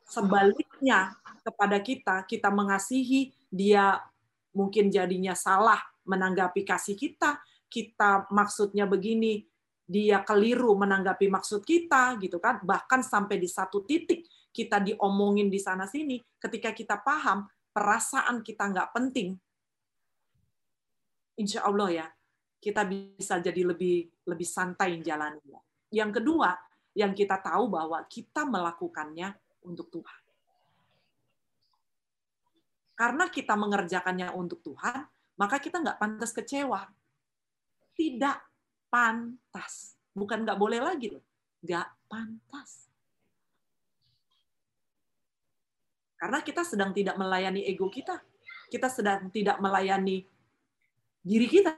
sebaliknya 0.04 1.16
kepada 1.48 1.80
kita, 1.80 2.16
kita 2.28 2.52
mengasihi, 2.52 3.32
dia 3.48 4.04
mungkin 4.52 4.92
jadinya 4.92 5.32
salah 5.32 5.80
menanggapi 6.04 6.68
kasih 6.68 7.00
kita, 7.00 7.40
kita 7.72 8.28
maksudnya 8.36 8.84
begini, 8.84 9.48
dia 9.86 10.26
keliru 10.26 10.74
menanggapi 10.74 11.30
maksud 11.30 11.62
kita 11.62 12.18
gitu 12.20 12.42
kan? 12.42 12.60
Bahkan 12.66 13.06
sampai 13.06 13.38
di 13.38 13.46
satu 13.46 13.86
titik 13.86 14.26
kita 14.56 14.80
diomongin 14.80 15.52
di 15.52 15.60
sana 15.60 15.84
sini 15.84 16.24
ketika 16.40 16.72
kita 16.72 17.04
paham 17.04 17.44
perasaan 17.76 18.40
kita 18.40 18.72
nggak 18.72 18.90
penting 18.96 19.36
insya 21.36 21.68
Allah 21.68 21.90
ya 21.92 22.08
kita 22.64 22.88
bisa 22.88 23.44
jadi 23.44 23.76
lebih 23.76 24.08
lebih 24.24 24.48
santai 24.48 25.04
jalannya 25.04 25.60
yang 25.92 26.16
kedua 26.16 26.56
yang 26.96 27.12
kita 27.12 27.44
tahu 27.44 27.68
bahwa 27.68 28.00
kita 28.08 28.48
melakukannya 28.48 29.36
untuk 29.68 29.92
Tuhan 29.92 30.22
karena 32.96 33.28
kita 33.28 33.60
mengerjakannya 33.60 34.32
untuk 34.32 34.64
Tuhan 34.64 35.04
maka 35.36 35.60
kita 35.60 35.84
nggak 35.84 36.00
pantas 36.00 36.32
kecewa 36.32 36.88
tidak 37.96 38.44
pantas. 38.92 39.96
Bukan 40.12 40.44
nggak 40.44 40.60
boleh 40.60 40.80
lagi 40.84 41.12
loh. 41.12 41.24
Nggak 41.64 41.88
pantas. 42.12 42.92
Karena 46.26 46.42
kita 46.42 46.66
sedang 46.66 46.90
tidak 46.90 47.22
melayani 47.22 47.62
ego 47.70 47.86
kita. 47.86 48.18
Kita 48.66 48.90
sedang 48.90 49.30
tidak 49.30 49.62
melayani 49.62 50.26
diri 51.22 51.46
kita. 51.46 51.78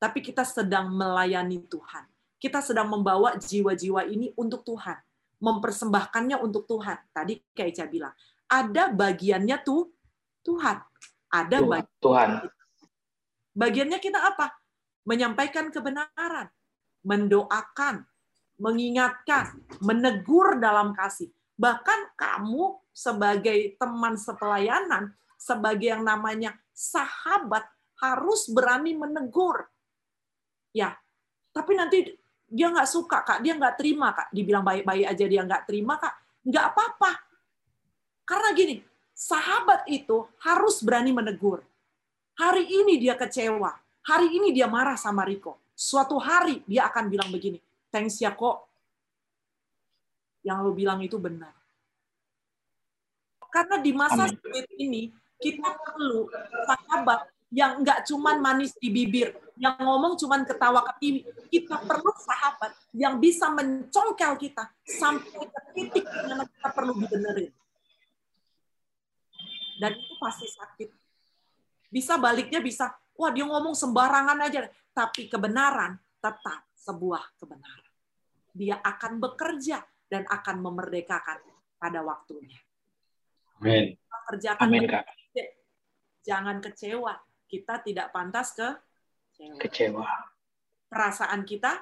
Tapi 0.00 0.24
kita 0.24 0.48
sedang 0.48 0.88
melayani 0.88 1.60
Tuhan. 1.68 2.08
Kita 2.40 2.64
sedang 2.64 2.88
membawa 2.88 3.36
jiwa-jiwa 3.36 4.08
ini 4.08 4.32
untuk 4.40 4.64
Tuhan. 4.64 4.96
Mempersembahkannya 5.44 6.40
untuk 6.40 6.64
Tuhan. 6.64 7.04
Tadi 7.12 7.36
kayak 7.52 7.68
Ica 7.76 7.84
bilang, 7.84 8.16
ada 8.48 8.88
bagiannya 8.88 9.60
tuh 9.60 9.92
Tuhan. 10.40 10.80
Ada 11.28 11.60
bagian 11.60 12.00
Tuhan. 12.00 12.30
Bagiannya 13.52 14.00
kita 14.00 14.24
apa? 14.24 14.56
menyampaikan 15.02 15.70
kebenaran, 15.74 16.46
mendoakan, 17.02 18.06
mengingatkan, 18.58 19.58
menegur 19.82 20.62
dalam 20.62 20.94
kasih. 20.94 21.34
Bahkan 21.56 22.16
kamu 22.16 22.80
sebagai 22.92 23.76
teman 23.76 24.16
sepelayanan, 24.18 25.12
sebagai 25.36 25.92
yang 25.92 26.04
namanya 26.04 26.56
sahabat, 26.72 27.66
harus 28.02 28.50
berani 28.50 28.98
menegur. 28.98 29.70
Ya, 30.74 30.98
tapi 31.54 31.78
nanti 31.78 32.18
dia 32.50 32.66
nggak 32.72 32.90
suka, 32.90 33.22
Kak. 33.22 33.38
Dia 33.46 33.54
nggak 33.54 33.78
terima, 33.78 34.10
Kak. 34.10 34.34
Dibilang 34.34 34.66
baik-baik 34.66 35.06
aja 35.06 35.24
dia 35.24 35.42
nggak 35.46 35.64
terima, 35.70 36.00
Kak. 36.02 36.14
Nggak 36.42 36.64
apa-apa. 36.74 37.12
Karena 38.26 38.48
gini, 38.56 38.82
sahabat 39.14 39.86
itu 39.86 40.26
harus 40.42 40.82
berani 40.82 41.14
menegur. 41.14 41.62
Hari 42.34 42.64
ini 42.66 42.98
dia 42.98 43.14
kecewa, 43.14 43.82
Hari 44.02 44.34
ini 44.34 44.50
dia 44.50 44.66
marah 44.66 44.98
sama 44.98 45.22
Riko. 45.22 45.62
Suatu 45.78 46.18
hari 46.18 46.66
dia 46.66 46.90
akan 46.90 47.06
bilang 47.06 47.30
begini, 47.30 47.62
thanks 47.94 48.18
ya 48.18 48.34
kok. 48.34 48.66
Yang 50.42 50.58
lo 50.62 50.70
bilang 50.74 50.98
itu 51.02 51.16
benar. 51.18 51.54
Karena 53.52 53.76
di 53.78 53.92
masa 53.92 54.26
sulit 54.26 54.66
ini, 54.80 55.12
kita 55.36 55.76
perlu 55.76 56.24
sahabat 56.64 57.28
yang 57.52 57.84
nggak 57.84 58.08
cuman 58.08 58.40
manis 58.40 58.72
di 58.80 58.88
bibir, 58.88 59.36
yang 59.60 59.76
ngomong 59.76 60.16
cuman 60.16 60.48
ketawa 60.48 60.80
ke 60.88 60.92
TV. 61.04 61.14
Kita 61.52 61.84
perlu 61.84 62.08
sahabat 62.16 62.72
yang 62.96 63.20
bisa 63.20 63.52
mencongkel 63.52 64.40
kita 64.40 64.72
sampai 64.88 65.44
ke 65.52 65.60
titik 65.76 66.04
mana 66.08 66.48
kita 66.48 66.68
perlu 66.72 66.96
dibenerin. 66.96 67.52
Dan 69.76 69.92
itu 70.00 70.14
pasti 70.16 70.48
sakit. 70.48 70.88
Bisa 71.92 72.16
baliknya 72.16 72.64
bisa, 72.64 72.88
wah 73.20 73.28
dia 73.28 73.44
ngomong 73.44 73.76
sembarangan 73.76 74.48
aja. 74.48 74.64
Tapi 74.96 75.28
kebenaran 75.28 76.00
tetap 76.24 76.64
sebuah 76.72 77.36
kebenaran. 77.36 77.92
Dia 78.56 78.80
akan 78.80 79.20
bekerja 79.20 79.84
dan 80.12 80.28
akan 80.28 80.60
memerdekakan 80.60 81.40
pada 81.80 82.04
waktunya. 82.04 82.60
Amin. 83.64 83.96
Kerjakan 84.28 84.68
Amin, 84.68 84.84
Kak. 84.84 85.08
Jangan 86.20 86.60
kecewa. 86.60 87.16
Kita 87.48 87.80
tidak 87.80 88.12
pantas 88.12 88.52
ke 88.52 88.68
Kecewa. 89.58 90.06
Perasaan 90.86 91.42
kita 91.42 91.80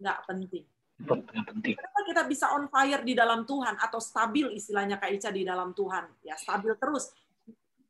nggak 0.00 0.18
penting. 0.26 0.64
Nggak 0.98 1.46
penting. 1.46 1.74
Kenapa 1.78 2.00
kita 2.02 2.22
bisa 2.26 2.50
on 2.56 2.66
fire 2.66 3.04
di 3.06 3.14
dalam 3.14 3.46
Tuhan 3.46 3.78
atau 3.78 4.02
stabil 4.02 4.50
istilahnya 4.56 4.98
Kak 4.98 5.12
Ica 5.14 5.30
di 5.30 5.46
dalam 5.46 5.70
Tuhan? 5.76 6.26
Ya 6.26 6.34
stabil 6.34 6.74
terus 6.74 7.14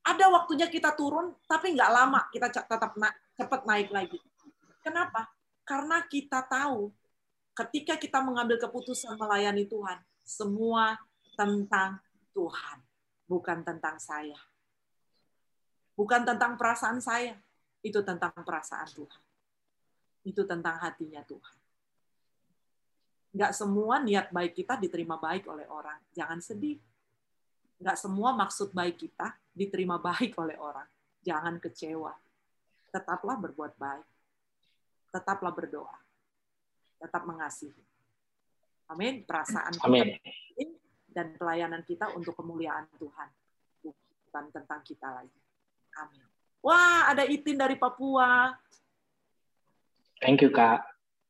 ada 0.05 0.25
waktunya 0.33 0.69
kita 0.69 0.93
turun, 0.97 1.37
tapi 1.49 1.77
nggak 1.77 1.93
lama 1.93 2.21
kita 2.33 2.49
tetap 2.53 2.93
na 3.01 3.09
cepat 3.37 3.65
naik 3.65 3.89
lagi. 3.93 4.19
Kenapa? 4.85 5.29
Karena 5.65 6.05
kita 6.05 6.45
tahu 6.45 6.93
ketika 7.59 7.99
kita 7.99 8.23
mengambil 8.23 8.55
keputusan 8.63 9.19
melayani 9.19 9.67
Tuhan, 9.67 9.99
semua 10.23 10.95
tentang 11.35 11.99
Tuhan, 12.31 12.79
bukan 13.27 13.67
tentang 13.67 13.99
saya. 13.99 14.39
Bukan 15.99 16.23
tentang 16.23 16.55
perasaan 16.55 17.03
saya, 17.03 17.35
itu 17.83 17.99
tentang 18.07 18.31
perasaan 18.31 18.87
Tuhan. 18.95 19.23
Itu 20.23 20.47
tentang 20.47 20.79
hatinya 20.79 21.19
Tuhan. 21.27 21.57
Nggak 23.35 23.53
semua 23.55 23.99
niat 23.99 24.31
baik 24.31 24.55
kita 24.63 24.79
diterima 24.79 25.19
baik 25.19 25.51
oleh 25.51 25.67
orang. 25.67 25.99
Jangan 26.15 26.39
sedih. 26.39 26.79
Nggak 27.83 27.99
semua 27.99 28.31
maksud 28.39 28.71
baik 28.71 29.03
kita 29.03 29.35
diterima 29.51 29.99
baik 30.09 30.39
oleh 30.39 30.55
orang. 30.63 30.87
Jangan 31.27 31.59
kecewa. 31.59 32.15
Tetaplah 32.95 33.35
berbuat 33.35 33.75
baik. 33.75 34.07
Tetaplah 35.11 35.51
berdoa. 35.51 36.08
Tetap 36.99 37.23
mengasihi. 37.25 37.83
Amin. 38.89 39.23
Perasaan 39.25 39.77
Amin. 39.85 40.17
dan 41.09 41.35
pelayanan 41.35 41.83
kita 41.83 42.15
untuk 42.15 42.37
kemuliaan 42.37 42.87
Tuhan. 43.01 43.29
Bukan 43.83 44.45
tentang 44.55 44.81
kita 44.85 45.09
lagi. 45.09 45.41
Amin. 45.99 46.25
Wah, 46.63 47.11
ada 47.11 47.23
Itin 47.25 47.59
dari 47.59 47.79
Papua. 47.79 48.55
Thank 50.19 50.43
you, 50.43 50.51
Kak. 50.51 50.83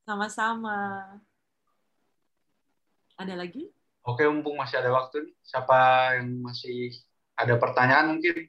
Sama-sama. 0.08 1.04
Ada 3.20 3.34
lagi? 3.36 3.68
Oke, 4.08 4.24
mumpung 4.24 4.56
masih 4.56 4.80
ada 4.80 4.88
waktu 4.88 5.28
nih. 5.28 5.34
Siapa 5.44 5.78
yang 6.16 6.40
masih 6.40 6.96
ada 7.36 7.60
pertanyaan 7.60 8.16
mungkin? 8.16 8.48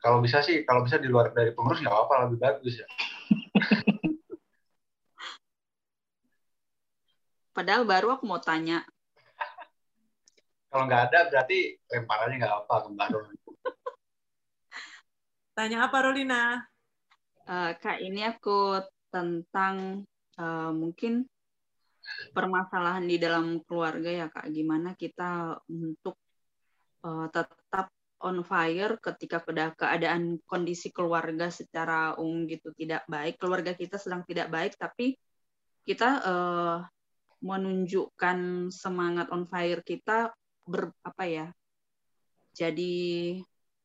Kalau 0.00 0.20
bisa 0.20 0.44
sih, 0.44 0.64
kalau 0.68 0.84
bisa 0.84 1.00
di 1.00 1.08
luar 1.08 1.32
dari 1.32 1.56
pengurus 1.56 1.80
nggak 1.80 1.92
apa-apa, 1.92 2.28
lebih 2.28 2.38
bagus 2.40 2.84
ya. 2.84 2.88
Padahal 7.60 7.84
baru 7.84 8.16
aku 8.16 8.24
mau 8.24 8.40
tanya. 8.40 8.80
Kalau 10.72 10.88
nggak 10.88 11.12
ada, 11.12 11.28
berarti 11.28 11.76
lemparannya 11.92 12.40
nggak 12.40 12.56
apa 12.56 12.74
ke 12.80 12.90
baru. 12.96 13.20
Tanya 15.60 15.84
apa, 15.84 15.96
Rolina? 16.00 16.56
Uh, 17.44 17.76
Kak, 17.76 18.00
ini 18.00 18.24
aku 18.24 18.80
tentang 19.12 20.08
uh, 20.40 20.72
mungkin 20.72 21.28
permasalahan 22.32 23.04
di 23.04 23.20
dalam 23.20 23.60
keluarga 23.68 24.08
ya 24.08 24.26
Kak. 24.32 24.48
Gimana 24.48 24.96
kita 24.96 25.60
untuk 25.68 26.16
uh, 27.04 27.28
tetap 27.28 27.92
on 28.24 28.40
fire 28.40 28.96
ketika 29.04 29.44
pada 29.44 29.76
keadaan 29.76 30.40
kondisi 30.48 30.88
keluarga 30.88 31.52
secara 31.52 32.16
umum 32.16 32.48
gitu 32.48 32.72
tidak 32.72 33.04
baik. 33.04 33.36
Keluarga 33.36 33.76
kita 33.76 34.00
sedang 34.00 34.24
tidak 34.24 34.48
baik, 34.48 34.80
tapi 34.80 35.20
kita 35.84 36.08
uh, 36.24 36.80
menunjukkan 37.40 38.68
semangat 38.68 39.32
on 39.32 39.48
fire 39.48 39.80
kita 39.84 40.32
ber 40.64 40.92
apa 41.04 41.24
ya? 41.26 41.46
Jadi 42.52 43.36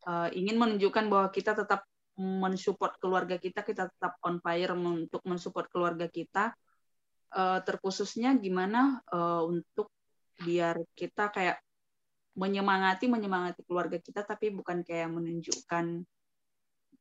uh, 0.05 0.29
ingin 0.31 0.59
menunjukkan 0.59 1.05
bahwa 1.07 1.27
kita 1.31 1.55
tetap 1.55 1.87
mensupport 2.15 2.95
keluarga 2.99 3.35
kita, 3.35 3.59
kita 3.63 3.91
tetap 3.91 4.15
on 4.23 4.39
fire 4.39 4.71
untuk 4.75 5.19
mensupport 5.27 5.67
keluarga 5.67 6.07
kita. 6.07 6.55
Uh, 7.35 7.59
terkhususnya 7.67 8.31
gimana 8.39 9.03
uh, 9.11 9.43
untuk 9.43 9.91
biar 10.39 10.79
kita 10.95 11.35
kayak 11.35 11.59
menyemangati 12.35 13.11
menyemangati 13.11 13.63
keluarga 13.67 13.99
kita, 13.99 14.23
tapi 14.23 14.51
bukan 14.55 14.83
kayak 14.87 15.11
menunjukkan 15.11 16.03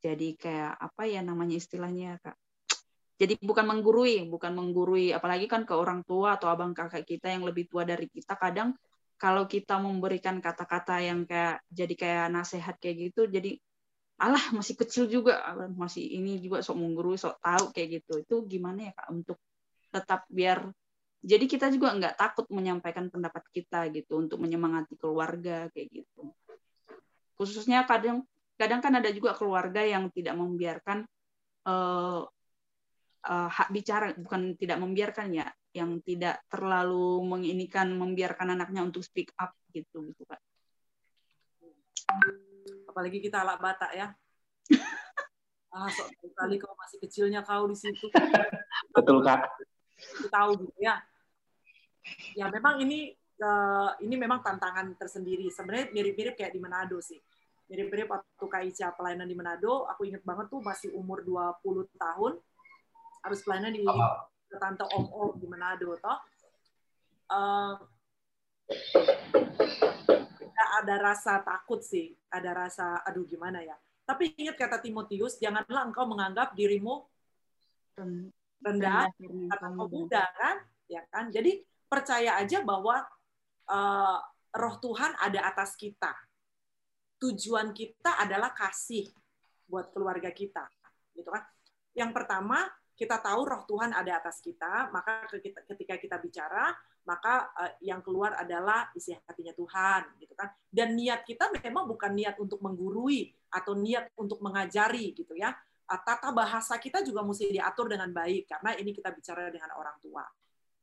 jadi 0.03 0.29
kayak 0.37 0.75
apa 0.79 1.03
ya 1.07 1.23
namanya 1.23 1.59
istilahnya 1.59 2.19
kak. 2.23 2.37
Jadi 3.15 3.39
bukan 3.39 3.63
menggurui, 3.63 4.27
bukan 4.27 4.53
menggurui, 4.59 5.15
apalagi 5.15 5.47
kan 5.47 5.63
ke 5.63 5.71
orang 5.71 6.03
tua 6.03 6.35
atau 6.35 6.51
abang 6.51 6.75
kakak 6.75 7.07
kita 7.07 7.31
yang 7.31 7.47
lebih 7.47 7.71
tua 7.71 7.87
dari 7.87 8.11
kita 8.11 8.35
kadang 8.35 8.75
kalau 9.15 9.47
kita 9.47 9.79
memberikan 9.79 10.43
kata-kata 10.43 10.99
yang 10.99 11.23
kayak 11.23 11.63
jadi 11.71 11.95
kayak 11.95 12.27
nasihat 12.35 12.75
kayak 12.83 12.97
gitu 13.11 13.31
jadi 13.31 13.55
alah 14.19 14.43
masih 14.55 14.75
kecil 14.79 15.11
juga 15.11 15.43
masih 15.75 16.03
ini 16.03 16.39
juga 16.39 16.63
sok 16.63 16.79
menggurui 16.79 17.19
sok 17.19 17.39
tahu 17.43 17.65
kayak 17.75 18.03
gitu. 18.03 18.13
Itu 18.23 18.37
gimana 18.47 18.91
ya 18.91 18.93
kak 18.95 19.09
untuk 19.11 19.39
tetap 19.95 20.27
biar 20.31 20.71
jadi 21.25 21.45
kita 21.49 21.73
juga 21.73 21.97
nggak 21.97 22.15
takut 22.21 22.47
menyampaikan 22.53 23.09
pendapat 23.09 23.43
kita 23.55 23.89
gitu 23.95 24.21
untuk 24.21 24.39
menyemangati 24.43 24.95
keluarga 25.01 25.71
kayak 25.73 25.89
gitu. 26.03 26.31
Khususnya 27.39 27.87
kadang 27.89 28.27
kadang 28.55 28.79
kan 28.85 28.93
ada 28.95 29.11
juga 29.11 29.35
keluarga 29.35 29.83
yang 29.83 30.13
tidak 30.15 30.39
membiarkan 30.39 31.09
uh, 31.67 32.23
uh, 33.29 33.49
hak 33.51 33.69
bicara 33.73 34.13
bukan 34.17 34.57
tidak 34.57 34.79
membiarkan 34.81 35.33
ya 35.35 35.47
yang 35.75 35.99
tidak 36.07 36.45
terlalu 36.47 37.21
menginikan 37.27 37.91
membiarkan 37.97 38.55
anaknya 38.55 38.87
untuk 38.87 39.03
speak 39.03 39.35
up 39.41 39.53
gitu 39.75 40.07
gitu 40.07 40.23
kak 40.29 40.39
apalagi 42.95 43.19
kita 43.19 43.43
alat 43.43 43.59
Batak 43.59 43.91
ya. 43.91 44.07
ah, 45.75 45.91
sok 45.91 46.15
kali 46.39 46.63
kau 46.63 46.71
masih 46.79 46.99
kecilnya 47.03 47.43
kau 47.43 47.67
di 47.67 47.75
situ. 47.75 48.07
Betul 48.95 49.19
kak. 49.27 49.51
Kita 49.99 50.31
tahu 50.31 50.63
gitu 50.63 50.79
ya. 50.79 51.03
Ya 52.39 52.47
memang 52.53 52.79
ini 52.79 53.11
uh, 53.43 53.99
ini 53.99 54.15
memang 54.15 54.47
tantangan 54.47 54.95
tersendiri. 54.95 55.51
Sebenarnya 55.51 55.91
mirip-mirip 55.91 56.39
kayak 56.39 56.55
di 56.55 56.61
Manado 56.63 57.03
sih. 57.03 57.19
Mirip-mirip 57.67 58.13
waktu 58.13 58.45
Kak 58.45 58.63
Ica 58.69 58.93
pelayanan 58.93 59.25
di 59.25 59.33
Manado, 59.33 59.89
aku 59.89 60.05
inget 60.05 60.21
banget 60.21 60.53
tuh 60.53 60.61
masih 60.61 60.93
umur 60.93 61.25
20 61.25 61.89
tahun 61.97 62.37
harus 63.25 63.41
pelayanan 63.41 63.73
di 63.73 63.83
tante 64.61 64.85
om-om 64.93 65.35
di 65.41 65.49
Manado 65.49 65.97
toh. 65.99 66.19
Uh, 67.33 67.75
ada 70.79 70.95
rasa 71.01 71.41
takut 71.41 71.81
sih, 71.81 72.13
ada 72.29 72.53
rasa 72.53 73.01
aduh 73.03 73.25
gimana 73.25 73.65
ya. 73.65 73.75
Tapi 74.05 74.37
ingat 74.37 74.61
kata 74.61 74.85
Timotius, 74.85 75.41
janganlah 75.41 75.89
engkau 75.89 76.05
menganggap 76.05 76.53
dirimu 76.53 77.09
rendah 78.61 79.09
atau 79.57 79.89
muda 79.89 80.29
kan, 80.37 80.61
ya 80.85 81.01
kan? 81.09 81.33
Jadi 81.33 81.65
percaya 81.89 82.37
aja 82.37 82.61
bahwa 82.61 83.01
uh, 83.71 84.19
roh 84.53 84.77
Tuhan 84.85 85.17
ada 85.17 85.49
atas 85.49 85.73
kita. 85.79 86.13
Tujuan 87.23 87.73
kita 87.73 88.21
adalah 88.21 88.53
kasih 88.53 89.09
buat 89.65 89.89
keluarga 89.89 90.29
kita, 90.29 90.69
gitu 91.17 91.33
kan? 91.33 91.41
Yang 91.97 92.11
pertama, 92.13 92.69
kita 92.95 93.19
tahu 93.19 93.43
roh 93.43 93.63
Tuhan 93.67 93.91
ada 93.91 94.23
atas 94.23 94.39
kita, 94.39 94.89
maka 94.95 95.27
ketika 95.67 95.99
kita 95.99 96.17
bicara, 96.23 96.71
maka 97.03 97.51
uh, 97.59 97.73
yang 97.83 97.99
keluar 98.01 98.39
adalah 98.39 98.89
isi 98.95 99.11
hatinya 99.13 99.51
Tuhan 99.51 100.15
gitu 100.23 100.33
kan. 100.39 100.55
Dan 100.71 100.95
niat 100.95 101.27
kita 101.27 101.51
memang 101.59 101.91
bukan 101.91 102.15
niat 102.15 102.39
untuk 102.39 102.63
menggurui 102.63 103.35
atau 103.51 103.75
niat 103.75 104.15
untuk 104.15 104.39
mengajari 104.41 105.11
gitu 105.11 105.35
ya. 105.35 105.51
Uh, 105.91 106.01
tata 106.07 106.31
bahasa 106.31 106.79
kita 106.79 107.03
juga 107.03 107.27
mesti 107.27 107.51
diatur 107.51 107.91
dengan 107.91 108.09
baik 108.15 108.47
karena 108.47 108.71
ini 108.79 108.95
kita 108.95 109.11
bicara 109.13 109.51
dengan 109.53 109.75
orang 109.77 109.99
tua 110.01 110.25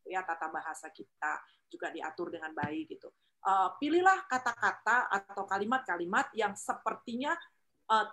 ya 0.05 0.21
tata 0.21 0.51
bahasa 0.51 0.91
kita 0.91 1.41
juga 1.71 1.89
diatur 1.89 2.27
dengan 2.27 2.51
baik 2.51 2.99
gitu. 2.99 3.07
Uh, 3.41 3.73
pilihlah 3.79 4.27
kata-kata 4.29 5.09
atau 5.09 5.47
kalimat-kalimat 5.49 6.29
yang 6.37 6.53
sepertinya 6.53 7.33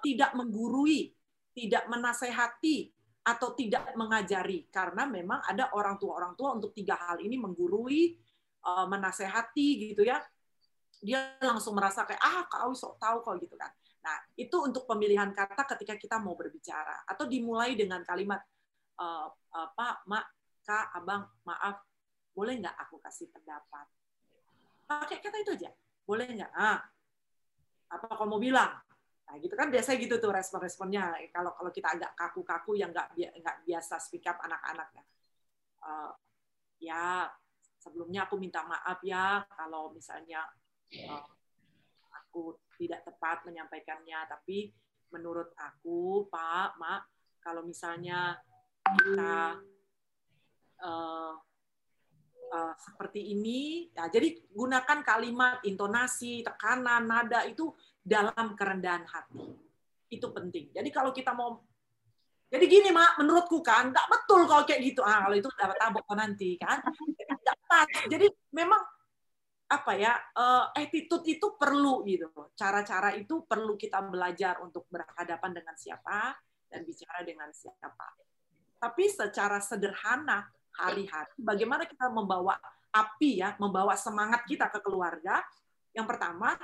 tidak 0.02 0.34
menggurui 0.34 1.14
tidak 1.54 1.86
menasehati 1.86 2.90
atau 3.28 3.52
tidak 3.52 3.92
mengajari. 3.92 4.64
Karena 4.72 5.04
memang 5.04 5.44
ada 5.44 5.68
orang 5.76 6.00
tua 6.00 6.16
orang 6.16 6.32
tua 6.32 6.56
untuk 6.56 6.72
tiga 6.72 6.96
hal 6.96 7.20
ini 7.20 7.36
menggurui 7.36 8.16
eh, 8.64 8.86
menasehati 8.88 9.92
gitu 9.92 10.08
ya. 10.08 10.16
Dia 10.98 11.36
langsung 11.44 11.76
merasa 11.76 12.08
kayak 12.08 12.22
ah 12.24 12.42
kau 12.48 12.72
sok 12.72 12.96
tahu 12.96 13.20
kok 13.20 13.36
gitu 13.44 13.54
kan. 13.54 13.70
Nah 14.02 14.16
itu 14.34 14.56
untuk 14.64 14.88
pemilihan 14.88 15.30
kata 15.36 15.68
ketika 15.76 15.94
kita 16.00 16.16
mau 16.18 16.32
berbicara. 16.34 17.04
Atau 17.04 17.28
dimulai 17.28 17.78
dengan 17.78 18.02
kalimat 18.02 18.42
uh, 18.98 19.30
pak 19.78 20.08
mak 20.10 20.26
kak 20.66 20.90
abang 20.98 21.22
maaf 21.46 21.86
boleh 22.34 22.58
nggak 22.58 22.76
aku 22.82 22.98
kasih 22.98 23.30
pendapat? 23.30 23.86
Pakai 24.90 25.22
kata 25.22 25.36
itu 25.38 25.52
aja. 25.54 25.70
Boleh 26.02 26.26
nggak? 26.34 26.50
Ah 26.50 26.82
apa 27.88 28.20
kamu 28.20 28.36
bilang 28.36 28.72
Nah, 29.28 29.36
gitu 29.36 29.52
kan 29.52 29.68
biasa 29.68 29.92
gitu 30.00 30.16
tuh 30.16 30.32
respon-responnya. 30.32 31.12
Kalau 31.28 31.52
kalau 31.52 31.68
kita 31.68 31.92
agak 31.92 32.16
kaku-kaku 32.16 32.80
yang 32.80 32.88
nggak 32.96 33.12
nggak 33.12 33.56
biasa 33.68 34.00
speak 34.00 34.24
up 34.24 34.40
anak-anaknya. 34.40 35.04
Uh, 35.84 36.12
ya 36.80 37.28
sebelumnya 37.76 38.24
aku 38.24 38.40
minta 38.40 38.64
maaf 38.64 39.04
ya 39.04 39.44
kalau 39.52 39.92
misalnya 39.92 40.48
uh, 41.12 41.28
aku 42.08 42.56
tidak 42.80 43.04
tepat 43.04 43.44
menyampaikannya. 43.44 44.16
Tapi 44.32 44.72
menurut 45.12 45.52
aku 45.60 46.24
Pak, 46.32 46.80
Mak, 46.80 47.02
kalau 47.44 47.68
misalnya 47.68 48.40
kita 48.80 49.60
uh, 50.80 51.34
uh, 52.48 52.74
seperti 52.80 53.36
ini, 53.36 53.92
ya 53.92 54.08
jadi 54.08 54.40
gunakan 54.48 55.04
kalimat, 55.04 55.60
intonasi, 55.68 56.40
tekanan, 56.40 57.04
nada 57.04 57.44
itu 57.44 57.76
dalam 58.08 58.56
kerendahan 58.56 59.04
hati. 59.04 59.44
Itu 60.08 60.32
penting. 60.32 60.72
Jadi 60.72 60.88
kalau 60.88 61.12
kita 61.12 61.36
mau 61.36 61.60
jadi 62.48 62.64
gini, 62.64 62.88
Mak, 62.88 63.20
menurutku 63.20 63.60
kan 63.60 63.92
nggak 63.92 64.08
betul 64.08 64.48
kalau 64.48 64.64
kayak 64.64 64.80
gitu. 64.80 65.04
Ah, 65.04 65.28
kalau 65.28 65.36
itu 65.36 65.48
dapat 65.52 65.76
tabok 65.76 66.08
nanti 66.16 66.56
kan. 66.56 66.80
Nggak 67.28 67.58
pas. 67.68 67.88
Jadi 68.08 68.26
memang 68.56 68.80
apa 69.68 69.92
ya 69.92 70.16
uh, 70.32 70.72
attitude 70.72 71.28
itu 71.28 71.60
perlu 71.60 72.00
gitu. 72.08 72.32
Cara-cara 72.56 73.12
itu 73.12 73.44
perlu 73.44 73.76
kita 73.76 74.00
belajar 74.00 74.64
untuk 74.64 74.88
berhadapan 74.88 75.60
dengan 75.60 75.76
siapa 75.76 76.32
dan 76.72 76.88
bicara 76.88 77.20
dengan 77.20 77.52
siapa. 77.52 78.16
Tapi 78.80 79.04
secara 79.12 79.60
sederhana 79.60 80.48
hari-hari, 80.72 81.36
bagaimana 81.36 81.84
kita 81.84 82.08
membawa 82.08 82.56
api 82.88 83.44
ya, 83.44 83.52
membawa 83.60 83.92
semangat 83.98 84.48
kita 84.48 84.72
ke 84.72 84.80
keluarga. 84.80 85.44
Yang 85.92 86.06
pertama, 86.16 86.56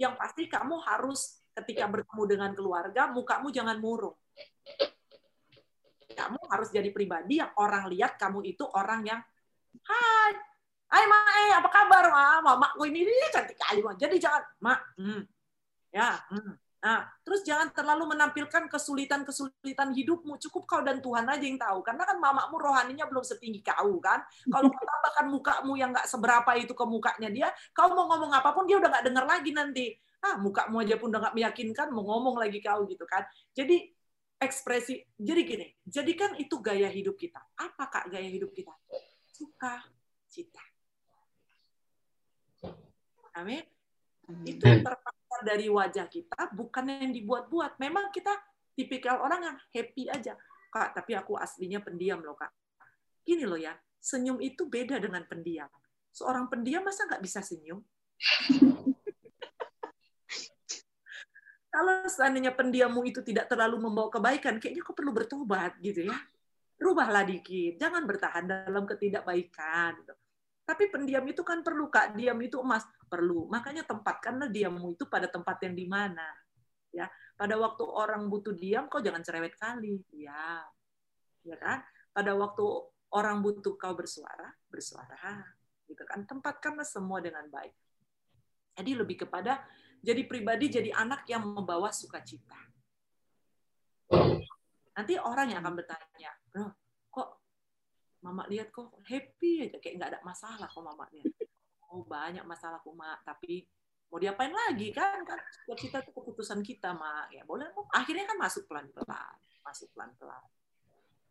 yang 0.00 0.16
pasti 0.18 0.48
kamu 0.48 0.80
harus 0.82 1.44
ketika 1.54 1.86
bertemu 1.86 2.22
dengan 2.26 2.50
keluarga, 2.52 3.10
mukamu 3.10 3.54
jangan 3.54 3.78
murung. 3.78 4.16
Kamu 6.14 6.38
harus 6.50 6.70
jadi 6.70 6.90
pribadi 6.94 7.42
yang 7.42 7.50
orang 7.58 7.90
lihat 7.90 8.18
kamu 8.18 8.42
itu 8.46 8.62
orang 8.74 9.02
yang, 9.06 9.20
hai, 9.82 10.32
hai 10.90 11.04
Mae, 11.10 11.46
apa 11.58 11.68
kabar? 11.70 12.04
Ma, 12.10 12.38
mamaku 12.42 12.90
ini, 12.90 13.06
ini 13.06 13.28
cantik 13.30 13.58
kali. 13.58 13.82
Jadi 13.98 14.16
jangan, 14.18 14.42
Mak, 14.62 14.80
hmm, 14.98 15.22
ya, 15.90 16.14
hmm, 16.30 16.54
Nah, 16.84 17.00
terus 17.24 17.40
jangan 17.48 17.72
terlalu 17.72 18.12
menampilkan 18.12 18.68
kesulitan-kesulitan 18.68 19.96
hidupmu. 19.96 20.36
Cukup 20.36 20.68
kau 20.68 20.84
dan 20.84 21.00
Tuhan 21.00 21.24
aja 21.24 21.40
yang 21.40 21.56
tahu. 21.56 21.80
Karena 21.80 22.04
kan 22.04 22.20
mamamu 22.20 22.60
rohaninya 22.60 23.08
belum 23.08 23.24
setinggi 23.24 23.64
kau 23.64 23.96
kan. 24.04 24.20
Kalau 24.52 24.68
kau 24.76 24.84
tambahkan 24.84 25.26
mukamu 25.32 25.72
yang 25.80 25.96
nggak 25.96 26.04
seberapa 26.04 26.52
itu 26.60 26.76
ke 26.76 26.84
mukanya 26.84 27.32
dia, 27.32 27.48
kau 27.72 27.88
mau 27.96 28.04
ngomong 28.12 28.36
apa 28.36 28.52
pun 28.52 28.68
dia 28.68 28.76
udah 28.76 28.92
nggak 28.92 29.04
dengar 29.08 29.24
lagi 29.24 29.50
nanti. 29.56 29.96
Ah, 30.20 30.36
mukamu 30.36 30.84
aja 30.84 31.00
pun 31.00 31.08
udah 31.08 31.20
nggak 31.24 31.36
meyakinkan, 31.40 31.88
mau 31.88 32.04
ngomong 32.04 32.36
lagi 32.36 32.60
kau 32.60 32.84
gitu 32.84 33.08
kan. 33.08 33.24
Jadi 33.56 33.88
ekspresi, 34.36 35.00
jadi 35.16 35.40
gini, 35.40 35.66
jadikan 35.88 36.36
itu 36.36 36.60
gaya 36.60 36.92
hidup 36.92 37.16
kita. 37.16 37.40
Apa 37.56 37.88
kak 37.88 38.12
gaya 38.12 38.28
hidup 38.28 38.52
kita? 38.52 38.76
Suka, 39.32 39.88
cita. 40.28 40.60
Amin. 43.40 43.64
Itu 44.44 44.68
terpaksa 45.34 45.50
dari 45.50 45.66
wajah 45.66 46.06
kita 46.06 46.54
bukan 46.54 46.86
yang 46.86 47.10
dibuat-buat. 47.10 47.82
Memang 47.82 48.14
kita 48.14 48.30
tipikal 48.78 49.18
orang 49.18 49.42
yang 49.42 49.56
happy 49.74 50.06
aja. 50.10 50.38
Kak, 50.70 50.94
tapi 50.94 51.14
aku 51.14 51.34
aslinya 51.38 51.82
pendiam 51.82 52.22
loh, 52.22 52.38
Kak. 52.38 52.50
Gini 53.26 53.46
loh 53.46 53.58
ya, 53.58 53.74
senyum 53.98 54.38
itu 54.42 54.66
beda 54.66 54.98
dengan 54.98 55.22
pendiam. 55.26 55.70
Seorang 56.14 56.46
pendiam 56.50 56.82
masa 56.86 57.06
nggak 57.06 57.22
bisa 57.22 57.42
senyum? 57.42 57.82
Kalau 61.74 62.06
seandainya 62.06 62.54
pendiammu 62.54 63.02
itu 63.02 63.18
tidak 63.26 63.50
terlalu 63.50 63.82
membawa 63.82 64.06
kebaikan, 64.06 64.62
kayaknya 64.62 64.86
kau 64.86 64.94
perlu 64.94 65.10
bertobat 65.10 65.74
gitu 65.82 66.06
ya. 66.06 66.14
Rubahlah 66.78 67.26
dikit, 67.26 67.82
jangan 67.82 68.06
bertahan 68.06 68.46
dalam 68.46 68.86
ketidakbaikan. 68.86 69.98
Gitu. 69.98 70.14
Tapi 70.62 70.84
pendiam 70.86 71.26
itu 71.26 71.42
kan 71.42 71.66
perlu, 71.66 71.90
Kak. 71.90 72.14
Diam 72.14 72.38
itu 72.42 72.62
emas. 72.62 72.86
Perlu. 73.06 73.46
Makanya 73.50 73.84
tempatkanlah 73.86 74.48
diammu 74.50 74.96
itu 74.96 75.04
pada 75.06 75.28
tempat 75.30 75.60
yang 75.64 75.74
di 75.76 75.86
mana. 75.86 76.26
Ya, 76.94 77.10
pada 77.34 77.58
waktu 77.58 77.82
orang 77.82 78.30
butuh 78.30 78.54
diam, 78.54 78.86
kau 78.86 79.02
jangan 79.02 79.22
cerewet 79.22 79.58
kali. 79.58 79.98
Ya, 80.14 80.62
ya 81.42 81.56
kan? 81.58 81.82
Pada 82.14 82.38
waktu 82.38 82.62
orang 83.14 83.42
butuh 83.42 83.74
kau 83.74 83.94
bersuara, 83.98 84.54
bersuara. 84.70 85.42
Gitu 85.90 86.02
kan? 86.06 86.22
Tempatkanlah 86.26 86.86
semua 86.86 87.18
dengan 87.18 87.46
baik. 87.50 87.74
Jadi 88.74 88.90
lebih 88.94 89.26
kepada 89.26 89.62
jadi 90.04 90.22
pribadi, 90.28 90.68
jadi 90.68 90.90
anak 90.92 91.24
yang 91.30 91.46
membawa 91.46 91.88
sukacita. 91.94 92.58
Nanti 94.94 95.18
orang 95.18 95.50
yang 95.50 95.60
akan 95.64 95.74
bertanya, 95.74 96.30
bro, 96.52 96.70
kok 97.10 97.42
Mama 98.22 98.46
lihat 98.46 98.70
kok 98.70 99.00
happy 99.04 99.68
aja 99.68 99.76
kayak 99.82 99.94
nggak 100.00 100.10
ada 100.16 100.20
masalah 100.22 100.68
kok 100.68 100.84
Mama 100.84 101.08
lihat. 101.10 101.34
Oh 101.94 102.02
banyak 102.02 102.42
masalah 102.42 102.82
mak 102.82 103.22
tapi 103.22 103.62
mau 104.10 104.18
diapain 104.18 104.50
lagi 104.50 104.90
kan? 104.90 105.22
Kan 105.22 105.38
kita 105.78 106.02
itu 106.02 106.10
keputusan 106.10 106.60
kita 106.66 106.90
mak 106.92 107.30
ya 107.30 107.46
boleh 107.46 107.70
akhirnya 107.94 108.26
kan 108.26 108.38
masuk 108.42 108.66
pelan 108.66 108.90
pelan 108.90 109.38
masuk 109.62 109.88
pelan 109.94 110.10
pelan 110.18 110.42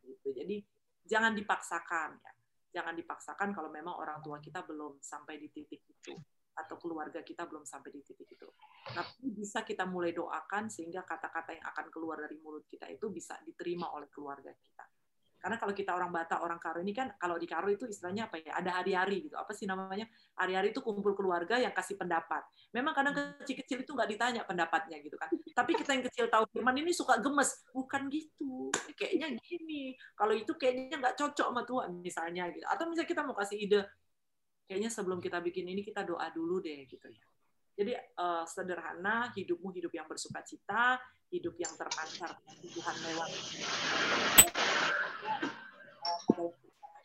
gitu. 0.07 0.31
Jadi 0.31 0.63
jangan 1.03 1.35
dipaksakan 1.35 2.15
ya. 2.23 2.33
Jangan 2.73 2.97
dipaksakan 2.97 3.53
kalau 3.53 3.69
memang 3.69 3.93
orang 3.93 4.17
tua 4.25 4.41
kita 4.41 4.65
belum 4.65 4.97
sampai 4.97 5.37
di 5.37 5.45
titik 5.53 5.85
itu 5.85 6.17
atau 6.53 6.77
keluarga 6.77 7.21
kita 7.21 7.45
belum 7.45 7.65
sampai 7.65 7.93
di 7.93 8.01
titik 8.01 8.29
itu. 8.33 8.49
Tapi 8.89 9.29
bisa 9.29 9.61
kita 9.61 9.85
mulai 9.85 10.09
doakan 10.09 10.69
sehingga 10.73 11.05
kata-kata 11.05 11.53
yang 11.53 11.65
akan 11.69 11.85
keluar 11.93 12.17
dari 12.21 12.37
mulut 12.41 12.65
kita 12.65 12.89
itu 12.89 13.13
bisa 13.13 13.37
diterima 13.45 13.93
oleh 13.93 14.09
keluarga 14.09 14.49
kita. 14.57 14.85
Karena 15.43 15.59
kalau 15.59 15.75
kita 15.75 15.91
orang 15.91 16.07
Batak, 16.07 16.39
orang 16.39 16.55
Karo 16.55 16.79
ini 16.79 16.95
kan 16.95 17.11
kalau 17.19 17.35
di 17.35 17.43
Karo 17.43 17.67
itu 17.67 17.83
istilahnya 17.83 18.31
apa 18.31 18.39
ya? 18.39 18.55
Ada 18.63 18.79
hari-hari 18.79 19.27
gitu. 19.27 19.35
Apa 19.35 19.51
sih 19.51 19.67
namanya? 19.67 20.07
Hari-hari 20.39 20.71
itu 20.71 20.79
kumpul 20.79 21.11
keluarga 21.11 21.59
yang 21.59 21.75
kasih 21.75 21.99
pendapat. 21.99 22.47
Memang 22.71 22.95
kadang 22.95 23.11
kecil-kecil 23.43 23.83
itu 23.83 23.91
nggak 23.91 24.07
ditanya 24.15 24.47
pendapatnya 24.47 25.03
gitu 25.03 25.19
kan. 25.19 25.27
Tapi 25.35 25.71
kita 25.75 25.99
yang 25.99 26.07
kecil 26.07 26.31
tahu 26.31 26.47
firman 26.47 26.79
ini 26.79 26.95
suka 26.95 27.19
gemes. 27.19 27.59
Bukan 27.75 28.07
gitu. 28.07 28.71
Kayaknya 28.95 29.35
gini. 29.43 29.99
Kalau 30.15 30.31
itu 30.31 30.55
kayaknya 30.55 30.95
nggak 30.95 31.19
cocok 31.19 31.51
sama 31.51 31.67
Tuhan 31.67 31.91
misalnya 31.99 32.47
gitu. 32.47 32.63
Atau 32.63 32.87
misalnya 32.87 33.09
kita 33.11 33.21
mau 33.27 33.35
kasih 33.35 33.59
ide 33.59 33.83
kayaknya 34.63 34.87
sebelum 34.87 35.19
kita 35.19 35.43
bikin 35.43 35.67
ini 35.67 35.83
kita 35.83 36.07
doa 36.07 36.31
dulu 36.31 36.63
deh 36.63 36.87
gitu 36.87 37.11
ya. 37.11 37.27
Jadi 37.73 37.91
uh, 38.15 38.47
sederhana, 38.47 39.27
hidupmu 39.35 39.75
hidup 39.75 39.91
yang 39.91 40.07
bersuka 40.07 40.39
cita, 40.45 41.01
hidup 41.33 41.57
yang 41.57 41.73
terpancar 41.73 42.37
Tuhan 42.61 42.95
lewat 43.11 43.29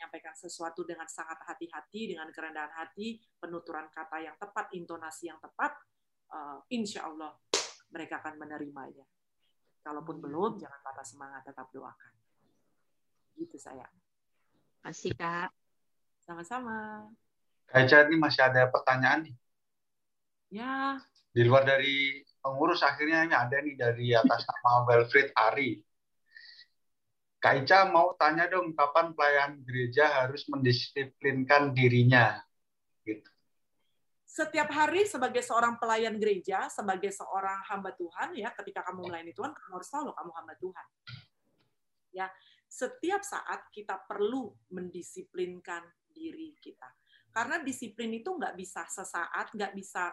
menyampaikan 0.09 0.33
sesuatu 0.33 0.87
dengan 0.89 1.05
sangat 1.05 1.43
hati-hati, 1.45 2.17
dengan 2.17 2.31
kerendahan 2.33 2.73
hati, 2.73 3.21
penuturan 3.37 3.91
kata 3.93 4.25
yang 4.25 4.37
tepat, 4.41 4.73
intonasi 4.73 5.29
yang 5.29 5.41
tepat, 5.43 5.77
uh, 6.33 6.65
insya 6.73 7.05
Allah 7.05 7.37
mereka 7.93 8.21
akan 8.25 8.41
menerimanya. 8.41 9.05
Kalaupun 9.85 10.21
belum, 10.21 10.61
jangan 10.61 10.81
patah 10.85 11.07
semangat, 11.07 11.45
tetap 11.49 11.69
doakan. 11.73 12.13
Gitu 13.37 13.57
saya. 13.57 13.87
Kasih 14.85 15.15
Kak. 15.17 15.53
Sama-sama. 16.25 17.09
Kak 17.69 17.89
ini 17.89 18.17
masih 18.17 18.45
ada 18.45 18.69
pertanyaan 18.69 19.29
nih. 19.29 19.37
Ya. 20.49 21.01
Di 21.33 21.45
luar 21.45 21.69
dari 21.69 22.25
pengurus 22.41 22.81
akhirnya 22.81 23.29
ini 23.29 23.35
ada 23.37 23.57
nih 23.61 23.77
dari 23.77 24.17
atas 24.17 24.45
nama 24.49 24.89
Wilfried 24.89 25.33
Ari. 25.37 25.88
Kak 27.39 27.55
Ica 27.63 27.87
mau 27.87 28.19
tanya 28.19 28.51
dong 28.51 28.75
kapan 28.75 29.15
pelayan 29.15 29.63
gereja 29.63 30.11
harus 30.11 30.43
mendisiplinkan 30.51 31.71
dirinya 31.71 32.43
gitu. 33.07 33.31
Setiap 34.27 34.71
hari 34.75 35.07
sebagai 35.07 35.43
seorang 35.43 35.79
pelayan 35.79 36.19
gereja, 36.19 36.67
sebagai 36.67 37.15
seorang 37.15 37.63
hamba 37.71 37.95
Tuhan 37.95 38.35
ya, 38.35 38.51
ketika 38.55 38.87
kamu 38.87 39.07
melayani 39.07 39.33
Tuhan, 39.35 39.55
kamu 39.55 39.73
harus 39.79 39.91
tahu 39.91 40.03
loh 40.11 40.17
kamu 40.19 40.31
hamba 40.35 40.55
Tuhan. 40.59 40.87
Ya, 42.13 42.27
setiap 42.67 43.23
saat 43.23 43.71
kita 43.71 44.03
perlu 44.05 44.53
mendisiplinkan 44.75 45.87
diri 46.11 46.59
kita 46.59 46.87
karena 47.33 47.63
disiplin 47.63 48.11
itu 48.19 48.35
nggak 48.35 48.59
bisa 48.59 48.83
sesaat, 48.91 49.55
nggak 49.55 49.73
bisa 49.79 50.11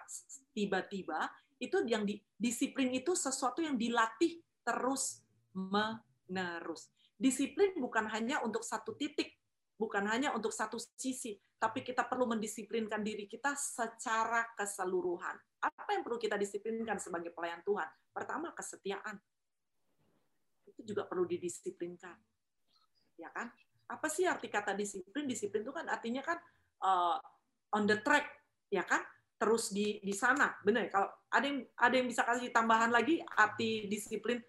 tiba-tiba. 0.54 1.26
Itu 1.58 1.82
yang 1.88 2.06
di, 2.06 2.22
disiplin 2.38 2.94
itu 2.94 3.18
sesuatu 3.18 3.66
yang 3.66 3.80
dilatih 3.80 4.46
terus 4.62 5.26
menerus. 5.56 6.95
Disiplin 7.16 7.76
bukan 7.80 8.12
hanya 8.12 8.44
untuk 8.44 8.62
satu 8.62 8.94
titik, 9.00 9.40
bukan 9.80 10.04
hanya 10.12 10.36
untuk 10.36 10.52
satu 10.52 10.76
sisi, 10.78 11.40
tapi 11.56 11.82
kita 11.82 12.04
perlu 12.04 12.28
mendisiplinkan 12.28 13.00
diri 13.00 13.26
kita 13.26 13.56
secara 13.56 14.44
keseluruhan. 14.56 15.36
Apa 15.64 15.96
yang 15.96 16.04
perlu 16.04 16.20
kita 16.20 16.36
disiplinkan 16.36 17.00
sebagai 17.00 17.32
pelayan 17.32 17.64
Tuhan? 17.64 17.88
Pertama, 18.12 18.52
kesetiaan. 18.52 19.16
Itu 20.68 20.82
juga 20.84 21.08
perlu 21.08 21.24
didisiplinkan. 21.24 22.18
Ya 23.16 23.32
kan? 23.32 23.48
Apa 23.88 24.12
sih 24.12 24.28
arti 24.28 24.52
kata 24.52 24.76
disiplin? 24.76 25.24
Disiplin 25.24 25.64
itu 25.64 25.72
kan 25.72 25.88
artinya 25.88 26.20
kan 26.20 26.38
uh, 26.84 27.18
on 27.76 27.88
the 27.88 28.00
track 28.04 28.28
ya 28.72 28.84
kan 28.84 29.04
terus 29.36 29.70
di 29.76 30.00
di 30.00 30.16
sana 30.16 30.56
benar 30.64 30.88
kalau 30.88 31.12
ada 31.28 31.46
yang 31.46 31.60
ada 31.76 31.96
yang 32.00 32.08
bisa 32.08 32.24
kasih 32.24 32.50
tambahan 32.56 32.88
lagi 32.90 33.20
arti 33.36 33.86
disiplin 33.92 34.40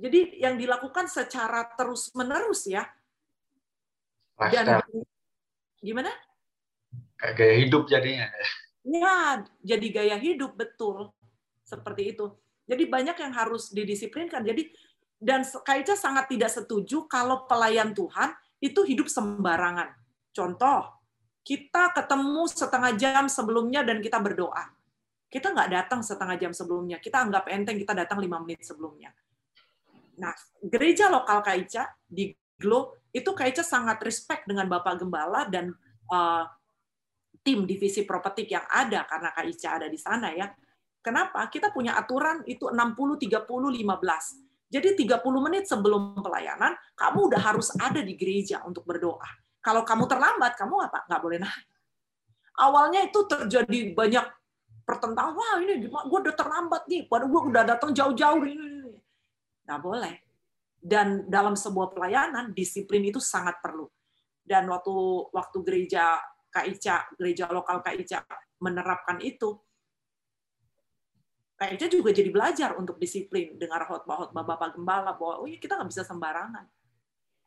jadi 0.00 0.20
yang 0.40 0.56
dilakukan 0.56 1.06
secara 1.12 1.68
terus 1.76 2.08
menerus 2.16 2.64
ya. 2.64 2.88
Dan 4.40 4.80
gimana? 5.84 6.08
Kayak 7.20 7.34
gaya 7.36 7.54
hidup 7.60 7.82
jadinya. 7.84 8.26
Ya 8.80 9.44
jadi 9.60 9.86
gaya 9.92 10.16
hidup 10.16 10.56
betul. 10.56 11.12
Seperti 11.68 12.16
itu. 12.16 12.32
Jadi 12.64 12.88
banyak 12.88 13.16
yang 13.20 13.32
harus 13.36 13.68
didisiplinkan. 13.68 14.40
Jadi 14.40 14.72
dan 15.20 15.44
Kaica 15.44 15.92
sangat 15.92 16.32
tidak 16.32 16.48
setuju 16.48 17.04
kalau 17.04 17.44
pelayan 17.44 17.92
Tuhan 17.92 18.32
itu 18.64 18.80
hidup 18.88 19.12
sembarangan. 19.12 19.92
Contoh 20.32 20.96
kita 21.44 21.92
ketemu 21.92 22.48
setengah 22.48 22.92
jam 22.96 23.28
sebelumnya 23.28 23.84
dan 23.84 24.00
kita 24.00 24.16
berdoa. 24.16 24.72
Kita 25.28 25.52
nggak 25.52 25.68
datang 25.68 26.00
setengah 26.00 26.40
jam 26.40 26.52
sebelumnya. 26.56 26.96
Kita 26.96 27.20
anggap 27.20 27.52
enteng 27.52 27.76
kita 27.76 27.92
datang 27.92 28.16
lima 28.16 28.40
menit 28.40 28.64
sebelumnya. 28.64 29.12
Nah, 30.20 30.36
gereja 30.60 31.08
lokal 31.08 31.40
Kaica 31.40 31.88
di 32.04 32.30
Glo 32.60 33.08
itu 33.10 33.32
Kaica 33.32 33.64
sangat 33.64 34.04
respect 34.04 34.44
dengan 34.44 34.68
Bapak 34.68 35.00
Gembala 35.00 35.48
dan 35.48 35.72
uh, 36.12 36.44
tim 37.40 37.64
divisi 37.64 38.04
properti 38.04 38.44
yang 38.52 38.68
ada 38.68 39.08
karena 39.08 39.32
Kaica 39.32 39.80
ada 39.80 39.88
di 39.88 39.96
sana 39.96 40.30
ya. 40.36 40.52
Kenapa? 41.00 41.48
Kita 41.48 41.72
punya 41.72 41.96
aturan 41.96 42.44
itu 42.44 42.68
60 42.68 42.76
30 42.76 43.48
15. 43.48 44.70
Jadi 44.70 44.88
30 45.08 45.18
menit 45.40 45.64
sebelum 45.66 46.20
pelayanan 46.20 46.76
kamu 46.94 47.32
udah 47.32 47.40
harus 47.40 47.72
ada 47.80 48.04
di 48.04 48.14
gereja 48.14 48.60
untuk 48.68 48.84
berdoa 48.84 49.26
kalau 49.60 49.84
kamu 49.84 50.08
terlambat, 50.08 50.56
kamu 50.56 50.88
apa? 50.88 51.04
Nggak 51.04 51.20
boleh 51.20 51.38
naik. 51.40 51.66
Awalnya 52.60 53.00
itu 53.08 53.20
terjadi 53.28 53.92
banyak 53.92 54.26
pertentangan. 54.88 55.36
Wah 55.36 55.60
ini 55.60 55.84
gue 55.88 56.18
udah 56.24 56.36
terlambat 56.36 56.82
nih. 56.88 57.04
Padahal 57.08 57.28
gue 57.28 57.42
udah 57.52 57.62
datang 57.64 57.90
jauh-jauh. 57.92 58.40
Nggak 59.70 59.82
boleh. 59.86 60.14
Dan 60.82 61.30
dalam 61.30 61.54
sebuah 61.54 61.94
pelayanan, 61.94 62.50
disiplin 62.50 63.06
itu 63.06 63.22
sangat 63.22 63.62
perlu. 63.62 63.86
Dan 64.42 64.66
waktu 64.66 64.90
waktu 65.30 65.58
gereja 65.62 66.18
KICA, 66.50 67.14
gereja 67.14 67.46
lokal 67.54 67.78
KICA 67.86 68.26
menerapkan 68.58 69.22
itu, 69.22 69.54
KICA 71.54 71.86
juga 71.86 72.10
jadi 72.10 72.34
belajar 72.34 72.74
untuk 72.74 72.98
disiplin. 72.98 73.54
Dengar 73.54 73.86
khotbah-khotbah 73.86 74.42
Bapak 74.42 74.74
Gembala 74.74 75.14
bahwa 75.14 75.44
oh 75.44 75.46
iya 75.46 75.62
kita 75.62 75.78
nggak 75.78 75.90
bisa 75.94 76.02
sembarangan 76.02 76.66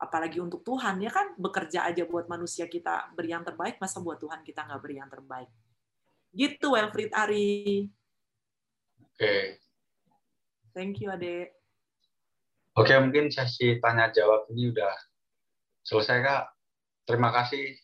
apalagi 0.04 0.44
untuk 0.44 0.60
Tuhan 0.68 1.00
ya 1.00 1.08
kan 1.08 1.32
bekerja 1.40 1.88
aja 1.88 2.04
buat 2.04 2.28
manusia 2.28 2.68
kita 2.68 3.16
beri 3.16 3.32
yang 3.32 3.48
terbaik 3.48 3.80
masa 3.80 4.04
buat 4.04 4.20
Tuhan 4.20 4.44
kita 4.44 4.68
nggak 4.68 4.82
beri 4.84 5.00
yang 5.00 5.08
terbaik 5.08 5.48
gitu 6.36 6.76
Wilfried 6.76 7.16
Ari 7.16 7.88
oke 9.00 9.16
okay. 9.16 9.56
thank 10.76 11.00
you 11.00 11.08
Ade 11.08 11.56
oke 12.78 12.94
mungkin 13.02 13.30
sesi 13.30 13.78
tanya 13.82 14.10
jawab 14.14 14.50
ini 14.54 14.74
udah 14.74 14.94
selesai 15.84 16.18
kak. 16.24 16.44
Terima 17.04 17.30
kasih 17.36 17.76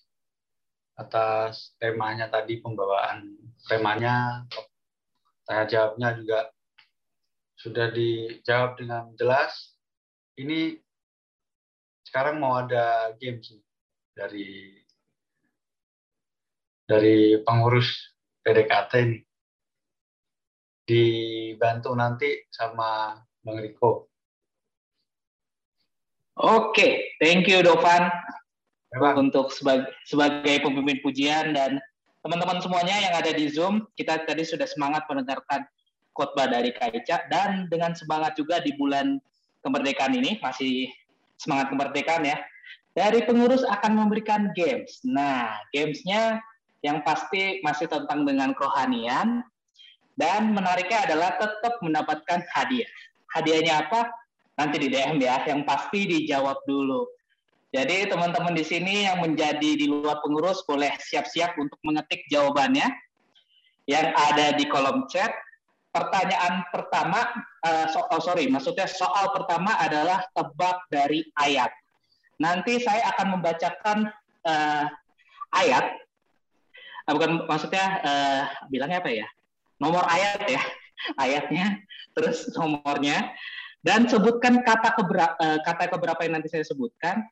atas 0.96 1.76
temanya 1.80 2.32
tadi 2.32 2.60
pembawaan 2.64 3.36
temanya. 3.68 4.46
Tanya 5.44 5.66
jawabnya 5.66 6.10
juga 6.16 6.40
sudah 7.60 7.92
dijawab 7.92 8.80
dengan 8.80 9.12
jelas. 9.20 9.76
Ini 10.40 10.80
sekarang 12.08 12.40
mau 12.40 12.58
ada 12.64 13.12
games 13.20 13.52
dari 14.16 14.80
dari 16.90 17.38
pengurus 17.46 18.18
PDKT 18.42 18.94
ini 19.06 19.20
dibantu 20.90 21.94
nanti 21.94 22.50
sama 22.50 23.14
Bang 23.46 23.62
Riko. 23.62 24.09
Oke, 26.40 27.20
thank 27.20 27.52
you 27.52 27.60
Dovan 27.60 28.08
ya, 28.96 29.12
untuk 29.20 29.52
sebagai, 29.52 29.92
sebagai 30.08 30.64
pemimpin 30.64 31.04
pujian 31.04 31.52
dan 31.52 31.84
teman-teman 32.24 32.64
semuanya 32.64 32.96
yang 32.96 33.12
ada 33.20 33.36
di 33.36 33.52
Zoom. 33.52 33.84
Kita 34.00 34.24
tadi 34.24 34.48
sudah 34.48 34.64
semangat 34.64 35.04
mendengarkan 35.12 35.68
khotbah 36.16 36.48
dari 36.48 36.72
Kaica 36.72 37.28
dan 37.28 37.68
dengan 37.68 37.92
semangat 37.92 38.40
juga 38.40 38.64
di 38.64 38.72
bulan 38.80 39.20
kemerdekaan 39.68 40.16
ini 40.16 40.40
masih 40.40 40.88
semangat 41.36 41.76
kemerdekaan 41.76 42.24
ya. 42.24 42.40
Dari 42.96 43.20
pengurus 43.28 43.68
akan 43.68 44.00
memberikan 44.00 44.56
games. 44.56 45.04
Nah, 45.04 45.60
gamesnya 45.76 46.40
yang 46.88 47.04
pasti 47.04 47.60
masih 47.68 47.92
tentang 47.92 48.24
dengan 48.24 48.56
kerohanian 48.56 49.44
dan 50.16 50.56
menariknya 50.56 51.04
adalah 51.04 51.36
tetap 51.36 51.84
mendapatkan 51.84 52.48
hadiah. 52.56 52.88
Hadiahnya 53.36 53.88
apa? 53.88 54.08
Nanti 54.60 54.76
di 54.76 54.88
DM 54.92 55.24
ya. 55.24 55.48
Yang 55.48 55.64
pasti 55.64 56.04
dijawab 56.04 56.68
dulu. 56.68 57.08
Jadi 57.70 58.10
teman-teman 58.10 58.58
di 58.58 58.66
sini 58.66 59.06
yang 59.06 59.22
menjadi 59.22 59.78
di 59.78 59.86
luar 59.86 60.20
pengurus 60.26 60.66
boleh 60.66 60.90
siap-siap 60.98 61.54
untuk 61.62 61.78
mengetik 61.86 62.26
jawabannya 62.28 62.90
yang 63.86 64.10
ada 64.14 64.58
di 64.58 64.66
kolom 64.66 65.06
chat. 65.06 65.30
Pertanyaan 65.90 66.66
pertama, 66.70 67.26
uh, 67.66 67.86
so, 67.90 68.06
oh 68.14 68.22
sorry, 68.22 68.46
maksudnya 68.46 68.86
soal 68.86 69.34
pertama 69.34 69.74
adalah 69.82 70.22
tebak 70.38 70.86
dari 70.94 71.26
ayat. 71.34 71.74
Nanti 72.38 72.78
saya 72.78 73.10
akan 73.10 73.38
membacakan 73.38 73.98
uh, 74.46 74.86
ayat, 75.58 75.98
uh, 77.10 77.14
bukan 77.18 77.42
maksudnya 77.50 77.86
uh, 78.06 78.42
bilangnya 78.70 79.02
apa 79.02 79.10
ya? 79.10 79.28
Nomor 79.82 80.06
ayat 80.06 80.46
ya, 80.46 80.62
ayatnya, 81.26 81.82
terus 82.14 82.54
nomornya, 82.54 83.34
dan 83.80 84.08
sebutkan 84.12 84.60
kata 84.64 84.96
keberapa, 85.00 85.36
uh, 85.40 85.60
kata 85.64 85.88
keberapa 85.88 86.20
yang 86.28 86.40
nanti 86.40 86.52
saya 86.52 86.68
sebutkan 86.68 87.24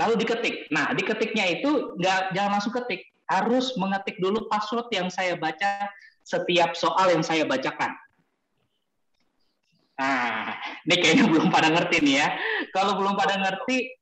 lalu 0.00 0.24
diketik. 0.24 0.72
Nah, 0.72 0.90
diketiknya 0.96 1.60
itu 1.60 1.94
nggak 2.00 2.32
jangan 2.32 2.50
langsung 2.58 2.74
ketik, 2.74 3.04
harus 3.28 3.76
mengetik 3.76 4.16
dulu 4.18 4.48
password 4.48 4.88
yang 4.90 5.12
saya 5.12 5.36
baca 5.36 5.88
setiap 6.24 6.72
soal 6.72 7.12
yang 7.12 7.20
saya 7.20 7.44
bacakan. 7.44 7.92
Nah, 10.00 10.56
ini 10.88 10.96
kayaknya 10.98 11.24
belum 11.28 11.52
pada 11.52 11.68
ngerti 11.70 12.02
nih 12.02 12.14
ya. 12.18 12.28
Kalau 12.72 12.98
belum 12.98 13.14
pada 13.14 13.38
ngerti, 13.38 13.92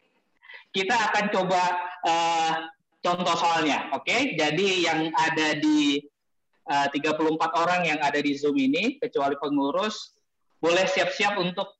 kita 0.71 0.95
akan 1.11 1.25
coba 1.35 1.63
uh, 2.07 2.55
contoh 3.03 3.37
soalnya, 3.37 3.91
oke? 3.93 4.07
Okay? 4.07 4.39
Jadi 4.39 4.87
yang 4.87 5.11
ada 5.13 5.59
di 5.59 5.99
eh, 6.71 6.87
uh, 6.87 6.89
34 6.95 7.63
orang 7.67 7.81
yang 7.83 7.99
ada 7.99 8.23
di 8.23 8.33
Zoom 8.39 8.55
ini, 8.55 8.97
kecuali 9.03 9.35
pengurus, 9.43 10.20
boleh 10.61 10.85
siap-siap 10.87 11.41
untuk 11.41 11.75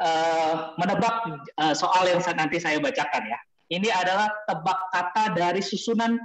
uh, 0.00 0.72
menebak 0.80 1.44
uh, 1.60 1.74
soal 1.76 2.08
yang 2.08 2.20
nanti 2.36 2.56
saya 2.60 2.80
bacakan 2.80 3.22
ya. 3.28 3.38
Ini 3.66 3.88
adalah 3.90 4.30
tebak 4.46 4.78
kata 4.94 5.34
dari 5.34 5.60
susunan 5.60 6.16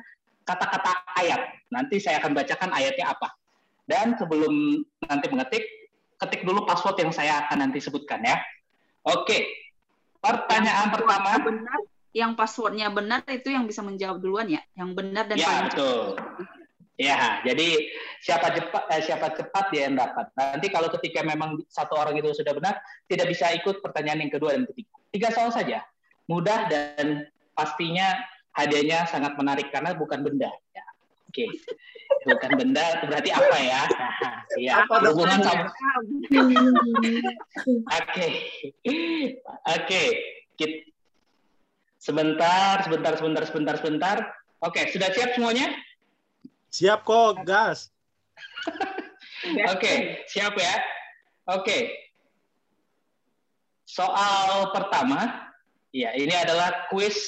kata-kata 0.45 0.91
ayat. 1.19 1.41
Nanti 1.73 1.97
saya 1.97 2.21
akan 2.21 2.37
bacakan 2.37 2.69
ayatnya 2.71 3.11
apa. 3.11 3.33
Dan 3.85 4.15
sebelum 4.15 4.85
nanti 5.09 5.25
mengetik, 5.27 5.63
ketik 6.21 6.45
dulu 6.45 6.63
password 6.63 7.01
yang 7.01 7.11
saya 7.11 7.43
akan 7.45 7.67
nanti 7.67 7.81
sebutkan 7.81 8.21
ya. 8.21 8.37
Oke. 9.03 9.49
Pertanyaan 10.21 10.87
yang 10.87 10.93
pertama. 10.93 11.31
Benar, 11.41 11.79
yang 12.13 12.31
passwordnya 12.37 12.93
benar 12.93 13.25
itu 13.25 13.49
yang 13.49 13.65
bisa 13.65 13.81
menjawab 13.81 14.21
duluan 14.21 14.45
ya. 14.45 14.61
Yang 14.77 14.89
benar 15.01 15.23
dan 15.25 15.37
ya, 15.41 15.47
paling 15.49 15.65
betul. 15.73 16.03
Ya, 17.01 17.41
jadi 17.41 17.89
siapa 18.21 18.53
cepat 18.53 18.83
eh, 18.93 19.01
siapa 19.01 19.33
cepat 19.33 19.73
dia 19.73 19.89
yang 19.89 19.97
dapat. 19.97 20.29
Nanti 20.37 20.69
kalau 20.69 20.85
ketika 20.93 21.25
memang 21.25 21.57
satu 21.65 21.97
orang 21.97 22.13
itu 22.13 22.29
sudah 22.29 22.53
benar, 22.53 22.77
tidak 23.09 23.25
bisa 23.33 23.49
ikut 23.57 23.81
pertanyaan 23.81 24.29
yang 24.29 24.31
kedua 24.37 24.53
dan 24.53 24.69
ketiga. 24.69 24.93
Tiga 25.09 25.29
soal 25.33 25.49
saja 25.49 25.81
mudah 26.29 26.69
dan 26.69 27.25
pastinya 27.57 28.21
hadiahnya 28.53 29.09
sangat 29.09 29.33
menarik 29.33 29.73
karena 29.73 29.97
bukan 29.97 30.21
benda. 30.21 30.53
Ya. 30.71 30.85
Oke, 31.27 31.47
okay. 31.47 31.49
bukan 32.29 32.51
benda 32.59 32.85
berarti 33.03 33.29
apa 33.33 33.57
ya? 33.57 33.81
Nah, 34.51 34.59
ya 34.59 34.83
hubungan 34.83 35.39
sama. 35.47 35.63
Oke, 38.03 38.27
oke. 39.63 40.03
Sebentar, 41.95 42.83
sebentar, 42.83 43.15
sebentar, 43.15 43.43
sebentar, 43.47 43.75
sebentar. 43.79 44.17
Oke, 44.59 44.83
okay, 44.83 44.83
sudah 44.91 45.07
siap 45.15 45.31
semuanya? 45.31 45.71
Siap 46.71 47.03
kok, 47.03 47.43
gas. 47.43 47.91
Oke, 49.51 49.67
okay, 49.75 49.97
siap 50.31 50.55
ya. 50.55 50.75
Oke. 51.51 51.65
Okay. 51.65 51.81
Soal 53.83 54.71
pertama, 54.71 55.51
Ya, 55.91 56.15
ini 56.15 56.31
adalah 56.31 56.87
kuis 56.87 57.19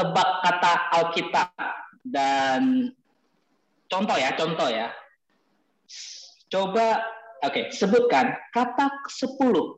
tebak 0.00 0.40
kata 0.40 0.72
Alkitab 0.96 1.52
dan 2.00 2.88
contoh 3.84 4.16
ya, 4.16 4.32
contoh 4.32 4.64
ya. 4.72 4.88
Coba 6.48 7.04
oke, 7.44 7.52
okay, 7.52 7.64
sebutkan 7.68 8.32
kata 8.48 8.88
ke-10 9.04 9.76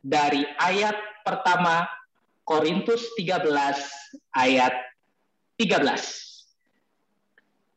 dari 0.00 0.48
ayat 0.56 0.96
pertama 1.28 1.84
Korintus 2.48 3.04
13 3.20 3.52
ayat 4.32 4.72
13. 5.60 6.33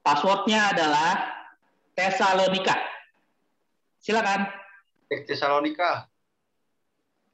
Passwordnya 0.07 0.71
adalah 0.71 1.19
Tesalonika. 1.91 2.79
Silakan. 3.99 4.47
Tesalonika. 5.11 6.07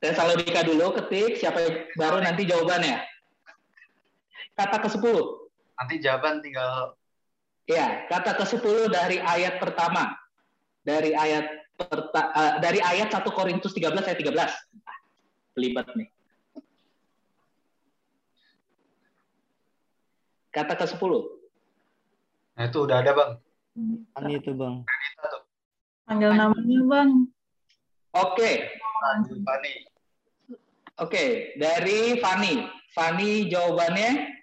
Tesalonika 0.01 0.65
dulu 0.65 0.97
ketik 0.97 1.37
siapa 1.37 1.61
yang 1.61 1.75
baru 1.93 2.17
nanti 2.25 2.49
jawabannya. 2.49 2.97
Kata 4.57 4.81
ke-10. 4.89 5.05
Nanti 5.77 5.95
jawaban 6.01 6.41
tinggal 6.41 6.97
Ya, 7.69 8.09
kata 8.09 8.41
ke-10 8.41 8.89
dari 8.89 9.21
ayat 9.21 9.61
pertama. 9.61 10.17
Dari 10.81 11.13
ayat 11.13 11.45
perta 11.77 12.21
uh, 12.33 12.53
dari 12.57 12.81
ayat 12.81 13.13
1 13.13 13.21
Korintus 13.37 13.77
13 13.77 14.01
ayat 14.01 14.17
13. 14.17 15.53
Belibet 15.53 15.87
nih. 15.93 16.09
Kata 20.49 20.73
ke-10. 20.73 21.42
Nah, 22.53 22.63
itu 22.69 22.77
udah 22.85 22.97
ada, 23.01 23.11
Bang. 23.17 23.31
Ini 24.21 24.33
itu, 24.37 24.51
Bang. 24.53 24.85
Panggil 26.05 26.31
namanya, 26.37 26.79
Bang. 26.85 27.09
Oke. 28.13 28.37
Okay. 28.37 28.55
Oke, 31.01 31.25
dari 31.57 32.21
Fani. 32.21 32.69
Fani 32.93 33.49
jawabannya 33.49 34.33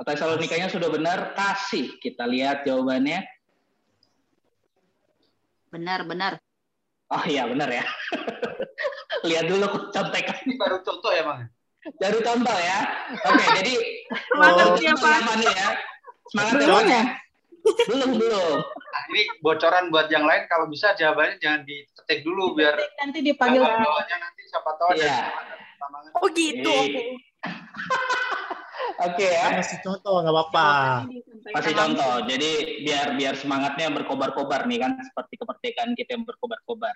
Tesalonikanya 0.00 0.72
sudah 0.72 0.88
benar. 0.88 1.36
Kasih 1.36 2.00
kita 2.00 2.24
lihat 2.24 2.64
jawabannya. 2.64 3.20
Benar, 5.68 6.08
benar. 6.08 6.32
Oh 7.12 7.24
iya, 7.28 7.44
benar 7.44 7.68
ya. 7.68 7.84
lihat 9.28 9.44
dulu 9.44 9.92
contekan. 9.92 10.40
Ini 10.46 10.56
baru 10.56 10.80
contoh 10.80 11.12
ya, 11.12 11.22
Bang? 11.26 11.40
Baru 12.00 12.18
contoh 12.24 12.56
ya. 12.56 12.78
Oke, 13.28 13.44
jadi 13.60 13.72
semangat 14.08 14.66
oh, 14.72 14.76
ya, 14.80 14.94
Pak. 14.96 15.20
ya. 15.52 15.68
Semangat 16.30 16.62
ya, 16.62 16.66
Pak. 16.70 16.84
Ya? 16.86 17.04
Belum, 17.90 18.10
belum. 18.16 18.56
Nah, 18.62 19.02
ini 19.12 19.22
bocoran 19.44 19.92
buat 19.92 20.08
yang 20.08 20.24
lain 20.24 20.48
kalau 20.48 20.66
bisa 20.70 20.96
jawabannya 20.96 21.36
jangan 21.42 21.62
diketik 21.68 22.24
dulu 22.24 22.56
biar 22.56 22.74
nanti 23.04 23.20
dipanggil 23.20 23.60
bawahnya 23.60 24.16
nanti 24.16 24.42
siapa 24.48 24.70
tahu 24.80 24.96
yeah. 24.96 25.28
Oh 26.20 26.28
gitu. 26.32 26.72
Oke. 26.72 27.02
Oke 29.06 29.26
ya. 29.28 29.56
Masih 29.56 29.78
contoh 29.80 30.24
nggak 30.24 30.34
apa-apa. 30.34 30.68
Masih 31.56 31.72
contoh. 31.72 32.14
Jadi 32.28 32.50
biar 32.84 33.16
biar 33.16 33.34
semangatnya 33.36 33.88
berkobar-kobar 33.92 34.68
nih 34.68 34.80
kan 34.80 34.96
seperti 35.00 35.40
kemerdekaan 35.40 35.92
kita 35.96 36.16
yang 36.16 36.24
berkobar-kobar. 36.28 36.92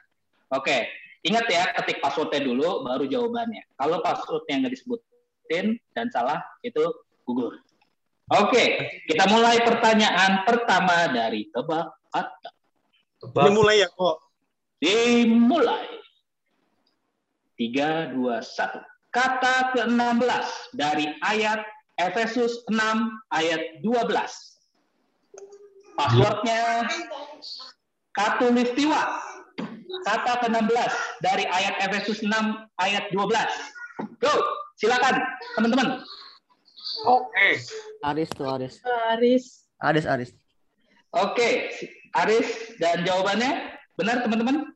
Oke, 0.52 0.86
ingat 1.24 1.48
ya 1.48 1.64
ketik 1.80 1.98
passwordnya 2.04 2.44
dulu 2.44 2.84
baru 2.84 3.08
jawabannya. 3.08 3.64
Kalau 3.74 4.04
passwordnya 4.04 4.64
nggak 4.64 4.74
disebutin 4.76 5.80
dan 5.96 6.06
salah 6.12 6.44
itu 6.60 6.84
gugur. 7.24 7.56
Oke, 8.32 8.64
kita 9.04 9.28
mulai 9.28 9.60
pertanyaan 9.60 10.48
pertama 10.48 11.12
dari 11.12 11.44
tebak 11.52 11.92
kata. 12.08 12.50
Tebak. 13.20 13.44
Dimulai 13.52 13.84
ya 13.84 13.88
kok. 13.92 14.16
Dimulai. 14.80 15.84
Tiga, 17.60 18.08
dua, 18.16 18.40
satu. 18.40 18.80
Kata 19.12 19.76
ke-16 19.76 20.74
dari 20.74 21.06
ayat 21.22 21.62
Efesus 22.00 22.66
6 22.66 22.74
ayat 23.30 23.78
12. 23.84 24.08
Passwordnya 25.94 26.88
katulistiwa. 28.16 29.20
Kata 30.02 30.42
ke-16 30.42 30.92
dari 31.22 31.46
ayat 31.46 31.78
Efesus 31.86 32.24
6 32.24 32.32
ayat 32.82 33.04
12. 33.14 34.18
Go, 34.18 34.34
silakan 34.80 35.22
teman-teman. 35.54 36.02
Oke. 37.02 37.48
Aris 38.06 38.30
tuh 38.30 38.46
Aris. 38.46 38.78
Aris. 39.10 39.44
Aris 39.82 40.06
Aris. 40.06 40.30
Oke, 41.14 41.70
Aris 42.14 42.74
dan 42.78 43.06
jawabannya 43.06 43.74
benar 43.98 44.22
teman-teman? 44.22 44.70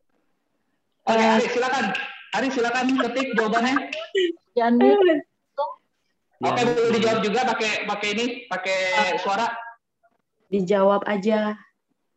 Oke, 1.07 1.23
uh, 1.23 1.35
Aris 1.39 1.51
silakan. 1.51 1.87
Aris 2.35 2.53
silakan 2.55 2.87
ketik 3.07 3.29
jawabannya. 3.39 3.75
Jadi. 4.55 4.91
Oke, 6.39 6.61
boleh 6.63 6.91
dijawab 6.95 7.21
juga 7.27 7.41
pakai 7.43 7.73
pakai 7.87 8.09
ini, 8.15 8.27
pakai 8.47 8.79
suara. 9.19 9.51
Dijawab 10.47 11.03
aja. 11.11 11.59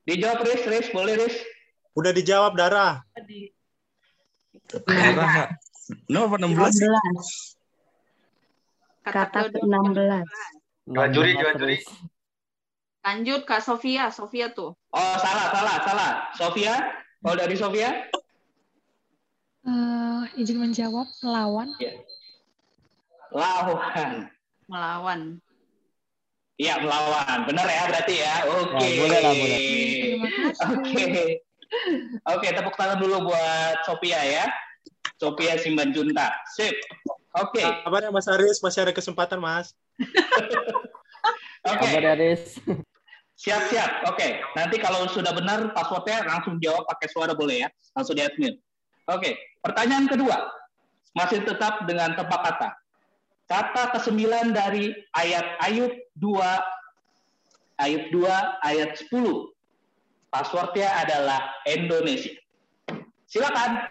Dijawab 0.06 0.46
Riz, 0.46 0.62
Riz, 0.70 0.88
boleh 0.94 1.18
Riz. 1.18 1.36
Udah 1.98 2.14
dijawab 2.14 2.54
Dara. 2.54 3.02
Darah. 4.86 5.50
Nomor 6.08 6.38
16. 6.40 7.61
Kata 9.02 9.50
ke-16. 9.50 10.26
Jual 10.92 11.10
juri, 11.10 11.32
jual 11.34 11.54
juri. 11.58 11.78
Lanjut 13.02 13.42
Kak 13.50 13.66
Sofia, 13.66 14.14
Sofia 14.14 14.54
tuh. 14.54 14.78
Oh, 14.94 15.16
salah, 15.18 15.50
salah, 15.50 15.78
salah. 15.82 16.12
Sofia, 16.38 16.78
kalau 17.18 17.34
dari 17.34 17.58
Sofia? 17.58 18.06
Uh, 19.66 20.26
izin 20.38 20.62
menjawab, 20.62 21.10
melawan. 21.26 21.70
Ya. 21.82 21.98
Lawan. 23.34 24.30
Melawan. 24.70 25.20
Iya, 26.62 26.78
melawan. 26.78 27.38
Benar 27.50 27.66
ya 27.66 27.84
berarti 27.90 28.16
ya. 28.22 28.36
Oke. 28.54 28.86
Ya, 28.86 28.90
boleh 29.02 29.20
lah, 29.22 29.34
boleh. 29.34 29.60
Terima 29.62 30.30
kasih. 30.30 30.66
Oke. 30.78 31.06
Oke, 32.38 32.48
tepuk 32.54 32.76
tangan 32.78 33.02
dulu 33.02 33.34
buat 33.34 33.82
Sophia 33.82 34.22
ya. 34.22 34.46
Sophia 35.18 35.58
Simbanjunta. 35.58 36.30
Sip. 36.54 36.78
Oke. 37.32 37.64
Kabarnya 37.64 38.12
Mas 38.12 38.28
Aris 38.28 38.60
masih 38.60 38.84
ada 38.84 38.94
kesempatan 38.96 39.40
Mas. 39.40 39.72
Oke. 41.64 41.88
Kabar 41.88 42.18
Aris. 42.18 42.60
Siap-siap. 43.40 44.12
Oke. 44.12 44.44
Nanti 44.54 44.76
kalau 44.78 45.08
sudah 45.08 45.32
benar 45.32 45.72
passwordnya 45.72 46.28
langsung 46.28 46.60
jawab 46.60 46.84
pakai 46.92 47.08
suara 47.08 47.32
boleh 47.32 47.64
ya. 47.66 47.70
Langsung 47.96 48.20
di 48.20 48.24
admin. 48.26 48.60
Oke. 49.08 49.40
Pertanyaan 49.64 50.12
kedua. 50.12 50.38
Masih 51.16 51.44
tetap 51.44 51.88
dengan 51.88 52.14
tebak 52.20 52.42
kata. 52.44 52.70
Kata 53.48 53.84
ke-9 53.98 54.56
dari 54.56 54.96
ayat 55.12 55.60
Ayub 55.60 55.92
2 56.20 57.82
Ayub 57.82 58.04
2 58.14 58.30
ayat 58.62 58.94
10. 59.10 59.52
Passwordnya 60.32 60.88
adalah 61.02 61.52
Indonesia. 61.68 62.32
Silakan. 63.28 63.88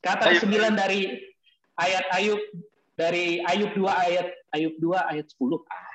Kata 0.00 0.32
ke-9 0.36 0.74
dari 0.76 1.29
ayat 1.80 2.04
Ayub 2.12 2.40
dari 2.94 3.40
Ayub 3.42 3.72
2 3.72 3.88
ayat 3.88 4.28
Ayub 4.52 4.74
2 4.76 4.92
ayat 5.10 5.26
10. 5.26 5.64
Ah, 5.66 5.88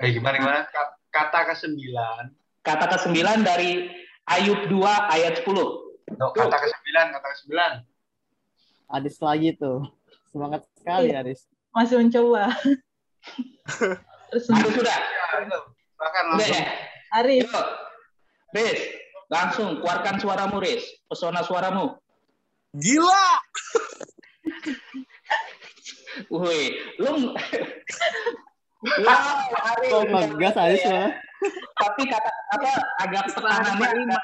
Eh, 0.00 0.10
gimana 0.12 0.36
gimana? 0.36 0.60
Ka- 0.68 0.94
Kata 1.10 1.44
ke 1.44 1.54
sembilan. 1.58 2.24
kata 2.62 2.86
ke-9 2.88 3.18
dari 3.42 3.90
Ayub 4.24 4.70
2 4.70 4.80
ayat 5.10 5.42
10. 5.42 6.14
No, 6.14 6.30
kata 6.30 6.56
ke 6.56 6.68
sembilan, 6.70 7.06
kata 7.10 7.26
ke 7.26 7.36
sembilan. 7.42 7.72
Aris 8.92 9.16
lagi 9.18 9.50
tuh. 9.52 9.82
Semangat 10.30 10.62
sekali 10.72 11.10
Aris. 11.10 11.44
Masih 11.72 11.96
mencoba. 11.98 12.48
Terus 14.30 14.44
sudah? 14.46 14.96
Ya, 14.96 15.24
Udah 15.44 16.22
langsung. 16.32 16.54
ya? 16.54 16.64
Arif, 17.12 17.44
Yuk. 17.44 17.66
Riz, 18.52 18.80
langsung 19.28 19.68
keluarkan 19.78 20.16
suaramu, 20.16 20.56
Riz. 20.58 20.84
Pesona 21.04 21.40
suaramu. 21.42 21.96
Gila. 22.72 23.28
Wih, 26.28 26.76
lu 27.00 27.32
Wow, 28.82 29.46
Aris. 29.78 29.92
Ngegas 30.34 30.56
Aris 30.58 30.82
malah? 30.90 31.14
Tapi 31.78 32.02
kata 32.06 32.30
apa 32.58 32.72
agak 33.02 33.24
lima. 33.30 33.86
agak, 33.86 34.22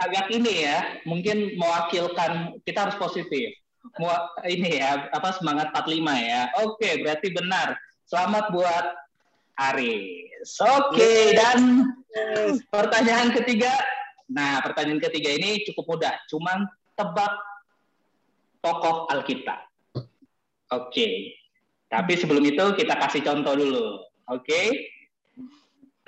agak 0.00 0.26
ini 0.32 0.64
ya, 0.64 0.78
mungkin 1.04 1.56
mewakilkan 1.60 2.56
kita 2.64 2.88
harus 2.88 2.96
positif. 2.96 3.52
Mau 4.00 4.08
ini 4.48 4.80
ya, 4.80 5.12
apa 5.12 5.36
semangat 5.36 5.68
45 5.76 6.16
ya. 6.24 6.48
Oke, 6.64 7.04
berarti 7.04 7.28
benar. 7.36 7.76
Selamat 8.08 8.48
buat 8.48 8.86
Aris. 9.60 10.50
Oke, 10.80 11.36
dan 11.36 11.92
pertanyaan 12.72 13.28
ketiga. 13.36 13.72
Nah, 14.32 14.64
pertanyaan 14.64 15.02
ketiga 15.04 15.36
ini 15.36 15.60
cukup 15.68 15.96
mudah. 15.96 16.14
Cuman 16.32 16.64
tebak 16.96 17.32
tokoh 18.64 19.10
Alkitab. 19.12 19.71
Oke. 20.72 21.36
Tapi 21.92 22.12
sebelum 22.16 22.40
itu 22.48 22.64
kita 22.72 22.96
kasih 22.96 23.20
contoh 23.20 23.52
dulu. 23.52 24.00
Oke. 24.32 24.88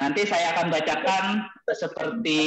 Nanti 0.01 0.27
saya 0.27 0.57
akan 0.57 0.73
bacakan 0.73 1.25
seperti 1.71 2.43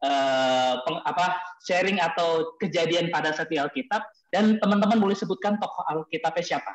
eh, 0.00 0.74
peng- 0.84 1.04
apa 1.04 1.26
sharing 1.64 1.98
atau 1.98 2.54
kejadian 2.60 3.10
pada 3.10 3.34
di 3.48 3.56
Alkitab 3.58 4.04
dan 4.30 4.60
teman-teman 4.62 5.00
boleh 5.00 5.16
sebutkan 5.16 5.58
tokoh 5.58 5.82
Alkitabnya 5.90 6.44
siapa 6.44 6.72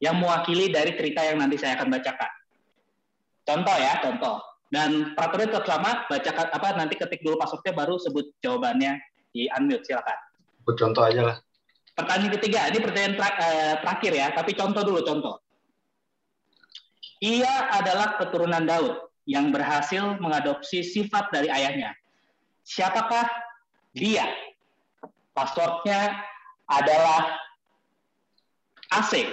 yang 0.00 0.16
mewakili 0.20 0.72
dari 0.72 0.96
cerita 0.96 1.24
yang 1.24 1.40
nanti 1.40 1.60
saya 1.60 1.76
akan 1.76 1.92
bacakan. 1.92 2.30
Contoh 3.46 3.76
ya, 3.78 3.92
contoh. 4.02 4.36
Dan 4.66 5.14
peraturannya 5.14 5.54
tetap 5.54 5.66
sama, 5.70 5.90
bacakan 6.10 6.46
apa 6.50 6.68
nanti 6.74 6.98
ketik 6.98 7.22
dulu 7.22 7.38
passwordnya 7.38 7.70
baru 7.70 7.94
sebut 8.02 8.34
jawabannya 8.42 8.98
di 9.30 9.46
unmute 9.54 9.86
silakan. 9.86 10.18
Contoh 10.66 11.06
aja 11.06 11.22
lah. 11.22 11.36
Pertanyaan 11.96 12.32
ketiga, 12.36 12.68
ini 12.68 12.78
pertanyaan 12.84 13.16
tra- 13.16 13.38
eh, 13.40 13.74
terakhir 13.80 14.12
ya, 14.12 14.26
tapi 14.36 14.52
contoh 14.52 14.84
dulu 14.84 15.00
contoh. 15.00 15.40
Ia 17.24 17.72
adalah 17.72 18.20
keturunan 18.20 18.68
Daud 18.68 19.08
yang 19.24 19.48
berhasil 19.48 20.20
mengadopsi 20.20 20.84
sifat 20.84 21.32
dari 21.32 21.48
ayahnya. 21.48 21.96
Siapakah 22.60 23.24
dia? 23.96 24.28
Passwordnya 25.32 26.20
adalah 26.68 27.32
AC. 28.92 29.32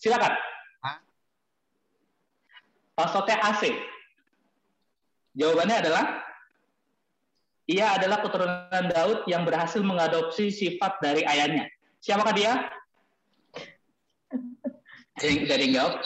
Silakan. 0.00 0.32
Passwordnya 2.96 3.36
AC. 3.44 3.68
Jawabannya 5.36 5.76
adalah 5.84 6.04
ia 7.68 7.92
adalah 8.00 8.24
keturunan 8.24 8.84
Daud 8.88 9.28
yang 9.28 9.44
berhasil 9.44 9.84
mengadopsi 9.84 10.48
sifat 10.48 11.04
dari 11.04 11.22
ayahnya. 11.28 11.68
Siapakah 11.98 12.34
dia? 12.34 12.52
Dari, 15.18 15.34
dari 15.50 15.66
jawab. 15.74 15.98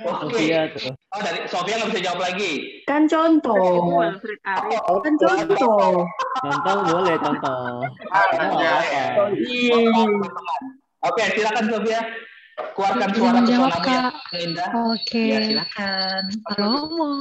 Oke. 0.00 0.32
Sofia 0.32 0.60
tuh. 0.72 0.92
Oh, 1.12 1.20
dari 1.20 1.38
Sofia 1.48 1.74
nggak 1.76 1.90
bisa 1.92 2.00
jawab 2.04 2.20
lagi. 2.24 2.52
Kan 2.84 3.04
contoh. 3.08 3.56
Wilfried 4.00 4.40
Arif. 4.44 4.80
Kan 5.04 5.14
contoh. 5.16 6.04
Contoh 6.40 6.76
boleh 6.88 7.16
contoh. 7.20 7.84
Ah, 8.08 8.24
Oh, 8.36 8.60
ya. 8.60 8.72
apa? 8.80 9.24
Oke, 11.04 11.22
silakan 11.36 11.64
Sofia. 11.68 12.00
Keluarkan 12.76 13.08
suara 13.16 13.40
Kak. 13.80 13.88
yang 13.88 14.12
indah. 14.52 14.68
Oke. 14.92 15.24
Ya, 15.32 15.38
silakan. 15.48 16.22
Romo. 16.60 17.12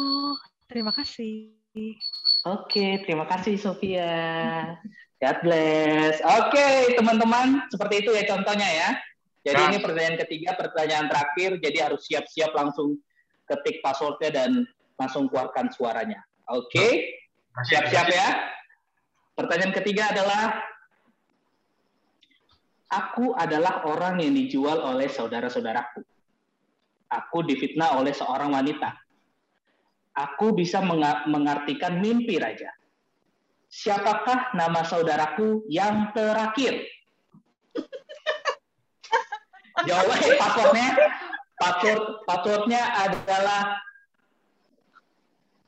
Terima 0.68 0.92
kasih. 0.92 1.56
Oke, 2.44 3.00
terima 3.08 3.24
kasih 3.28 3.56
Sofia. 3.56 4.12
God 5.20 5.38
bless. 5.44 6.16
Oke, 6.24 6.96
teman-teman, 6.96 7.68
seperti 7.68 8.08
itu 8.08 8.12
ya 8.16 8.24
contohnya 8.24 8.70
ya. 8.72 8.90
Jadi 9.44 9.62
Ya. 9.62 9.68
ini 9.72 9.78
pertanyaan 9.84 10.18
ketiga, 10.24 10.56
pertanyaan 10.56 11.08
terakhir. 11.12 11.60
Jadi 11.60 11.78
harus 11.84 12.08
siap-siap 12.08 12.56
langsung 12.56 12.96
ketik 13.44 13.84
passwordnya 13.84 14.32
dan 14.32 14.52
langsung 14.96 15.28
keluarkan 15.28 15.68
suaranya. 15.76 16.24
Oke, 16.48 17.20
Kasih- 17.52 17.68
siap-siap 17.68 18.08
ya. 18.12 18.28
Pertanyaan 19.36 19.76
ketiga 19.76 20.12
adalah, 20.12 20.60
aku 22.92 23.36
adalah 23.36 23.84
orang 23.88 24.20
yang 24.24 24.36
dijual 24.36 24.80
oleh 24.84 25.08
saudara-saudaraku. 25.08 26.04
Aku 27.10 27.44
difitnah 27.44 27.98
oleh 28.00 28.14
seorang 28.16 28.54
wanita. 28.54 28.96
Aku 30.16 30.52
bisa 30.52 30.84
menga- 30.84 31.26
mengartikan 31.28 32.00
mimpi 32.00 32.38
raja. 32.40 32.70
Siapakah 33.70 34.58
nama 34.58 34.82
saudaraku 34.82 35.62
yang 35.70 36.10
terakhir? 36.18 36.90
Jawabannya 39.88 40.34
passwordnya, 40.42 40.90
password 41.62 42.02
passwordnya 42.26 42.82
adalah 42.98 43.78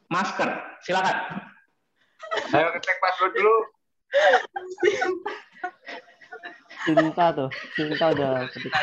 masker. 0.10 0.50
Silakan. 0.82 1.18
Ayo 2.58 2.68
ketik 2.74 2.98
password 3.00 3.32
dulu. 3.38 3.56
Cinta 6.90 7.26
tuh. 7.38 7.50
Cinta 7.78 8.06
udah 8.18 8.50
ketik. 8.50 8.74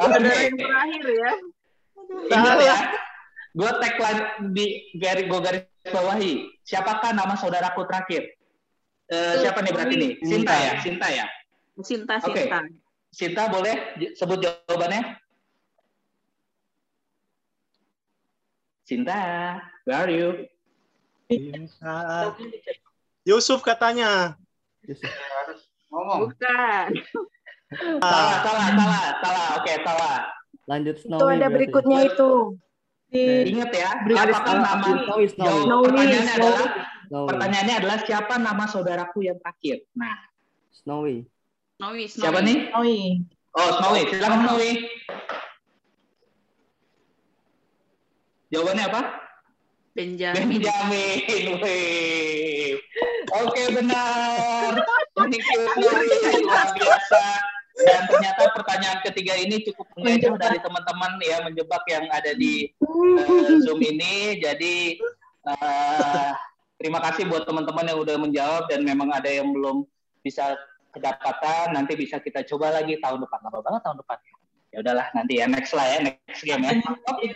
Oke. 0.00 0.16
yang 0.16 0.56
terakhir 0.56 1.06
ya. 1.12 1.32
Ingat 2.10 2.58
ya, 2.64 2.76
gue 3.50 3.70
tagline 3.82 4.20
di 4.54 4.66
garis 4.98 5.26
gue 5.26 5.40
garis 5.42 5.62
bawahi. 5.90 6.32
Siapakah 6.62 7.10
nama 7.16 7.34
saudaraku 7.34 7.82
terakhir? 7.88 8.30
Eh, 9.10 9.34
siapa 9.42 9.58
nih 9.64 9.72
berarti 9.74 9.94
nih? 9.98 10.12
Sinta 10.22 10.54
ya, 10.54 10.72
Sinta 10.78 11.08
ya. 11.10 11.26
Cinta 11.82 12.14
Oke. 12.22 12.46
Sinta. 12.46 12.58
Sinta 13.10 13.42
boleh 13.50 13.74
sebut 14.14 14.38
jawabannya? 14.38 15.18
Sinta, 18.86 19.18
where 19.86 19.98
are 20.02 20.10
you? 20.10 20.28
Cinta. 21.26 22.34
Yusuf 23.26 23.62
katanya. 23.62 24.34
Ya, 24.82 24.94
harus 25.42 25.60
ngomong. 25.90 26.30
Bukan. 26.30 26.88
Salah, 28.02 28.36
salah, 28.42 28.66
salah, 28.74 29.06
salah. 29.22 29.46
Oke, 29.62 29.72
salah. 29.86 30.18
Lanjut 30.66 30.96
Snowy. 31.02 31.18
Itu 31.18 31.26
ada 31.26 31.38
berarti. 31.38 31.54
berikutnya 31.54 31.98
itu. 32.10 32.30
Ingat 33.10 33.70
ya, 33.74 33.90
apakah 34.06 34.54
nama 34.62 34.86
Snowy, 35.02 35.26
Snowy. 35.34 35.62
Snowy, 35.66 35.84
pertanyaannya 35.90 36.30
Snowy. 36.30 36.38
adalah 36.38 36.66
Snowy. 37.10 37.26
pertanyaannya 37.26 37.74
adalah 37.82 37.98
siapa 38.06 38.34
nama 38.38 38.64
saudaraku 38.70 39.18
yang 39.26 39.38
terakhir? 39.42 39.76
Nah, 39.98 40.16
Snowy. 40.70 41.26
Snowy, 41.74 42.04
Snowy. 42.06 42.22
siapa 42.22 42.38
nih? 42.46 42.58
Oi. 42.70 42.94
Oh, 43.58 43.70
Snowy. 43.82 44.02
Silakan 44.14 44.40
Snowy. 44.46 44.70
Jawabannya 48.50 48.84
apa? 48.86 49.00
Benjamin. 49.90 50.46
Benjamin. 50.46 51.18
Oke, 53.30 53.62
benar. 53.74 54.72
Thank 55.18 55.34
you, 55.34 55.60
Snowy. 55.66 56.06
Luar 56.46 56.68
biasa. 56.78 57.22
Dan 57.80 58.02
ternyata 58.08 58.52
pertanyaan 58.52 59.00
ketiga 59.04 59.34
ini 59.36 59.64
cukup 59.64 59.86
mengecoh 59.96 60.36
dari 60.36 60.58
teman-teman 60.60 61.12
ya 61.24 61.36
menjebak 61.44 61.82
yang 61.88 62.06
ada 62.12 62.32
di 62.36 62.68
uh, 62.84 63.56
Zoom 63.64 63.80
ini. 63.80 64.40
Jadi 64.40 65.00
uh, 65.48 66.30
terima 66.76 67.00
kasih 67.00 67.28
buat 67.28 67.48
teman-teman 67.48 67.88
yang 67.88 67.98
udah 68.00 68.16
menjawab 68.20 68.64
dan 68.68 68.84
memang 68.84 69.08
ada 69.12 69.28
yang 69.28 69.50
belum 69.52 69.88
bisa 70.20 70.56
kedapatan. 70.92 71.72
Nanti 71.72 71.96
bisa 71.96 72.20
kita 72.20 72.44
coba 72.44 72.80
lagi 72.80 73.00
tahun 73.00 73.24
depan. 73.24 73.38
Lama 73.48 73.60
banget 73.64 73.82
tahun 73.84 73.98
depan. 74.04 74.18
Ya 74.70 74.78
udahlah 74.86 75.06
nanti 75.18 75.42
ya 75.42 75.50
next 75.50 75.74
lah 75.74 75.82
ya 75.82 75.98
next 76.06 76.42
game 76.46 76.62
ya. 76.62 76.78
Oke, 77.10 77.26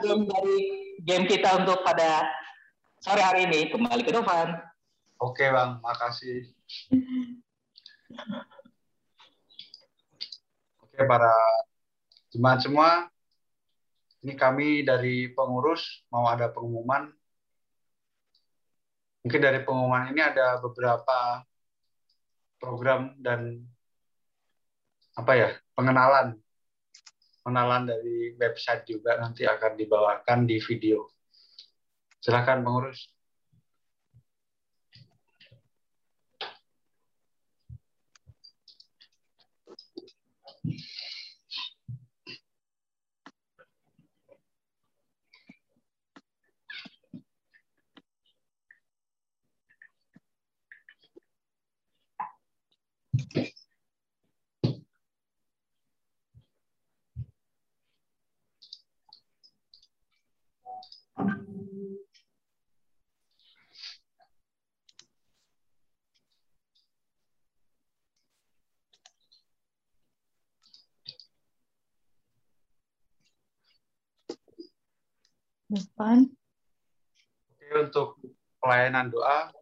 belum 0.00 0.24
dari 0.24 0.56
game 1.04 1.28
kita 1.28 1.60
untuk 1.60 1.84
pada 1.84 2.24
sore 3.04 3.20
hari 3.20 3.44
ini 3.44 3.68
kembali 3.68 4.00
ke 4.00 4.12
Dovan. 4.12 4.64
Oke 5.20 5.44
bang, 5.52 5.76
makasih. 5.84 6.48
Oke 11.00 11.08
para 11.08 11.32
jemaat 12.28 12.60
semua, 12.60 13.08
ini 14.20 14.36
kami 14.36 14.84
dari 14.84 15.32
pengurus 15.32 16.04
mau 16.12 16.28
ada 16.28 16.52
pengumuman. 16.52 17.08
Mungkin 19.24 19.40
dari 19.40 19.64
pengumuman 19.64 20.12
ini 20.12 20.20
ada 20.20 20.60
beberapa 20.60 21.40
program 22.60 23.16
dan 23.16 23.64
apa 25.16 25.32
ya 25.40 25.48
pengenalan 25.72 26.36
pengenalan 27.40 27.88
dari 27.88 28.36
website 28.36 28.84
juga 28.84 29.16
nanti 29.16 29.48
akan 29.48 29.80
dibawakan 29.80 30.44
di 30.44 30.60
video. 30.60 31.08
Silakan 32.20 32.60
pengurus. 32.60 33.08
Depan. 75.70 76.26
Oke, 77.46 77.66
untuk 77.78 78.18
pelayanan 78.58 79.06
doa, 79.06 79.54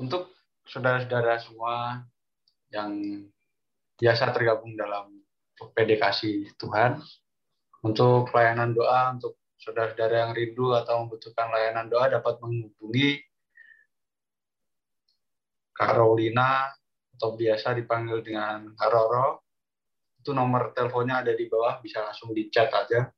untuk 0.00 0.32
saudara-saudara 0.64 1.36
semua 1.36 2.00
yang 2.72 2.96
biasa 4.00 4.32
tergabung 4.32 4.72
dalam 4.72 5.20
PDKasi 5.60 6.56
Tuhan, 6.56 6.96
untuk 7.84 8.32
pelayanan 8.32 8.72
doa, 8.72 9.12
untuk 9.12 9.39
saudara-saudara 9.60 10.24
yang 10.24 10.32
rindu 10.32 10.72
atau 10.72 11.04
membutuhkan 11.04 11.52
layanan 11.52 11.92
doa 11.92 12.08
dapat 12.08 12.40
menghubungi 12.40 13.20
Carolina 15.76 16.72
atau 17.16 17.36
biasa 17.36 17.76
dipanggil 17.76 18.24
dengan 18.24 18.72
Karoro. 18.72 19.44
Itu 20.20 20.32
nomor 20.32 20.72
teleponnya 20.72 21.24
ada 21.24 21.32
di 21.36 21.44
bawah, 21.48 21.80
bisa 21.80 22.00
langsung 22.00 22.32
di 22.32 22.48
chat 22.48 22.72
aja. 22.72 23.12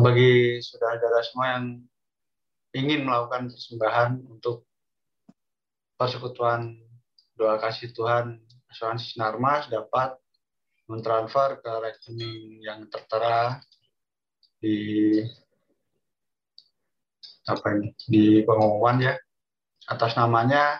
bagi 0.00 0.62
saudara-saudara 0.62 1.20
semua 1.26 1.46
yang 1.58 1.64
ingin 2.72 3.02
melakukan 3.04 3.50
persembahan 3.50 4.22
untuk 4.32 4.64
persekutuan 5.98 6.78
doa 7.34 7.58
kasih 7.58 7.90
Tuhan 7.92 8.38
asuransi 8.70 9.18
Sinarmas 9.18 9.66
dapat 9.66 10.14
mentransfer 10.86 11.62
ke 11.62 11.70
rekening 11.70 12.62
yang 12.62 12.86
tertera 12.90 13.58
di 14.58 15.18
apa 17.46 17.66
ini 17.74 17.90
di 18.06 18.24
pengumuman 18.46 19.10
ya 19.10 19.14
atas 19.90 20.14
namanya 20.14 20.78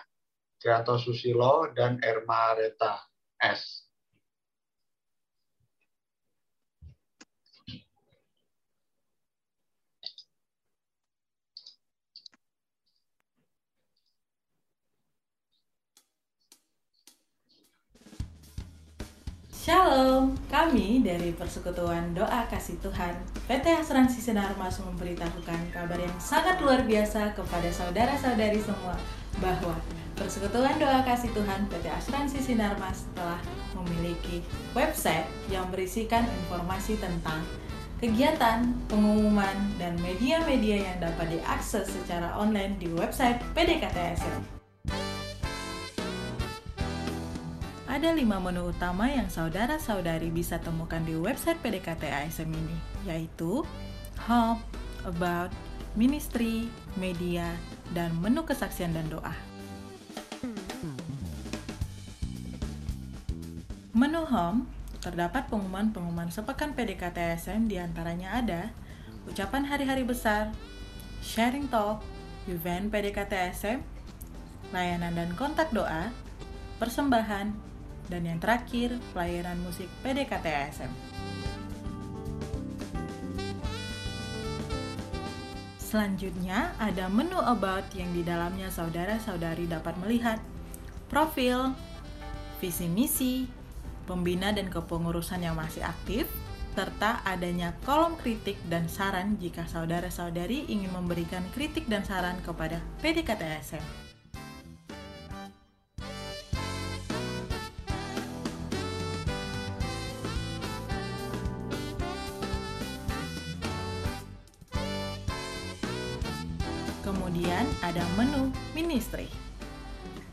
Trianto 0.61 0.95
Susilo 1.01 1.73
dan 1.73 1.97
Erma 1.99 2.53
Reta 2.53 3.01
S. 3.41 3.80
Shalom, 19.61 20.33
kami 20.49 21.05
dari 21.05 21.37
Persekutuan 21.37 22.17
Doa 22.17 22.49
Kasih 22.49 22.81
Tuhan 22.81 23.13
PT 23.45 23.61
Asuransi 23.69 24.17
Sinar 24.17 24.57
Mas 24.57 24.81
memberitahukan 24.81 25.69
kabar 25.69 26.01
yang 26.01 26.17
sangat 26.17 26.57
luar 26.65 26.81
biasa 26.81 27.37
kepada 27.37 27.69
saudara-saudari 27.69 28.57
semua 28.57 28.97
bahwa 29.37 29.77
Persekutuan 30.17 30.81
Doa 30.81 31.05
Kasih 31.05 31.29
Tuhan 31.37 31.69
PT 31.69 31.85
Asuransi 31.93 32.41
Sinar 32.41 32.73
Mas 32.81 33.05
telah 33.13 33.37
memiliki 33.77 34.41
website 34.73 35.29
yang 35.53 35.69
berisikan 35.69 36.25
informasi 36.41 36.97
tentang 36.97 37.45
kegiatan, 38.01 38.65
pengumuman, 38.89 39.77
dan 39.77 39.93
media-media 40.01 40.89
yang 40.89 40.97
dapat 40.97 41.37
diakses 41.37 41.85
secara 41.85 42.33
online 42.33 42.81
di 42.81 42.89
website 42.97 43.37
PDKTSM. 43.53 44.60
Ada 48.01 48.17
lima 48.17 48.41
menu 48.41 48.73
utama 48.73 49.05
yang 49.13 49.29
saudara-saudari 49.29 50.33
bisa 50.33 50.57
temukan 50.57 50.97
di 51.05 51.13
website 51.13 51.61
PDKT 51.61 52.09
ASM 52.09 52.49
ini, 52.49 52.73
yaitu 53.05 53.61
Home, 54.25 54.57
About, 55.05 55.53
Ministry, 55.93 56.65
Media, 56.97 57.53
dan 57.93 58.09
menu 58.17 58.41
kesaksian 58.41 58.97
dan 58.97 59.05
doa. 59.05 59.37
Menu 63.93 64.25
Home 64.33 64.65
terdapat 64.97 65.45
pengumuman-pengumuman 65.53 66.33
sepekan 66.33 66.73
PDKT 66.73 67.37
ASM 67.37 67.69
di 67.69 67.77
antaranya 67.77 68.41
ada 68.41 68.73
ucapan 69.29 69.61
hari-hari 69.61 70.01
besar, 70.01 70.49
sharing 71.21 71.69
talk, 71.69 72.01
event 72.49 72.89
PDKT 72.89 73.53
ASM, 73.53 73.85
layanan 74.73 75.13
dan 75.13 75.29
kontak 75.37 75.69
doa, 75.69 76.09
persembahan, 76.81 77.69
dan 78.11 78.27
yang 78.27 78.43
terakhir, 78.43 78.99
pelayanan 79.15 79.55
musik 79.63 79.87
PDKT 80.03 80.45
ASM. 80.51 80.91
Selanjutnya, 85.79 86.75
ada 86.79 87.07
menu 87.07 87.39
about 87.39 87.87
yang 87.95 88.11
di 88.11 88.23
dalamnya 88.23 88.67
saudara-saudari 88.67 89.67
dapat 89.67 89.95
melihat 90.03 90.39
profil, 91.07 91.75
visi 92.59 92.87
misi, 92.91 93.47
pembina 94.07 94.51
dan 94.51 94.67
kepengurusan 94.67 95.43
yang 95.43 95.55
masih 95.55 95.83
aktif, 95.83 96.27
serta 96.71 97.19
adanya 97.27 97.75
kolom 97.83 98.15
kritik 98.15 98.55
dan 98.71 98.87
saran 98.87 99.35
jika 99.39 99.67
saudara-saudari 99.67 100.71
ingin 100.71 100.95
memberikan 100.95 101.43
kritik 101.51 101.83
dan 101.91 102.07
saran 102.07 102.39
kepada 102.43 102.79
PDKT 103.03 103.41
ASM. 103.43 104.10
Ada 117.91 118.07
menu 118.15 118.47
ministry, 118.71 119.27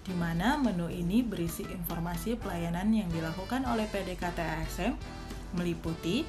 di 0.06 0.14
mana 0.14 0.54
menu 0.54 0.86
ini 0.86 1.26
berisi 1.26 1.66
informasi 1.66 2.38
pelayanan 2.38 2.86
yang 2.94 3.10
dilakukan 3.10 3.66
oleh 3.66 3.82
PDKT 3.90 4.38
ASM 4.38 4.94
meliputi 5.58 6.22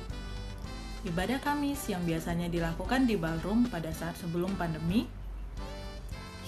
ibadah 1.06 1.38
Kamis 1.38 1.86
yang 1.86 2.02
biasanya 2.02 2.50
dilakukan 2.50 3.06
di 3.06 3.14
ballroom 3.14 3.70
pada 3.70 3.94
saat 3.94 4.18
sebelum 4.18 4.58
pandemi, 4.58 5.06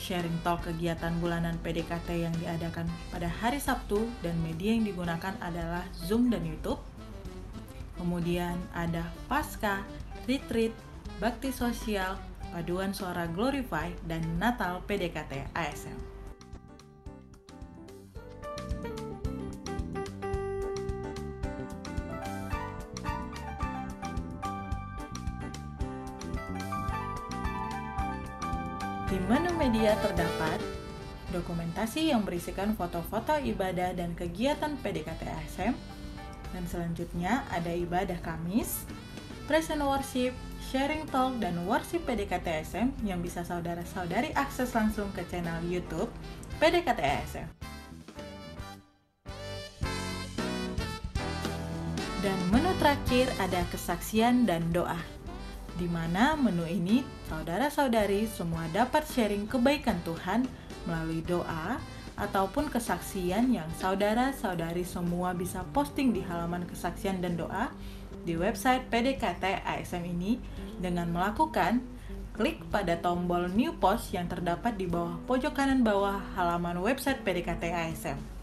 sharing 0.01 0.41
talk 0.41 0.65
kegiatan 0.65 1.13
bulanan 1.21 1.61
PDKT 1.61 2.25
yang 2.25 2.33
diadakan 2.41 2.89
pada 3.13 3.29
hari 3.29 3.61
Sabtu 3.61 4.01
dan 4.25 4.33
media 4.41 4.73
yang 4.73 4.81
digunakan 4.81 5.37
adalah 5.45 5.85
Zoom 5.93 6.33
dan 6.33 6.41
YouTube. 6.41 6.81
Kemudian 8.01 8.57
ada 8.73 9.05
pasca, 9.29 9.85
retreat, 10.25 10.73
bakti 11.21 11.53
sosial, 11.53 12.17
paduan 12.51 12.91
suara 12.91 13.31
Glorify 13.31 13.95
dan 14.05 14.21
Natal 14.35 14.83
PDKT 14.83 15.55
ASM. 15.55 15.95
Di 29.11 29.19
menu 29.27 29.51
media 29.59 29.95
terdapat 29.99 30.59
dokumentasi 31.35 32.11
yang 32.15 32.23
berisikan 32.23 32.75
foto-foto 32.75 33.39
ibadah 33.39 33.91
dan 33.95 34.15
kegiatan 34.15 34.75
PDKT 34.79 35.23
ASM, 35.27 35.73
dan 36.51 36.63
selanjutnya 36.67 37.43
ada 37.51 37.71
ibadah 37.71 38.19
Kamis, 38.23 38.87
present 39.47 39.83
worship, 39.83 40.35
sharing 40.71 41.03
talk, 41.11 41.35
dan 41.43 41.67
worship 41.67 42.07
PDKT 42.07 42.63
ASM 42.63 42.95
yang 43.03 43.19
bisa 43.19 43.43
saudara-saudari 43.43 44.31
akses 44.39 44.71
langsung 44.71 45.11
ke 45.11 45.27
channel 45.27 45.59
YouTube 45.67 46.07
PDKT 46.63 46.99
ASM. 47.03 47.47
Dan 52.23 52.39
menu 52.55 52.71
terakhir 52.79 53.27
ada 53.35 53.67
kesaksian 53.67 54.47
dan 54.47 54.71
doa, 54.71 54.95
di 55.75 55.91
mana 55.91 56.39
menu 56.39 56.63
ini 56.63 57.03
saudara-saudari 57.27 58.31
semua 58.31 58.63
dapat 58.71 59.03
sharing 59.03 59.51
kebaikan 59.51 59.99
Tuhan 60.07 60.47
melalui 60.87 61.19
doa 61.27 61.83
ataupun 62.15 62.71
kesaksian 62.71 63.51
yang 63.51 63.67
saudara-saudari 63.75 64.87
semua 64.87 65.35
bisa 65.35 65.67
posting 65.75 66.15
di 66.15 66.23
halaman 66.23 66.63
kesaksian 66.63 67.19
dan 67.19 67.35
doa 67.35 67.73
di 68.21 68.37
website 68.37 68.87
PDKT 68.89 69.65
ASM 69.65 70.03
ini 70.05 70.37
dengan 70.77 71.09
melakukan 71.09 71.81
klik 72.31 72.63
pada 72.71 72.97
tombol 72.97 73.51
new 73.51 73.75
post 73.77 74.15
yang 74.15 74.25
terdapat 74.25 74.79
di 74.79 74.87
bawah 74.87 75.19
pojok 75.27 75.53
kanan 75.53 75.83
bawah 75.83 76.17
halaman 76.33 76.79
website 76.79 77.21
PDKT 77.21 77.69
ASM. 77.69 78.40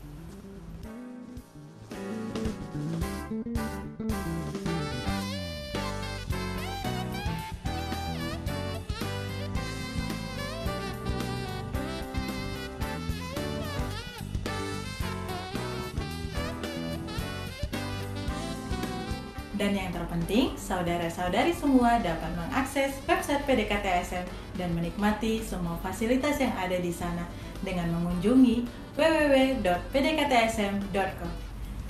Dan 19.59 19.75
yang 19.75 19.91
terpenting, 19.91 20.55
saudara-saudari 20.55 21.51
semua 21.51 21.99
dapat 21.99 22.31
mengakses 22.39 22.95
website 23.11 23.43
PDKT 23.43 23.91
ASM 23.91 24.23
dan 24.55 24.71
menikmati 24.71 25.43
semua 25.43 25.75
fasilitas 25.83 26.39
yang 26.39 26.55
ada 26.55 26.79
di 26.79 26.95
sana 26.95 27.27
dengan 27.67 27.91
mengunjungi 27.99 28.63
www.pdktsm.com. 28.95 31.33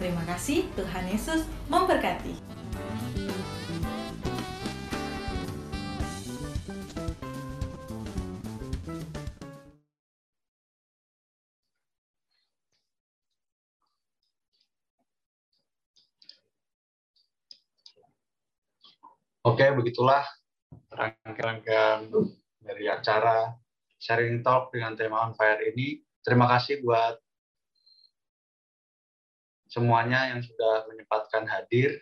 Terima 0.00 0.24
kasih, 0.24 0.64
Tuhan 0.72 1.12
Yesus 1.12 1.44
memberkati. 1.68 2.57
Oke, 19.48 19.64
begitulah 19.72 20.28
rangkaian 20.92 22.04
dari 22.60 22.84
acara 22.84 23.56
sharing 23.96 24.44
talk 24.44 24.68
dengan 24.68 24.92
tema 24.92 25.24
on 25.24 25.32
fire 25.32 25.64
ini. 25.72 26.04
Terima 26.20 26.44
kasih 26.44 26.84
buat 26.84 27.16
semuanya 29.72 30.36
yang 30.36 30.44
sudah 30.44 30.84
menyempatkan 30.92 31.48
hadir. 31.48 31.96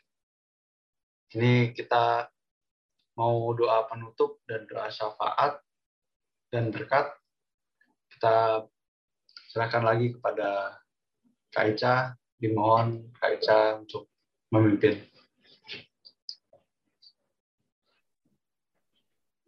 Ini 1.39 1.70
kita 1.70 2.27
mau 3.14 3.55
doa 3.55 3.86
penutup 3.86 4.43
dan 4.51 4.66
doa 4.66 4.90
syafaat 4.90 5.62
dan 6.51 6.74
berkat. 6.74 7.14
Kita 8.10 8.66
serahkan 9.55 9.86
lagi 9.86 10.18
kepada 10.18 10.82
Kak 11.55 11.78
Ica, 11.78 12.18
dimohon 12.43 13.06
Kak 13.14 13.39
Ica 13.39 13.78
untuk 13.78 14.10
memimpin. 14.51 15.15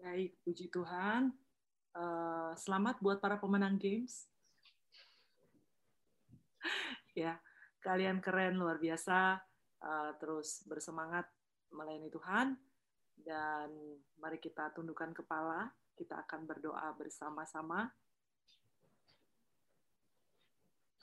Baik, 0.08 0.40
puji 0.40 0.72
Tuhan. 0.72 1.36
Uh, 1.92 2.56
selamat 2.56 2.96
buat 3.04 3.20
para 3.20 3.36
pemenang 3.36 3.76
games. 3.76 4.24
ya, 7.12 7.36
kalian 7.84 8.24
keren 8.24 8.56
luar 8.56 8.80
biasa. 8.80 9.36
Uh, 9.84 10.16
terus 10.16 10.64
bersemangat 10.64 11.28
melayani 11.68 12.08
Tuhan 12.08 12.56
dan 13.20 13.68
mari 14.16 14.40
kita 14.40 14.72
tundukkan 14.72 15.12
kepala. 15.12 15.76
Kita 15.92 16.24
akan 16.24 16.40
berdoa 16.48 16.88
bersama-sama. 16.96 17.92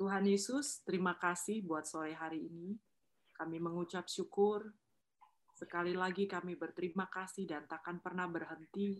Tuhan 0.01 0.25
Yesus, 0.25 0.81
terima 0.81 1.13
kasih 1.21 1.61
buat 1.61 1.85
sore 1.85 2.17
hari 2.17 2.49
ini. 2.49 2.73
Kami 3.37 3.61
mengucap 3.61 4.09
syukur 4.09 4.65
Sekali 5.55 5.95
lagi 5.95 6.27
kami 6.27 6.59
berterima 6.59 7.07
kasih 7.07 7.47
dan 7.47 7.63
takkan 7.63 8.03
pernah 8.03 8.27
berhenti 8.27 8.99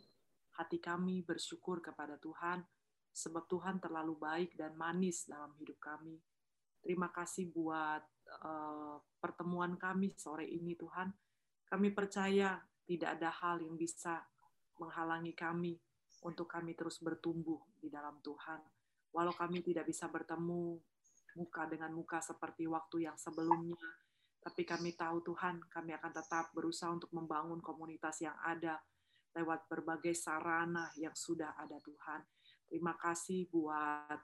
hati 0.55 0.79
kami 0.79 1.19
bersyukur 1.19 1.83
kepada 1.83 2.15
Tuhan, 2.15 2.63
sebab 3.11 3.43
Tuhan 3.51 3.83
terlalu 3.83 4.15
baik 4.15 4.55
dan 4.55 4.71
manis 4.79 5.27
dalam 5.27 5.51
hidup 5.59 5.75
kami. 5.83 6.15
Terima 6.79 7.11
kasih 7.11 7.51
buat 7.51 8.07
uh, 8.39 8.95
pertemuan 9.19 9.75
kami 9.75 10.15
sore 10.15 10.47
ini, 10.47 10.79
Tuhan. 10.79 11.11
Kami 11.67 11.91
percaya 11.91 12.55
tidak 12.87 13.19
ada 13.19 13.35
hal 13.35 13.59
yang 13.59 13.75
bisa 13.75 14.23
menghalangi 14.79 15.35
kami 15.35 15.75
untuk 16.23 16.47
kami 16.47 16.71
terus 16.71 17.03
bertumbuh 17.03 17.59
di 17.83 17.91
dalam 17.91 18.15
Tuhan. 18.23 18.63
Walau 19.11 19.35
kami 19.35 19.59
tidak 19.59 19.91
bisa 19.91 20.07
bertemu 20.07 20.79
muka 21.35 21.67
dengan 21.67 21.91
muka 21.91 22.23
seperti 22.23 22.63
waktu 22.63 23.11
yang 23.11 23.17
sebelumnya, 23.19 23.75
tapi 24.45 24.61
kami 24.61 24.93
tahu 24.93 25.25
Tuhan, 25.25 25.57
kami 25.73 25.97
akan 25.97 26.11
tetap 26.13 26.53
berusaha 26.53 26.93
untuk 26.93 27.09
membangun 27.17 27.57
komunitas 27.65 28.21
yang 28.21 28.37
ada 28.45 28.77
lewat 29.33 29.65
berbagai 29.65 30.13
sarana 30.13 30.93
yang 31.01 31.17
sudah 31.17 31.57
ada 31.57 31.81
Tuhan. 31.81 32.21
Terima 32.69 32.93
kasih 32.93 33.49
buat 33.49 34.21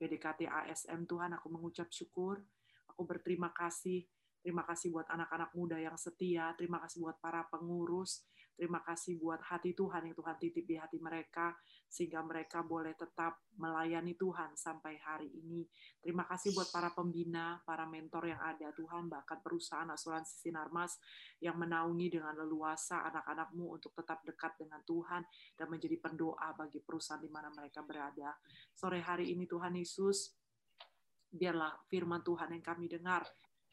PDKT 0.00 0.48
ASM 0.48 1.04
Tuhan, 1.04 1.36
aku 1.36 1.52
mengucap 1.52 1.92
syukur. 1.92 2.40
Aku 2.88 3.04
berterima 3.04 3.52
kasih. 3.52 4.08
Terima 4.40 4.64
kasih 4.64 4.96
buat 4.96 5.04
anak-anak 5.12 5.52
muda 5.52 5.76
yang 5.76 6.00
setia. 6.00 6.56
Terima 6.56 6.80
kasih 6.80 7.04
buat 7.04 7.20
para 7.20 7.44
pengurus. 7.52 8.24
Terima 8.60 8.84
kasih 8.84 9.16
buat 9.16 9.40
hati 9.40 9.72
Tuhan 9.72 10.04
yang 10.04 10.12
Tuhan 10.12 10.36
titip 10.36 10.68
di 10.68 10.76
hati 10.76 11.00
mereka, 11.00 11.56
sehingga 11.88 12.20
mereka 12.20 12.60
boleh 12.60 12.92
tetap 12.92 13.40
melayani 13.56 14.12
Tuhan 14.20 14.52
sampai 14.52 15.00
hari 15.00 15.32
ini. 15.32 15.64
Terima 15.96 16.28
kasih 16.28 16.52
buat 16.52 16.68
para 16.68 16.92
pembina, 16.92 17.56
para 17.64 17.88
mentor 17.88 18.28
yang 18.28 18.36
ada 18.36 18.68
Tuhan, 18.76 19.08
bahkan 19.08 19.40
perusahaan 19.40 19.88
asuransi 19.88 20.44
Sinarmas 20.44 21.00
yang 21.40 21.56
menaungi 21.56 22.20
dengan 22.20 22.36
leluasa 22.36 23.00
anak-anakmu 23.08 23.80
untuk 23.80 23.96
tetap 23.96 24.20
dekat 24.28 24.52
dengan 24.60 24.84
Tuhan 24.84 25.24
dan 25.56 25.66
menjadi 25.72 25.96
pendoa 25.96 26.52
bagi 26.52 26.84
perusahaan 26.84 27.16
di 27.16 27.32
mana 27.32 27.48
mereka 27.56 27.80
berada. 27.80 28.36
Sore 28.76 29.00
hari 29.00 29.32
ini 29.32 29.48
Tuhan 29.48 29.72
Yesus, 29.72 30.36
biarlah 31.32 31.80
firman 31.88 32.20
Tuhan 32.20 32.52
yang 32.52 32.60
kami 32.60 32.92
dengar 32.92 33.24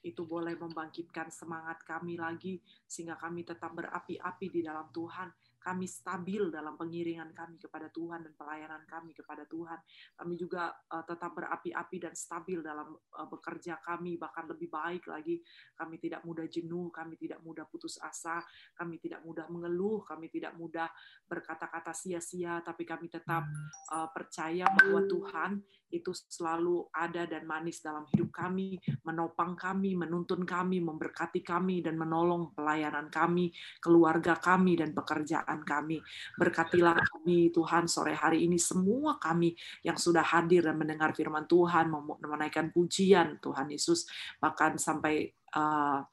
itu 0.05 0.23
boleh 0.23 0.53
membangkitkan 0.55 1.33
semangat 1.33 1.81
kami 1.81 2.19
lagi 2.19 2.61
sehingga 2.85 3.17
kami 3.17 3.41
tetap 3.47 3.73
berapi-api 3.73 4.47
di 4.49 4.61
dalam 4.61 4.87
Tuhan 4.93 5.29
kami 5.59 5.89
stabil 5.89 6.47
dalam 6.47 6.79
pengiringan 6.79 7.35
kami 7.35 7.59
kepada 7.59 7.91
Tuhan 7.91 8.23
dan 8.23 8.33
pelayanan 8.37 8.83
kami 8.87 9.11
kepada 9.11 9.43
Tuhan. 9.49 9.79
Kami 10.15 10.33
juga 10.39 10.71
uh, 10.93 11.03
tetap 11.03 11.35
berapi-api 11.35 11.97
dan 12.01 12.13
stabil 12.15 12.63
dalam 12.63 12.95
uh, 12.95 13.27
bekerja 13.27 13.81
kami, 13.83 14.15
bahkan 14.15 14.47
lebih 14.47 14.71
baik 14.71 15.09
lagi. 15.09 15.41
Kami 15.75 15.99
tidak 15.99 16.23
mudah 16.23 16.47
jenuh, 16.47 16.89
kami 16.89 17.19
tidak 17.19 17.43
mudah 17.43 17.67
putus 17.67 17.99
asa, 17.99 18.41
kami 18.77 18.97
tidak 19.01 19.21
mudah 19.27 19.45
mengeluh, 19.51 20.01
kami 20.07 20.31
tidak 20.31 20.55
mudah 20.55 20.87
berkata-kata 21.27 21.91
sia-sia, 21.91 22.63
tapi 22.63 22.87
kami 22.87 23.11
tetap 23.11 23.43
uh, 23.91 24.09
percaya 24.13 24.69
bahwa 24.71 25.03
Tuhan 25.05 25.51
itu 25.87 26.11
selalu 26.11 26.91
ada 26.91 27.23
dan 27.23 27.47
manis 27.47 27.79
dalam 27.79 28.03
hidup 28.11 28.31
kami, 28.35 28.75
menopang 29.07 29.55
kami, 29.55 29.95
menuntun 29.95 30.43
kami, 30.43 30.83
memberkati 30.83 31.39
kami, 31.39 31.79
dan 31.79 31.95
menolong 31.95 32.51
pelayanan 32.51 33.07
kami, 33.07 33.55
keluarga 33.79 34.35
kami, 34.35 34.75
dan 34.75 34.91
pekerjaan 34.91 35.46
kami. 35.63 36.03
Berkatilah 36.35 36.99
kami, 36.99 37.49
Tuhan, 37.55 37.87
sore 37.87 38.11
hari 38.11 38.43
ini 38.43 38.59
semua 38.59 39.15
kami 39.15 39.55
yang 39.87 39.95
sudah 39.95 40.23
hadir 40.23 40.67
dan 40.67 40.75
mendengar 40.75 41.15
firman 41.15 41.47
Tuhan, 41.47 41.87
menaikkan 42.19 42.75
pujian 42.75 43.39
Tuhan 43.39 43.71
Yesus, 43.71 44.05
bahkan 44.43 44.75
sampai 44.75 45.31
uh, 45.55 46.03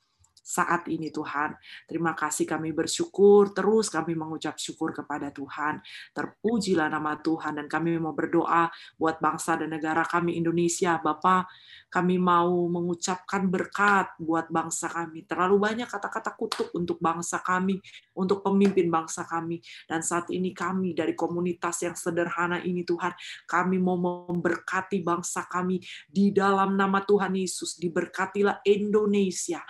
saat 0.45 0.85
ini 0.93 1.09
Tuhan. 1.09 1.57
Terima 1.89 2.13
kasih 2.13 2.45
kami 2.45 2.77
bersyukur, 2.77 3.57
terus 3.57 3.89
kami 3.89 4.13
mengucap 4.13 4.61
syukur 4.61 4.93
kepada 4.93 5.33
Tuhan. 5.33 5.81
Terpujilah 6.13 6.93
nama 6.93 7.17
Tuhan 7.17 7.57
dan 7.57 7.67
kami 7.67 7.97
mau 7.97 8.13
berdoa 8.13 8.69
buat 9.01 9.25
bangsa 9.25 9.57
dan 9.57 9.73
negara 9.73 10.05
kami 10.05 10.37
Indonesia. 10.37 11.01
Bapak, 11.01 11.49
kami 11.89 12.21
mau 12.21 12.69
mengucapkan 12.69 13.49
berkat 13.49 14.13
buat 14.21 14.53
bangsa 14.53 14.93
kami. 14.93 15.25
Terlalu 15.25 15.57
banyak 15.57 15.89
kata-kata 15.89 16.37
kutuk 16.37 16.69
untuk 16.77 17.01
bangsa 17.01 17.41
kami, 17.41 17.81
untuk 18.13 18.45
pemimpin 18.45 18.93
bangsa 18.93 19.25
kami. 19.25 19.65
Dan 19.89 20.05
saat 20.05 20.29
ini 20.29 20.53
kami 20.53 20.93
dari 20.93 21.17
komunitas 21.17 21.81
yang 21.87 21.97
sederhana 21.97 22.61
ini 22.61 22.85
Tuhan, 22.85 23.17
kami 23.49 23.81
mau 23.81 23.97
memberkati 23.97 25.01
bangsa 25.01 25.49
kami 25.49 25.81
di 26.05 26.35
dalam 26.35 26.77
nama 26.77 27.01
Tuhan 27.01 27.33
Yesus. 27.33 27.81
Diberkatilah 27.81 28.61
Indonesia, 28.69 29.65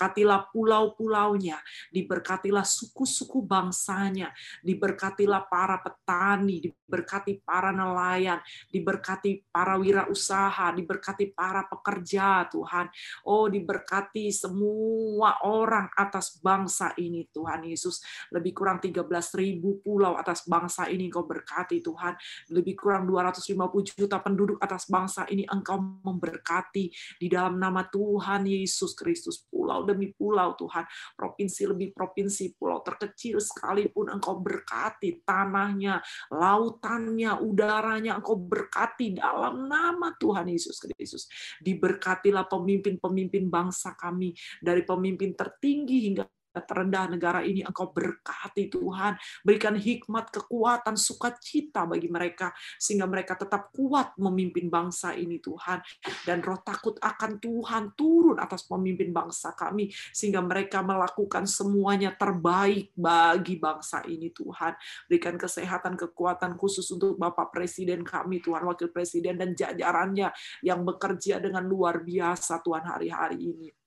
diberkatilah 0.00 0.48
pulau-pulaunya, 0.48 1.60
diberkatilah 1.92 2.64
suku-suku 2.64 3.44
bangsanya, 3.44 4.32
diberkatilah 4.64 5.44
para 5.44 5.76
petani, 5.76 6.64
diberkati 6.64 7.44
para 7.44 7.68
nelayan, 7.68 8.40
diberkati 8.72 9.44
para 9.52 9.76
wirausaha, 9.76 10.72
diberkati 10.72 11.36
para 11.36 11.68
pekerja 11.68 12.48
Tuhan. 12.48 12.88
Oh 13.28 13.44
diberkati 13.52 14.32
semua 14.32 15.36
orang 15.44 15.92
atas 15.92 16.40
bangsa 16.40 16.96
ini 16.96 17.28
Tuhan 17.28 17.68
Yesus. 17.68 18.00
Lebih 18.32 18.56
kurang 18.56 18.80
13 18.80 19.04
ribu 19.36 19.84
pulau 19.84 20.16
atas 20.16 20.48
bangsa 20.48 20.88
ini 20.88 21.12
Engkau 21.12 21.28
berkati 21.28 21.84
Tuhan. 21.84 22.16
Lebih 22.56 22.72
kurang 22.72 23.04
250 23.04 24.00
juta 24.00 24.16
penduduk 24.16 24.56
atas 24.64 24.88
bangsa 24.88 25.28
ini 25.28 25.44
Engkau 25.44 25.76
memberkati 25.76 26.88
di 27.20 27.28
dalam 27.28 27.60
nama 27.60 27.84
Tuhan 27.84 28.48
Yesus 28.48 28.96
Kristus. 28.96 29.44
Pulau 29.44 29.89
demi 29.90 30.14
pulau 30.14 30.54
Tuhan. 30.54 30.86
Provinsi 31.18 31.62
lebih 31.66 31.90
provinsi, 31.90 32.54
pulau 32.54 32.80
terkecil 32.80 33.42
sekalipun 33.42 34.14
Engkau 34.14 34.38
berkati 34.38 35.26
tanahnya, 35.26 35.98
lautannya, 36.30 37.42
udaranya 37.42 38.18
Engkau 38.22 38.38
berkati 38.38 39.18
dalam 39.18 39.66
nama 39.66 40.14
Tuhan 40.16 40.46
Yesus 40.46 40.78
Kristus. 40.78 41.26
Diberkatilah 41.58 42.46
pemimpin-pemimpin 42.46 43.50
bangsa 43.50 43.98
kami 43.98 44.32
dari 44.62 44.86
pemimpin 44.86 45.34
tertinggi 45.34 46.10
hingga 46.10 46.24
terendah 46.58 47.06
negara 47.06 47.46
ini 47.46 47.62
engkau 47.62 47.94
berkati 47.94 48.66
Tuhan 48.66 49.14
berikan 49.46 49.78
hikmat 49.78 50.34
kekuatan 50.34 50.98
sukacita 50.98 51.86
bagi 51.86 52.10
mereka 52.10 52.50
sehingga 52.74 53.06
mereka 53.06 53.38
tetap 53.38 53.70
kuat 53.70 54.18
memimpin 54.18 54.66
bangsa 54.66 55.14
ini 55.14 55.38
Tuhan. 55.38 55.78
Dan 56.26 56.42
roh 56.42 56.58
takut 56.60 56.98
akan 56.98 57.38
Tuhan 57.38 57.94
turun 57.94 58.42
atas 58.42 58.66
pemimpin 58.66 59.14
bangsa 59.14 59.54
kami 59.54 59.94
sehingga 60.10 60.42
mereka 60.42 60.82
melakukan 60.82 61.46
semuanya 61.46 62.10
terbaik 62.18 62.90
bagi 62.98 63.56
bangsa 63.62 64.02
ini 64.10 64.34
Tuhan. 64.34 64.74
Berikan 65.06 65.38
kesehatan 65.38 65.94
kekuatan 65.94 66.58
khusus 66.58 66.86
untuk 66.90 67.14
Bapak 67.14 67.54
Presiden 67.54 68.02
kami 68.02 68.42
Tuhan 68.42 68.66
Wakil 68.66 68.90
Presiden 68.90 69.38
dan 69.38 69.54
jajarannya 69.54 70.34
yang 70.66 70.82
bekerja 70.82 71.38
dengan 71.38 71.62
luar 71.62 72.02
biasa 72.02 72.58
Tuhan 72.64 72.84
hari-hari 72.90 73.38
ini 73.38 73.79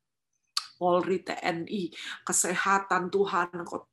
Polri, 0.78 1.22
TNI, 1.22 1.94
kesehatan 2.26 3.08
Tuhan, 3.14 3.54
Engkau 3.54 3.86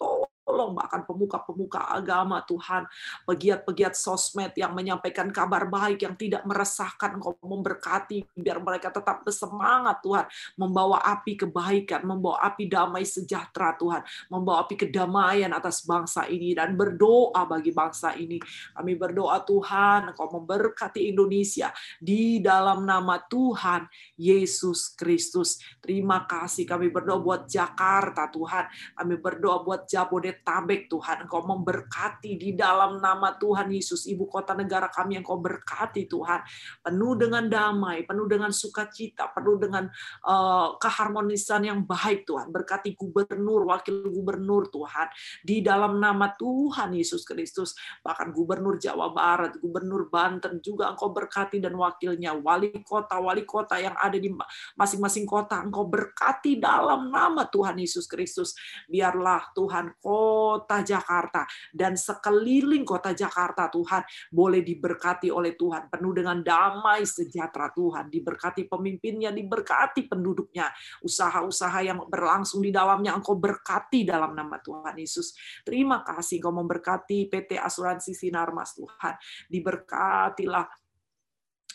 tolong 0.50 0.74
bahkan 0.74 1.06
pemuka-pemuka 1.06 1.94
agama 1.94 2.42
Tuhan, 2.42 2.90
pegiat-pegiat 3.22 3.94
sosmed 3.94 4.50
yang 4.58 4.74
menyampaikan 4.74 5.30
kabar 5.30 5.70
baik 5.70 6.02
yang 6.02 6.18
tidak 6.18 6.42
meresahkan, 6.42 7.14
Engkau 7.14 7.38
memberkati 7.38 8.26
biar 8.34 8.58
mereka 8.58 8.90
tetap 8.90 9.22
bersemangat 9.22 10.02
Tuhan, 10.02 10.26
membawa 10.58 11.06
api 11.06 11.38
kebaikan, 11.38 12.02
membawa 12.02 12.42
api 12.50 12.66
damai 12.66 13.06
sejahtera 13.06 13.78
Tuhan, 13.78 14.02
membawa 14.26 14.66
api 14.66 14.74
kedamaian 14.74 15.54
atas 15.54 15.86
bangsa 15.86 16.26
ini 16.26 16.50
dan 16.58 16.74
berdoa 16.74 17.46
bagi 17.46 17.70
bangsa 17.70 18.18
ini. 18.18 18.42
Kami 18.74 18.98
berdoa 18.98 19.46
Tuhan, 19.46 20.10
Engkau 20.10 20.34
memberkati 20.34 21.06
Indonesia 21.06 21.70
di 22.02 22.42
dalam 22.42 22.82
nama 22.82 23.22
Tuhan 23.22 23.86
Yesus 24.18 24.98
Kristus. 24.98 25.62
Terima 25.78 26.26
kasih. 26.26 26.66
Kami 26.66 26.90
berdoa 26.90 27.22
buat 27.22 27.42
Jakarta 27.46 28.26
Tuhan, 28.26 28.66
kami 28.98 29.14
berdoa 29.20 29.62
buat 29.62 29.86
Jabodetabek 29.86 30.39
Tuhan, 30.44 31.26
Engkau 31.26 31.42
memberkati 31.46 32.36
di 32.36 32.56
dalam 32.56 32.98
nama 32.98 33.36
Tuhan 33.38 33.70
Yesus, 33.70 34.06
ibu 34.10 34.26
kota 34.26 34.56
negara 34.56 34.90
kami 34.90 35.20
Engkau 35.20 35.38
berkati 35.38 36.10
Tuhan, 36.10 36.42
penuh 36.82 37.14
dengan 37.14 37.46
damai, 37.46 38.02
penuh 38.04 38.26
dengan 38.26 38.50
sukacita, 38.50 39.30
penuh 39.30 39.56
dengan 39.60 39.86
uh, 40.26 40.76
keharmonisan 40.80 41.66
yang 41.66 41.86
baik 41.86 42.26
Tuhan, 42.26 42.50
berkati 42.50 42.98
gubernur, 42.98 43.68
wakil 43.70 44.10
gubernur 44.10 44.68
Tuhan, 44.68 45.08
di 45.44 45.62
dalam 45.62 46.02
nama 46.02 46.32
Tuhan 46.34 46.92
Yesus 46.96 47.22
Kristus, 47.22 47.76
bahkan 48.02 48.34
gubernur 48.34 48.76
Jawa 48.80 49.14
Barat, 49.14 49.56
gubernur 49.60 50.10
Banten 50.10 50.58
juga 50.64 50.90
Engkau 50.90 51.14
berkati 51.14 51.62
dan 51.62 51.76
wakilnya, 51.78 52.34
wali 52.34 52.72
kota, 52.82 53.20
wali 53.22 53.46
kota 53.46 53.78
yang 53.78 53.94
ada 53.94 54.18
di 54.18 54.32
masing-masing 54.74 55.24
kota, 55.28 55.60
Engkau 55.62 55.86
berkati 55.86 56.58
dalam 56.58 57.12
nama 57.12 57.46
Tuhan 57.46 57.78
Yesus 57.78 58.10
Kristus. 58.10 58.56
Biarlah 58.90 59.52
Tuhan 59.54 59.94
kota 60.30 60.86
Jakarta 60.86 61.42
dan 61.74 61.98
sekeliling 61.98 62.86
kota 62.86 63.10
Jakarta 63.10 63.66
Tuhan 63.66 64.06
boleh 64.30 64.62
diberkati 64.62 65.26
oleh 65.26 65.58
Tuhan, 65.58 65.90
penuh 65.90 66.14
dengan 66.14 66.38
damai 66.38 67.02
sejahtera 67.02 67.74
Tuhan, 67.74 68.06
diberkati 68.06 68.70
pemimpinnya, 68.70 69.34
diberkati 69.34 70.06
penduduknya, 70.06 70.70
usaha-usaha 71.02 71.82
yang 71.82 71.98
berlangsung 72.06 72.62
di 72.62 72.70
dalamnya 72.70 73.18
Engkau 73.18 73.34
berkati 73.34 74.06
dalam 74.06 74.38
nama 74.38 74.62
Tuhan 74.62 74.94
Yesus. 74.94 75.34
Terima 75.66 76.06
kasih 76.06 76.38
Engkau 76.38 76.54
memberkati 76.54 77.26
PT 77.26 77.58
Asuransi 77.58 78.14
Sinarmas 78.14 78.78
Tuhan. 78.78 79.18
Diberkatilah 79.50 80.79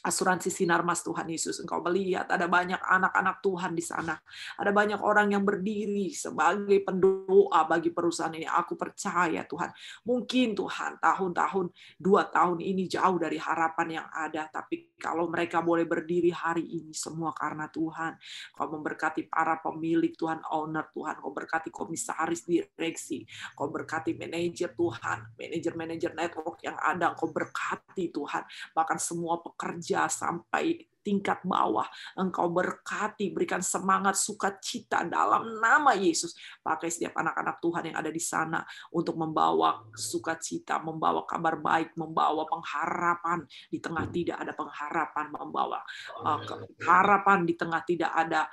asuransi 0.05 0.53
sinar 0.53 0.85
mas 0.85 1.01
Tuhan 1.01 1.25
Yesus. 1.25 1.57
Engkau 1.57 1.81
melihat 1.81 2.29
ada 2.29 2.45
banyak 2.45 2.77
anak-anak 2.77 3.41
Tuhan 3.41 3.73
di 3.73 3.81
sana. 3.81 4.13
Ada 4.61 4.69
banyak 4.69 5.01
orang 5.01 5.33
yang 5.33 5.41
berdiri 5.41 6.13
sebagai 6.13 6.77
pendoa 6.85 7.65
bagi 7.65 7.89
perusahaan 7.89 8.31
ini. 8.37 8.45
Aku 8.45 8.77
percaya 8.77 9.41
Tuhan. 9.49 9.73
Mungkin 10.05 10.53
Tuhan 10.53 11.01
tahun-tahun, 11.01 11.65
dua 11.97 12.29
tahun 12.29 12.61
ini 12.61 12.85
jauh 12.85 13.17
dari 13.17 13.41
harapan 13.41 14.01
yang 14.01 14.07
ada. 14.13 14.45
Tapi 14.53 14.93
kalau 15.01 15.25
mereka 15.25 15.65
boleh 15.65 15.89
berdiri 15.89 16.29
hari 16.29 16.63
ini 16.63 16.93
semua 16.93 17.33
karena 17.33 17.65
Tuhan. 17.73 18.13
Kau 18.53 18.69
memberkati 18.69 19.25
para 19.25 19.57
pemilik 19.57 20.13
Tuhan, 20.13 20.45
owner 20.53 20.93
Tuhan. 20.93 21.17
Kau 21.17 21.33
berkati 21.33 21.73
komisaris 21.73 22.45
direksi. 22.45 23.25
Kau 23.57 23.73
berkati 23.73 24.13
manajer 24.13 24.77
Tuhan. 24.77 25.33
Manajer-manajer 25.33 26.11
network 26.13 26.61
yang 26.61 26.77
ada. 26.77 27.17
Kau 27.17 27.33
berkati 27.33 28.13
Tuhan. 28.13 28.45
Bahkan 28.77 28.99
semua 29.01 29.41
pekerja 29.41 29.94
sampai 30.11 30.83
tingkat 31.05 31.45
bawah. 31.45 31.85
Engkau 32.17 32.49
berkati, 32.49 33.29
berikan 33.29 33.61
semangat 33.61 34.17
sukacita 34.17 35.05
dalam 35.05 35.61
nama 35.61 35.93
Yesus. 35.93 36.33
Pakai 36.65 36.89
setiap 36.89 37.13
anak-anak 37.21 37.61
Tuhan 37.61 37.83
yang 37.93 37.97
ada 38.01 38.09
di 38.09 38.17
sana 38.17 38.65
untuk 38.89 39.13
membawa 39.21 39.85
sukacita, 39.93 40.81
membawa 40.81 41.21
kabar 41.29 41.61
baik, 41.61 41.93
membawa 41.93 42.49
pengharapan 42.49 43.45
di 43.69 43.77
tengah 43.77 44.09
tidak 44.09 44.41
ada 44.41 44.53
pengharapan, 44.57 45.25
membawa 45.29 45.79
uh, 46.25 46.41
harapan 46.81 47.45
di 47.45 47.53
tengah 47.53 47.85
tidak 47.85 48.09
ada 48.09 48.49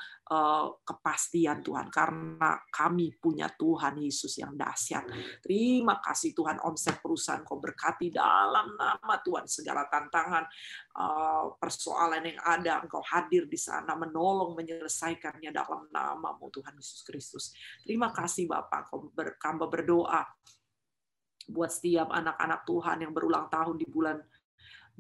kepastian 0.86 1.60
Tuhan. 1.60 1.92
Karena 1.92 2.56
kami 2.70 3.12
punya 3.20 3.50
Tuhan 3.52 4.00
Yesus 4.00 4.38
yang 4.40 4.56
dahsyat. 4.56 5.04
Terima 5.44 6.00
kasih 6.00 6.32
Tuhan 6.32 6.62
omset 6.62 7.02
perusahaan 7.02 7.44
kau 7.44 7.60
berkati 7.60 8.08
dalam 8.08 8.72
nama 8.78 9.14
Tuhan 9.20 9.44
segala 9.44 9.84
tantangan, 9.90 10.44
uh, 10.96 11.52
persoalan 11.58 12.22
yang 12.24 12.40
ada, 12.40 12.80
Engkau 12.80 13.04
hadir 13.04 13.44
di 13.50 13.58
sana, 13.60 13.92
menolong, 13.98 14.56
menyelesaikannya 14.56 15.50
dalam 15.52 15.90
namamu 15.92 16.48
Tuhan 16.48 16.78
Yesus 16.78 17.04
Kristus. 17.04 17.44
Terima 17.84 18.14
kasih 18.14 18.48
Bapak, 18.48 18.88
Engkau 18.88 19.12
berkamba 19.12 19.68
berdoa 19.68 20.24
buat 21.50 21.70
setiap 21.74 22.08
anak-anak 22.14 22.62
Tuhan 22.64 22.96
yang 23.02 23.12
berulang 23.12 23.50
tahun 23.50 23.76
di 23.76 23.86
bulan 23.90 24.16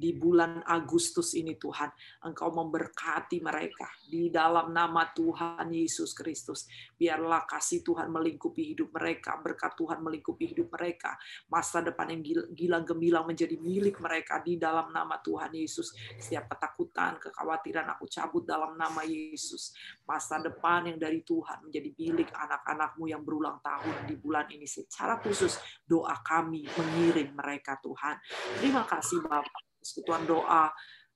di 0.02 0.10
bulan 0.18 0.66
Agustus 0.66 1.38
ini 1.38 1.54
Tuhan. 1.54 1.86
Engkau 2.26 2.50
memberkati 2.50 3.38
mereka 3.38 3.86
di 4.02 4.34
dalam 4.34 4.74
nama 4.74 5.06
Tuhan 5.14 5.70
Yesus 5.70 6.10
Kristus. 6.10 6.66
Biarlah 6.98 7.46
kasih 7.46 7.86
Tuhan 7.86 8.10
melingkupi 8.10 8.74
hidup 8.74 8.90
mereka, 8.90 9.38
berkat 9.38 9.78
Tuhan 9.78 10.02
melingkupi 10.02 10.50
hidup 10.50 10.74
mereka. 10.74 11.14
Masa 11.46 11.78
depan 11.86 12.10
yang 12.10 12.50
gilang 12.50 12.82
gemilang 12.82 13.30
menjadi 13.30 13.54
milik 13.62 14.02
mereka 14.02 14.42
di 14.42 14.58
dalam 14.58 14.90
nama 14.90 15.22
Tuhan 15.22 15.54
Yesus. 15.54 15.94
Setiap 16.18 16.50
ketakutan, 16.50 17.22
kekhawatiran 17.22 17.86
aku 17.94 18.10
cabut 18.10 18.42
dalam 18.42 18.74
nama 18.74 19.06
Yesus. 19.06 19.70
Masa 20.02 20.42
depan 20.42 20.90
yang 20.90 20.98
dari 20.98 21.22
Tuhan 21.22 21.70
menjadi 21.70 21.94
milik 21.94 22.34
anak-anakmu 22.34 23.06
yang 23.06 23.22
berulang 23.22 23.62
tahun 23.62 24.10
di 24.10 24.18
bulan 24.18 24.50
ini. 24.50 24.66
Secara 24.66 25.22
khusus 25.22 25.62
doa 25.86 26.18
kami 26.26 26.66
mengiring 26.66 27.30
mereka 27.38 27.78
Tuhan. 27.78 28.18
Terima 28.58 28.82
kasih 28.82 29.22
Bapak 29.22 29.71
persekutuan 29.82 30.22
doa 30.22 30.70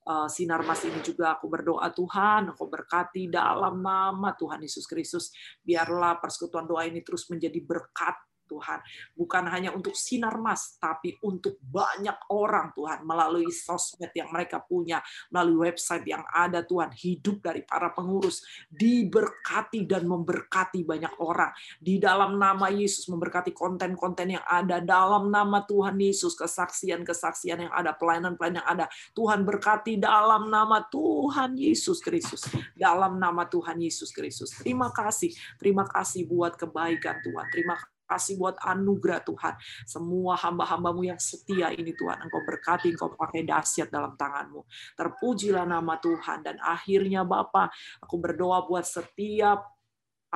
uh, 0.07 0.27
sinar 0.27 0.59
mas 0.67 0.83
ini 0.83 0.99
juga 0.99 1.39
aku 1.39 1.47
berdoa 1.47 1.87
Tuhan, 1.95 2.51
aku 2.51 2.67
berkati 2.67 3.31
dalam 3.31 3.79
nama 3.79 4.35
Tuhan 4.35 4.59
Yesus 4.59 4.83
Kristus. 4.83 5.31
Biarlah 5.63 6.19
persekutuan 6.19 6.67
doa 6.67 6.83
ini 6.83 6.99
terus 6.99 7.23
menjadi 7.31 7.63
berkat 7.63 8.26
Tuhan. 8.47 8.79
Bukan 9.13 9.43
hanya 9.51 9.75
untuk 9.75 9.93
sinar 9.93 10.39
mas, 10.39 10.79
tapi 10.79 11.19
untuk 11.21 11.59
banyak 11.59 12.31
orang 12.31 12.71
Tuhan 12.73 13.03
melalui 13.03 13.51
sosmed 13.51 14.09
yang 14.15 14.31
mereka 14.31 14.63
punya, 14.63 15.03
melalui 15.29 15.69
website 15.69 16.07
yang 16.07 16.23
ada 16.31 16.63
Tuhan, 16.63 16.95
hidup 16.95 17.43
dari 17.43 17.61
para 17.67 17.91
pengurus 17.91 18.41
diberkati 18.71 19.83
dan 19.83 20.07
memberkati 20.07 20.87
banyak 20.87 21.13
orang. 21.19 21.51
Di 21.77 21.99
dalam 21.99 22.39
nama 22.39 22.71
Yesus 22.71 23.11
memberkati 23.11 23.51
konten-konten 23.51 24.39
yang 24.39 24.45
ada 24.47 24.79
dalam 24.79 25.27
nama 25.27 25.63
Tuhan 25.67 25.99
Yesus, 25.99 26.33
kesaksian-kesaksian 26.39 27.67
yang 27.67 27.73
ada, 27.73 27.91
pelayanan-pelayanan 27.93 28.63
yang 28.63 28.69
ada. 28.69 28.85
Tuhan 29.11 29.43
berkati 29.43 29.99
dalam 29.99 30.47
nama 30.47 30.83
Tuhan 30.87 31.59
Yesus 31.59 31.99
Kristus. 31.99 32.47
Dalam 32.77 33.19
nama 33.19 33.43
Tuhan 33.49 33.81
Yesus 33.81 34.13
Kristus. 34.15 34.53
Terima 34.61 34.93
kasih. 34.93 35.33
Terima 35.59 35.83
kasih 35.83 36.29
buat 36.29 36.55
kebaikan 36.55 37.19
Tuhan. 37.25 37.47
Terima 37.51 37.75
kasih 37.75 37.96
kasih 38.07 38.39
buat 38.39 38.55
anugerah 38.63 39.21
Tuhan. 39.21 39.53
Semua 39.83 40.39
hamba-hambamu 40.39 41.05
yang 41.05 41.19
setia 41.19 41.69
ini 41.75 41.93
Tuhan, 41.93 42.23
Engkau 42.23 42.41
berkati, 42.47 42.95
Engkau 42.95 43.13
pakai 43.13 43.45
dahsyat 43.45 43.91
dalam 43.91 44.15
tanganmu. 44.17 44.63
Terpujilah 44.95 45.67
nama 45.67 45.99
Tuhan. 46.01 46.41
Dan 46.41 46.57
akhirnya 46.63 47.27
Bapak, 47.27 47.69
aku 48.01 48.15
berdoa 48.17 48.65
buat 48.65 48.87
setiap 48.87 49.76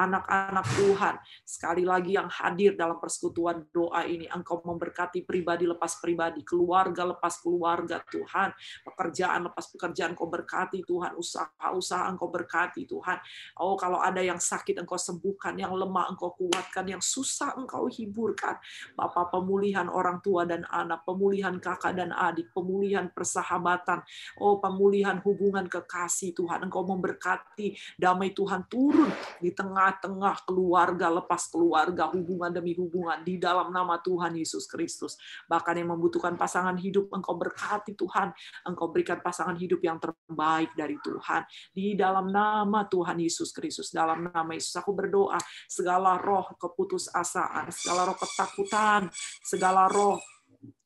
anak-anak 0.01 0.65
Tuhan. 0.81 1.15
Sekali 1.45 1.83
lagi 1.85 2.17
yang 2.17 2.25
hadir 2.25 2.73
dalam 2.73 2.97
persekutuan 2.97 3.69
doa 3.69 4.01
ini, 4.09 4.25
Engkau 4.25 4.65
memberkati 4.65 5.21
pribadi 5.21 5.69
lepas 5.69 6.01
pribadi, 6.01 6.41
keluarga 6.41 7.05
lepas 7.05 7.37
keluarga 7.37 8.01
Tuhan, 8.09 8.49
pekerjaan 8.81 9.45
lepas 9.51 9.69
pekerjaan 9.69 10.17
Engkau 10.17 10.25
berkati 10.25 10.81
Tuhan, 10.81 11.13
usaha-usaha 11.13 12.09
Engkau 12.09 12.33
berkati 12.33 12.89
Tuhan. 12.89 13.17
Oh 13.61 13.77
kalau 13.77 14.01
ada 14.01 14.25
yang 14.25 14.41
sakit 14.41 14.81
Engkau 14.81 14.97
sembuhkan, 14.97 15.53
yang 15.61 15.73
lemah 15.77 16.09
Engkau 16.09 16.33
kuatkan, 16.33 16.89
yang 16.89 17.03
susah 17.03 17.53
Engkau 17.53 17.85
hiburkan. 17.85 18.57
Bapak 18.97 19.29
pemulihan 19.29 19.85
orang 19.85 20.19
tua 20.25 20.49
dan 20.49 20.65
anak, 20.65 21.05
pemulihan 21.05 21.53
kakak 21.61 21.93
dan 21.93 22.09
adik, 22.09 22.49
pemulihan 22.51 23.11
persahabatan, 23.13 24.01
oh 24.41 24.57
pemulihan 24.57 25.21
hubungan 25.21 25.69
kekasih 25.69 26.33
Tuhan. 26.33 26.65
Engkau 26.65 26.87
memberkati 26.87 27.77
damai 27.99 28.33
Tuhan 28.33 28.65
turun 28.65 29.11
di 29.37 29.53
tengah 29.53 29.90
tengah-tengah 29.99 30.47
keluarga 30.47 31.07
lepas 31.11 31.51
keluarga, 31.51 32.07
hubungan 32.15 32.53
demi 32.53 32.72
hubungan 32.77 33.19
di 33.26 33.35
dalam 33.35 33.73
nama 33.73 33.99
Tuhan 33.99 34.31
Yesus 34.38 34.69
Kristus. 34.69 35.19
Bahkan 35.51 35.84
yang 35.84 35.91
membutuhkan 35.91 36.39
pasangan 36.39 36.77
hidup, 36.80 37.11
Engkau 37.11 37.35
berkati 37.35 37.97
Tuhan, 37.99 38.31
Engkau 38.63 38.88
berikan 38.93 39.19
pasangan 39.19 39.57
hidup 39.59 39.84
yang 39.84 39.99
terbaik 39.99 40.72
dari 40.77 40.95
Tuhan. 41.03 41.43
Di 41.76 41.97
dalam 41.99 42.31
nama 42.31 42.88
Tuhan 42.88 43.19
Yesus 43.19 43.51
Kristus, 43.51 43.91
dalam 43.91 44.31
nama 44.31 44.51
Yesus 44.55 44.72
aku 44.80 44.95
berdoa, 44.95 45.39
segala 45.68 46.15
roh 46.15 46.47
keputusasaan, 46.55 47.68
segala 47.73 48.07
roh 48.07 48.18
ketakutan, 48.18 49.11
segala 49.43 49.91
roh 49.91 50.22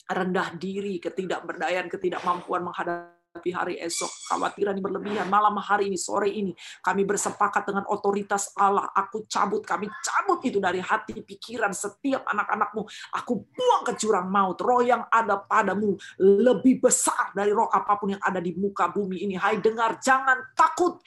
rendah 0.05 0.53
diri, 0.57 1.01
ketidakberdayaan, 1.01 1.89
ketidakmampuan 1.89 2.61
menghadapi 2.61 3.14
menghadapi 3.35 3.51
hari 3.51 3.75
esok. 3.83 4.07
Khawatiran 4.31 4.79
berlebihan. 4.79 5.27
Malam 5.27 5.59
hari 5.59 5.91
ini, 5.91 5.99
sore 5.99 6.31
ini, 6.31 6.55
kami 6.79 7.03
bersepakat 7.03 7.67
dengan 7.67 7.83
otoritas 7.91 8.55
Allah. 8.55 8.87
Aku 8.95 9.27
cabut, 9.27 9.67
kami 9.67 9.91
cabut 9.99 10.39
itu 10.47 10.63
dari 10.63 10.79
hati, 10.79 11.19
pikiran 11.19 11.75
setiap 11.75 12.23
anak-anakmu. 12.31 12.87
Aku 13.19 13.43
buang 13.43 13.83
ke 13.83 13.93
jurang 13.99 14.31
maut. 14.31 14.55
Roh 14.63 14.79
yang 14.79 15.03
ada 15.11 15.35
padamu 15.43 15.99
lebih 16.23 16.79
besar 16.79 17.35
dari 17.35 17.51
roh 17.51 17.67
apa 17.67 17.99
pun 17.99 18.15
yang 18.15 18.23
ada 18.23 18.39
di 18.39 18.55
muka 18.55 18.87
bumi 18.87 19.27
ini. 19.27 19.35
Hai 19.35 19.59
dengar, 19.59 19.99
jangan 19.99 20.55
takut. 20.55 21.03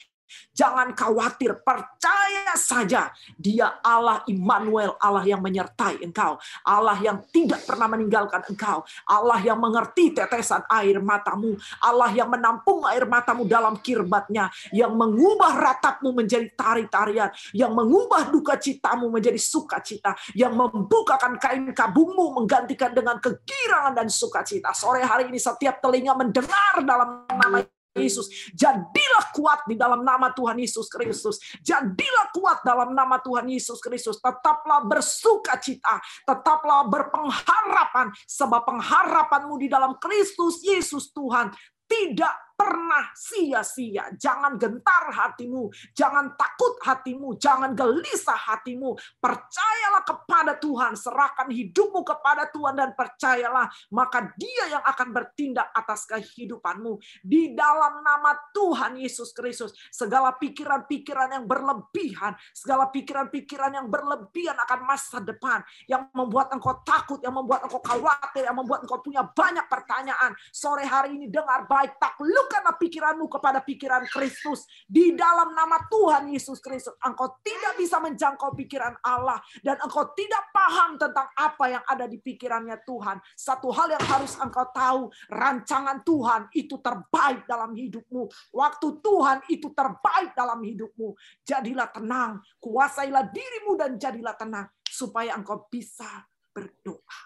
Jangan 0.53 0.93
khawatir, 0.93 1.59
percaya 1.61 2.53
saja 2.55 3.09
dia 3.35 3.81
Allah 3.81 4.21
Immanuel, 4.29 4.95
Allah 4.99 5.23
yang 5.25 5.41
menyertai 5.41 6.03
engkau, 6.03 6.37
Allah 6.65 6.97
yang 7.01 7.21
tidak 7.29 7.63
pernah 7.65 7.87
meninggalkan 7.89 8.45
engkau, 8.49 8.83
Allah 9.07 9.39
yang 9.41 9.57
mengerti 9.57 10.13
tetesan 10.13 10.65
air 10.69 10.99
matamu, 11.01 11.55
Allah 11.81 12.09
yang 12.13 12.29
menampung 12.29 12.85
air 12.89 13.05
matamu 13.07 13.45
dalam 13.47 13.77
kirbatnya, 13.79 14.51
yang 14.75 14.93
mengubah 14.93 15.55
ratapmu 15.55 16.11
menjadi 16.13 16.47
tari-tarian, 16.53 17.29
yang 17.55 17.71
mengubah 17.73 18.29
duka 18.29 18.59
citamu 18.59 19.09
menjadi 19.09 19.39
sukacita, 19.39 20.13
yang 20.35 20.53
membukakan 20.53 21.39
kain 21.39 21.71
kabungmu 21.71 22.35
menggantikan 22.41 22.91
dengan 22.93 23.17
kegirangan 23.17 23.93
dan 23.95 24.07
sukacita. 24.11 24.75
Sore 24.75 25.01
hari 25.01 25.31
ini 25.31 25.39
setiap 25.39 25.79
telinga 25.79 26.13
mendengar 26.13 26.83
dalam 26.83 27.25
nama 27.29 27.63
Yesus. 27.99 28.27
Jadilah 28.55 29.25
kuat 29.35 29.67
di 29.67 29.75
dalam 29.75 30.01
nama 30.01 30.31
Tuhan 30.33 30.57
Yesus 30.57 30.87
Kristus. 30.87 31.37
Jadilah 31.59 32.27
kuat 32.33 32.63
dalam 32.65 32.95
nama 32.95 33.19
Tuhan 33.19 33.45
Yesus 33.47 33.77
Kristus. 33.83 34.17
Tetaplah 34.19 34.87
bersuka 34.87 35.59
cita. 35.59 35.99
Tetaplah 36.23 36.87
berpengharapan. 36.87 38.11
Sebab 38.25 38.65
pengharapanmu 38.65 39.55
di 39.59 39.67
dalam 39.67 39.95
Kristus 40.01 40.63
Yesus 40.65 41.11
Tuhan 41.13 41.51
tidak 41.89 42.48
pernah 42.59 43.07
sia-sia. 43.15 44.11
Jangan 44.19 44.59
gentar 44.59 45.07
hatimu, 45.15 45.71
jangan 45.95 46.35
takut 46.35 46.75
hatimu, 46.83 47.39
jangan 47.39 47.71
gelisah 47.71 48.35
hatimu. 48.35 48.99
Percayalah 49.23 50.03
kepada 50.03 50.59
Tuhan, 50.59 50.99
serahkan 50.99 51.47
hidupmu 51.47 52.03
kepada 52.03 52.51
Tuhan 52.51 52.75
dan 52.75 52.91
percayalah, 52.91 53.71
maka 53.95 54.35
Dia 54.35 54.75
yang 54.75 54.83
akan 54.83 55.07
bertindak 55.15 55.71
atas 55.71 56.03
kehidupanmu. 56.03 56.99
Di 57.23 57.55
dalam 57.55 58.03
nama 58.03 58.35
Tuhan 58.51 58.99
Yesus 58.99 59.31
Kristus, 59.31 59.71
segala 59.87 60.35
pikiran-pikiran 60.35 61.39
yang 61.39 61.45
berlebihan, 61.47 62.35
segala 62.51 62.91
pikiran-pikiran 62.91 63.71
yang 63.71 63.87
berlebihan 63.87 64.59
akan 64.67 64.79
masa 64.83 65.23
depan, 65.23 65.63
yang 65.87 66.11
membuat 66.11 66.51
engkau 66.51 66.75
takut, 66.83 67.23
yang 67.23 67.31
membuat 67.31 67.63
engkau 67.63 67.79
khawatir, 67.79 68.43
yang 68.43 68.57
membuat 68.59 68.83
engkau 68.83 68.99
punya 68.99 69.23
banyak 69.23 69.63
pertanyaan. 69.71 70.35
Sore 70.51 70.83
hari 70.83 71.15
ini 71.15 71.31
dengar 71.31 71.63
baik, 71.63 71.95
takluk 72.01 72.48
Tundukkanlah 72.49 72.81
pikiranmu 72.81 73.29
kepada 73.29 73.61
pikiran 73.61 74.09
Kristus. 74.09 74.65
Di 74.89 75.13
dalam 75.13 75.53
nama 75.53 75.85
Tuhan 75.85 76.33
Yesus 76.33 76.57
Kristus. 76.57 76.97
Engkau 77.05 77.37
tidak 77.45 77.77
bisa 77.77 78.01
menjangkau 78.01 78.57
pikiran 78.57 78.97
Allah. 79.05 79.37
Dan 79.61 79.77
engkau 79.77 80.09
tidak 80.17 80.49
paham 80.49 80.97
tentang 80.97 81.29
apa 81.37 81.65
yang 81.69 81.83
ada 81.85 82.09
di 82.09 82.17
pikirannya 82.17 82.81
Tuhan. 82.81 83.21
Satu 83.37 83.69
hal 83.69 83.93
yang 83.93 84.01
harus 84.01 84.33
engkau 84.41 84.65
tahu. 84.73 85.13
Rancangan 85.29 86.01
Tuhan 86.01 86.49
itu 86.57 86.81
terbaik 86.81 87.45
dalam 87.45 87.77
hidupmu. 87.77 88.25
Waktu 88.57 88.87
Tuhan 88.97 89.37
itu 89.53 89.69
terbaik 89.69 90.33
dalam 90.33 90.65
hidupmu. 90.65 91.13
Jadilah 91.45 91.93
tenang. 91.93 92.41
Kuasailah 92.57 93.29
dirimu 93.29 93.77
dan 93.77 94.01
jadilah 94.01 94.33
tenang. 94.33 94.65
Supaya 94.89 95.37
engkau 95.37 95.69
bisa 95.69 96.25
berdoa. 96.49 97.21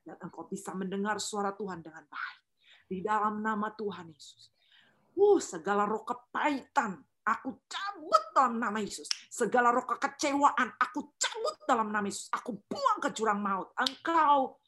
Dan 0.00 0.16
engkau 0.16 0.48
bisa 0.48 0.72
mendengar 0.72 1.20
suara 1.20 1.52
Tuhan 1.52 1.84
dengan 1.84 2.08
baik 2.08 2.40
di 2.88 3.04
dalam 3.04 3.40
nama 3.44 3.68
Tuhan 3.76 4.08
Yesus. 4.08 4.61
Uh, 5.12 5.38
segala 5.38 5.84
roh 5.84 6.02
kepahitan, 6.02 6.98
aku 7.22 7.62
cabut 7.68 8.24
dalam 8.34 8.58
nama 8.58 8.80
Yesus. 8.80 9.06
Segala 9.28 9.70
roh 9.70 9.84
kekecewaan, 9.84 10.74
aku 10.80 11.14
cabut 11.20 11.56
dalam 11.68 11.92
nama 11.92 12.08
Yesus. 12.08 12.32
Aku 12.32 12.58
buang 12.66 12.98
ke 12.98 13.12
jurang 13.12 13.38
maut. 13.38 13.70
Engkau 13.78 14.58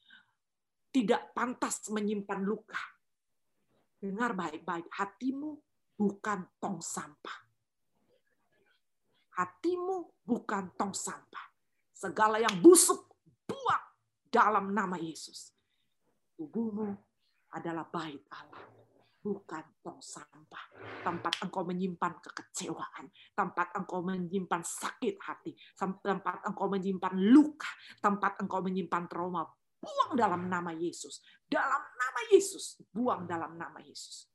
tidak 0.93 1.33
pantas 1.35 1.83
menyimpan 1.91 2.41
luka. 2.45 2.81
Dengar 3.99 4.37
baik-baik, 4.37 4.87
hatimu 4.93 5.59
bukan 5.97 6.45
tong 6.61 6.79
sampah. 6.85 7.39
Hatimu 9.35 10.23
bukan 10.23 10.77
tong 10.79 10.95
sampah. 10.95 11.47
Segala 11.91 12.39
yang 12.39 12.61
busuk, 12.61 13.11
buang 13.49 13.85
dalam 14.29 14.71
nama 14.71 15.01
Yesus. 15.01 15.51
Tubuhmu 16.37 16.95
adalah 17.51 17.89
bait 17.89 18.23
Allah 18.31 18.84
bukan 19.25 19.65
tong 19.81 20.05
sampah. 20.05 20.65
Tempat 21.01 21.41
engkau 21.41 21.65
menyimpan 21.65 22.21
kekecewaan, 22.21 23.09
tempat 23.33 23.73
engkau 23.73 24.05
menyimpan 24.05 24.61
sakit 24.61 25.17
hati, 25.25 25.57
tempat 25.81 26.45
engkau 26.45 26.69
menyimpan 26.69 27.17
luka, 27.33 27.73
tempat 28.05 28.37
engkau 28.45 28.61
menyimpan 28.61 29.09
trauma. 29.09 29.49
Buang 29.81 30.13
dalam 30.13 30.53
nama 30.53 30.77
Yesus. 30.77 31.25
Dalam 31.49 31.81
nama 31.97 32.21
Yesus. 32.29 32.85
Buang 32.93 33.25
dalam 33.25 33.57
nama 33.57 33.81
Yesus. 33.81 34.29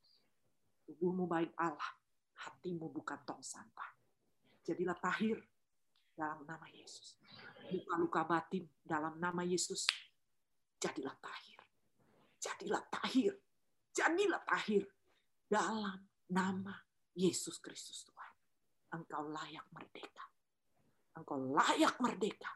Tubuhmu 0.90 1.30
baik 1.30 1.54
Allah. 1.62 1.94
Hatimu 2.50 2.90
bukan 2.90 3.22
tong 3.30 3.46
sampah. 3.46 3.94
Jadilah 4.66 4.98
tahir 4.98 5.38
dalam 6.18 6.46
nama 6.50 6.66
Yesus. 6.74 7.18
Luka-luka 7.70 8.26
batin 8.26 8.66
dalam 8.82 9.18
nama 9.22 9.46
Yesus. 9.46 9.86
Jadilah 10.82 11.18
tahir. 11.18 11.62
Jadilah 12.38 12.86
tahir 12.94 13.34
Jadilah 14.00 14.40
tahir 14.48 14.88
dalam 15.44 16.00
nama 16.32 16.72
Yesus 17.20 17.60
Kristus 17.60 18.08
Tuhan. 18.08 18.34
Engkau 18.96 19.28
layak 19.28 19.68
merdeka. 19.76 20.24
Engkau 21.20 21.36
layak 21.36 22.00
merdeka. 22.00 22.52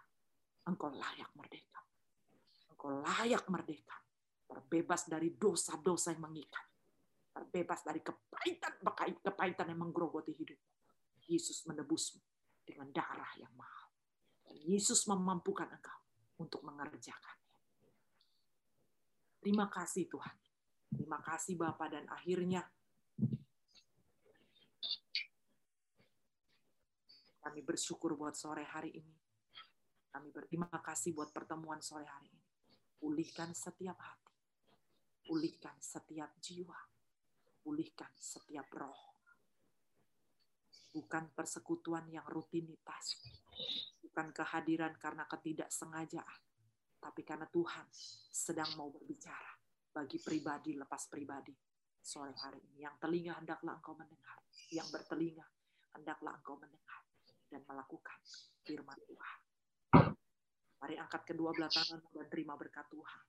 Engkau 0.64 0.88
layak 0.88 1.28
merdeka. 1.36 1.84
Engkau 2.72 3.03
layak 3.03 3.44
merdeka. 3.52 3.98
Terbebas 4.48 5.11
dari 5.11 5.36
dosa-dosa 5.36 6.15
yang 6.15 6.24
mengikat. 6.32 6.64
terbebas 7.34 7.82
dari 7.82 7.98
kepahitan 7.98 8.78
kepahitan 9.26 9.65
yang 9.74 9.82
menggerogoti 9.82 10.38
hidup. 10.38 10.61
Yesus 11.26 11.65
menebusmu 11.65 12.22
dengan 12.61 12.94
darah 12.94 13.34
yang 13.41 13.49
mahal. 13.57 13.90
Dan 14.45 14.61
Yesus 14.64 15.10
memampukan 15.10 15.65
engkau 15.65 15.99
untuk 16.40 16.61
mengerjakannya. 16.61 17.57
Terima 19.41 19.65
kasih 19.68 20.06
Tuhan. 20.07 20.43
Terima 20.94 21.18
kasih 21.26 21.57
Bapak 21.57 21.90
dan 21.90 22.06
akhirnya 22.06 22.61
kami 27.41 27.60
bersyukur 27.65 28.14
buat 28.14 28.38
sore 28.38 28.61
hari 28.61 29.02
ini. 29.02 29.18
Kami 30.14 30.30
berterima 30.30 30.70
kasih 30.70 31.18
buat 31.18 31.34
pertemuan 31.34 31.82
sore 31.82 32.06
hari 32.06 32.30
ini. 32.30 32.45
Pulihkan 33.02 33.57
setiap 33.57 33.98
hati. 33.98 34.34
Pulihkan 35.26 35.74
setiap 35.82 36.30
jiwa. 36.38 36.78
Pulihkan 37.65 38.14
setiap 38.14 38.70
roh. 38.78 39.18
Bukan 40.94 41.34
persekutuan 41.34 42.06
yang 42.14 42.26
rutinitas. 42.30 43.18
Bukan 44.06 44.30
kehadiran 44.30 44.94
karena 45.02 45.26
ketidaksengajaan. 45.26 46.41
Tapi 47.02 47.22
karena 47.26 47.49
Tuhan 47.49 47.90
sedang 48.30 48.70
mau 48.78 48.94
berbicara 48.94 49.62
bagi 49.94 50.18
pribadi 50.18 50.74
lepas 50.74 51.06
pribadi 51.06 51.53
sore 52.02 52.34
hari 52.41 52.60
ini. 52.74 52.84
Yang 52.84 52.95
telinga 53.06 53.34
hendaklah 53.38 53.78
engkau 53.78 53.94
mendengar. 53.94 54.38
Yang 54.74 54.88
bertelinga 54.90 55.45
hendaklah 55.94 56.34
engkau 56.41 56.57
mendengar 56.57 57.02
dan 57.53 57.61
melakukan 57.70 58.18
firman 58.65 58.98
Tuhan. 59.06 59.40
Mari 60.82 60.95
angkat 60.99 61.22
kedua 61.24 61.53
belah 61.53 61.70
tanganmu 61.70 62.10
dan 62.11 62.28
terima 62.28 62.57
berkat 62.57 62.90
Tuhan. 62.90 63.22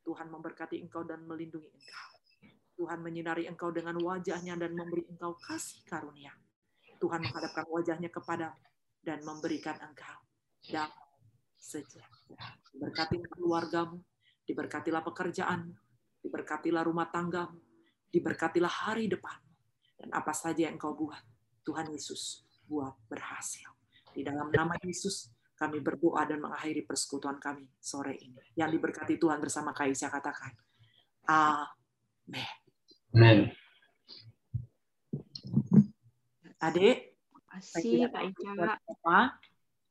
Tuhan 0.00 0.26
memberkati 0.32 0.80
engkau 0.80 1.04
dan 1.04 1.22
melindungi 1.28 1.68
engkau. 1.68 2.10
Tuhan 2.80 3.04
menyinari 3.04 3.44
engkau 3.44 3.68
dengan 3.68 4.00
wajahnya 4.00 4.56
dan 4.56 4.72
memberi 4.72 5.04
engkau 5.12 5.36
kasih 5.36 5.84
karunia. 5.84 6.32
Tuhan 6.96 7.20
menghadapkan 7.20 7.68
wajahnya 7.68 8.08
kepada 8.08 8.56
dan 9.04 9.20
memberikan 9.20 9.76
engkau 9.84 10.18
damai 10.64 11.12
sejahtera. 11.60 12.56
Berkati 12.72 13.20
keluargamu, 13.36 14.00
diberkatilah 14.48 15.04
pekerjaanmu, 15.04 15.76
diberkatilah 16.20 16.84
rumah 16.84 17.08
tanggamu, 17.08 17.60
diberkatilah 18.12 18.88
hari 18.88 19.08
depanmu. 19.08 19.50
Dan 20.00 20.08
apa 20.16 20.32
saja 20.32 20.64
yang 20.68 20.80
engkau 20.80 20.96
buat, 20.96 21.20
Tuhan 21.60 21.92
Yesus 21.92 22.44
buat 22.64 22.96
berhasil. 23.08 23.68
Di 24.16 24.24
dalam 24.24 24.48
nama 24.48 24.72
Yesus, 24.80 25.28
kami 25.60 25.84
berdoa 25.84 26.24
dan 26.24 26.40
mengakhiri 26.40 26.88
persekutuan 26.88 27.36
kami 27.36 27.68
sore 27.76 28.16
ini. 28.16 28.40
Yang 28.56 28.80
diberkati 28.80 29.20
Tuhan 29.20 29.36
bersama 29.36 29.76
Kaisya 29.76 30.08
katakan, 30.08 30.56
Amin. 31.28 32.48
Amin. 33.12 33.38
Adik, 36.60 37.16
tidak 37.80 38.12
Kak 38.12 38.20
tahu 38.20 38.28
Ica. 38.92 39.18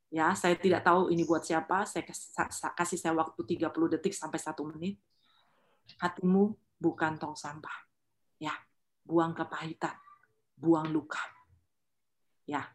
Ya, 0.10 0.34
saya 0.34 0.58
tidak 0.58 0.82
tahu 0.82 1.14
ini 1.14 1.22
buat 1.22 1.46
siapa. 1.46 1.86
Saya 1.86 2.02
kas- 2.02 2.34
sa- 2.34 2.74
kasih 2.74 2.98
saya 2.98 3.14
waktu 3.14 3.42
30 3.46 3.94
detik 3.94 4.14
sampai 4.18 4.42
satu 4.42 4.66
menit. 4.66 4.98
Hatimu 5.98 6.54
bukan 6.78 7.18
tong 7.18 7.34
sampah. 7.34 7.90
Ya, 8.38 8.54
buang 9.02 9.34
kepahitan, 9.34 9.98
buang 10.54 10.94
luka. 10.94 11.20
Ya, 12.46 12.66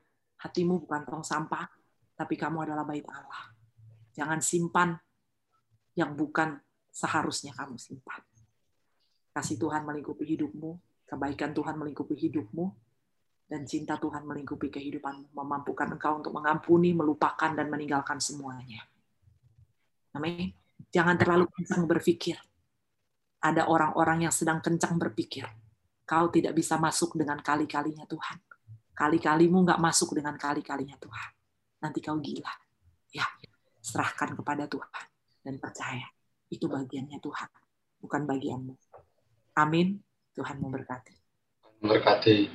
hatimu 0.43 0.83
bukan 0.83 1.07
tong 1.07 1.23
sampah, 1.23 1.71
tapi 2.19 2.35
kamu 2.35 2.67
adalah 2.67 2.83
bait 2.83 3.07
Allah. 3.07 3.55
Jangan 4.15 4.43
simpan 4.43 4.95
yang 5.95 6.19
bukan 6.19 6.59
seharusnya 6.91 7.55
kamu 7.55 7.79
simpan. 7.79 8.23
Kasih 9.35 9.59
Tuhan 9.59 9.83
melingkupi 9.83 10.23
hidupmu, 10.23 10.79
kebaikan 11.11 11.51
Tuhan 11.51 11.75
melingkupi 11.75 12.15
hidupmu, 12.15 12.71
dan 13.51 13.67
cinta 13.67 13.99
Tuhan 13.99 14.25
melingkupi 14.25 14.71
kehidupanmu, 14.73 15.35
memampukan 15.35 15.91
engkau 15.91 16.23
untuk 16.23 16.33
mengampuni, 16.33 16.97
melupakan, 16.97 17.51
dan 17.53 17.67
meninggalkan 17.69 18.23
semuanya. 18.23 18.87
Amin. 20.15 20.55
Jangan 20.95 21.19
terlalu 21.19 21.51
kencang 21.51 21.85
berpikir. 21.91 22.39
Ada 23.45 23.69
orang-orang 23.69 24.25
yang 24.25 24.33
sedang 24.33 24.65
kencang 24.65 24.97
berpikir. 24.97 25.45
Kau 26.09 26.33
tidak 26.33 26.57
bisa 26.57 26.81
masuk 26.81 27.17
dengan 27.21 27.37
kali-kalinya 27.45 28.09
Tuhan. 28.09 28.41
Kali-kalimu 28.97 29.69
nggak 29.69 29.81
masuk 29.81 30.17
dengan 30.17 30.41
kali-kalinya 30.41 30.97
Tuhan. 30.97 31.31
Nanti 31.85 32.01
kau 32.01 32.17
gila. 32.17 32.53
Ya, 33.13 33.29
serahkan 33.85 34.33
kepada 34.33 34.65
Tuhan. 34.65 35.05
Dan 35.45 35.61
percaya, 35.61 36.09
itu 36.49 36.65
bagiannya 36.65 37.21
Tuhan. 37.21 37.51
Bukan 38.01 38.23
bagianmu. 38.25 38.75
Amin. 39.61 40.01
Tuhan 40.35 40.59
memberkati. 40.59 41.15
Berkati. 41.85 42.49